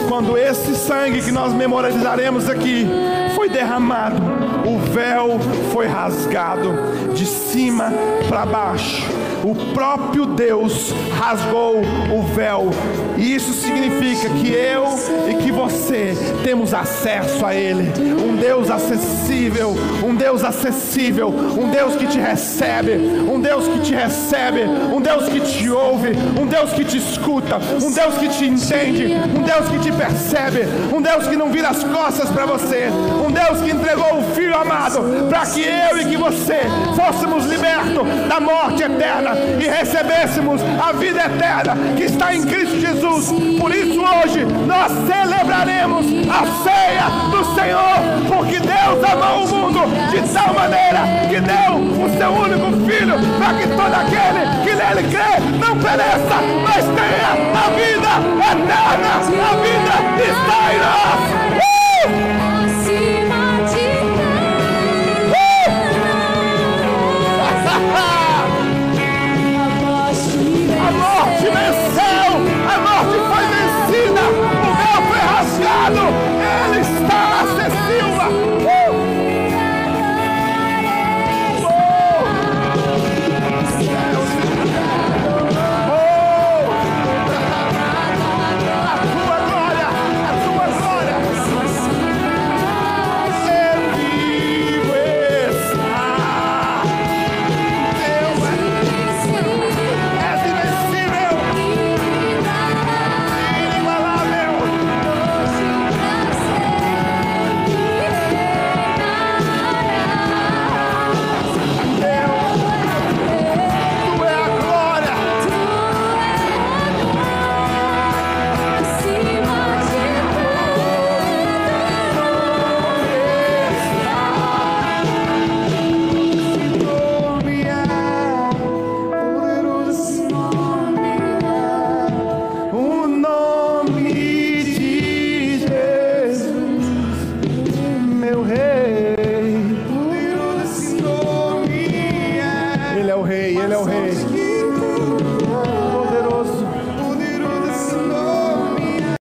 quando 0.07 0.37
esse 0.37 0.73
sangue 0.75 1.21
que 1.21 1.31
nós 1.31 1.53
memorializaremos 1.53 2.49
aqui 2.49 2.87
foi 3.35 3.49
derramado, 3.49 4.21
o 4.65 4.79
véu 4.79 5.37
foi 5.73 5.85
rasgado 5.85 7.13
de 7.13 7.25
cima 7.25 7.91
para 8.29 8.45
baixo. 8.45 9.18
O 9.43 9.55
próprio 9.73 10.25
Deus 10.25 10.93
rasgou 11.17 11.77
o 11.77 12.21
véu, 12.33 12.69
e 13.17 13.35
isso 13.35 13.53
significa 13.53 14.29
que 14.29 14.51
eu 14.51 14.85
e 15.29 15.35
que 15.35 15.51
você 15.51 16.13
temos 16.43 16.73
acesso 16.73 17.45
a 17.45 17.55
Ele. 17.55 17.91
Um 18.21 18.35
Deus 18.35 18.69
acessível, 18.69 19.75
um 20.03 20.15
Deus 20.15 20.43
acessível, 20.43 21.29
um 21.29 21.69
Deus 21.69 21.95
que 21.95 22.07
te 22.07 22.19
recebe, 22.19 22.93
um 22.93 23.39
Deus 23.39 23.67
que 23.67 23.79
te 23.79 23.93
recebe, 23.93 24.63
um 24.63 25.01
Deus 25.01 25.29
que 25.29 25.39
te 25.39 25.69
ouve, 25.69 26.09
um 26.39 26.45
Deus 26.45 26.71
que 26.71 26.83
te 26.83 26.97
escuta, 26.97 27.57
um 27.57 27.91
Deus 27.91 28.17
que 28.17 28.29
te 28.29 28.45
entende, 28.45 29.15
um 29.35 29.43
Deus 29.43 29.69
que 29.69 29.79
te 29.79 29.91
percebe, 29.91 30.61
um 30.93 31.01
Deus 31.01 31.27
que 31.27 31.35
não 31.35 31.49
vira 31.51 31.69
as 31.69 31.83
costas 31.83 32.29
para 32.29 32.45
você, 32.45 32.89
um 33.25 33.31
Deus 33.31 33.61
que 33.61 33.71
entregou 33.71 34.19
o 34.19 34.23
Filho 34.35 34.55
amado 34.55 35.27
para 35.29 35.45
que 35.45 35.61
eu 35.61 35.97
e 35.97 36.05
que 36.05 36.17
você 36.17 36.59
fôssemos 36.95 37.45
libertos 37.45 38.07
da 38.27 38.39
morte 38.39 38.83
eterna 38.83 39.28
e 39.59 39.67
recebêssemos 39.67 40.61
a 40.81 40.91
vida 40.91 41.21
eterna 41.25 41.75
que 41.95 42.03
está 42.03 42.33
em 42.33 42.43
Cristo 42.43 42.79
Jesus. 42.79 43.31
Por 43.59 43.73
isso 43.73 43.99
hoje 44.01 44.45
nós 44.65 44.91
celebraremos 45.07 46.05
a 46.29 46.45
ceia 46.63 47.09
do 47.31 47.43
Senhor, 47.55 48.27
porque 48.27 48.59
Deus 48.59 49.03
amou 49.03 49.45
o 49.45 49.47
mundo 49.47 49.79
de 50.11 50.33
tal 50.33 50.53
maneira 50.53 50.99
que 51.29 51.39
deu 51.39 51.75
o 52.03 52.17
seu 52.17 52.31
único 52.31 52.89
filho 52.89 53.15
para 53.37 53.53
que 53.53 53.67
todo 53.67 53.93
aquele 53.93 54.41
que 54.63 54.75
nele 54.75 55.07
crê 55.09 55.39
não 55.59 55.77
pereça, 55.77 56.35
mas 56.63 56.85
tenha 56.85 57.31
a 57.53 57.69
vida 57.71 58.11
eterna. 58.51 59.19
A 59.19 59.55
vida 59.55 59.95
está 60.23 60.73
em 60.73 60.79
nós. 60.79 61.28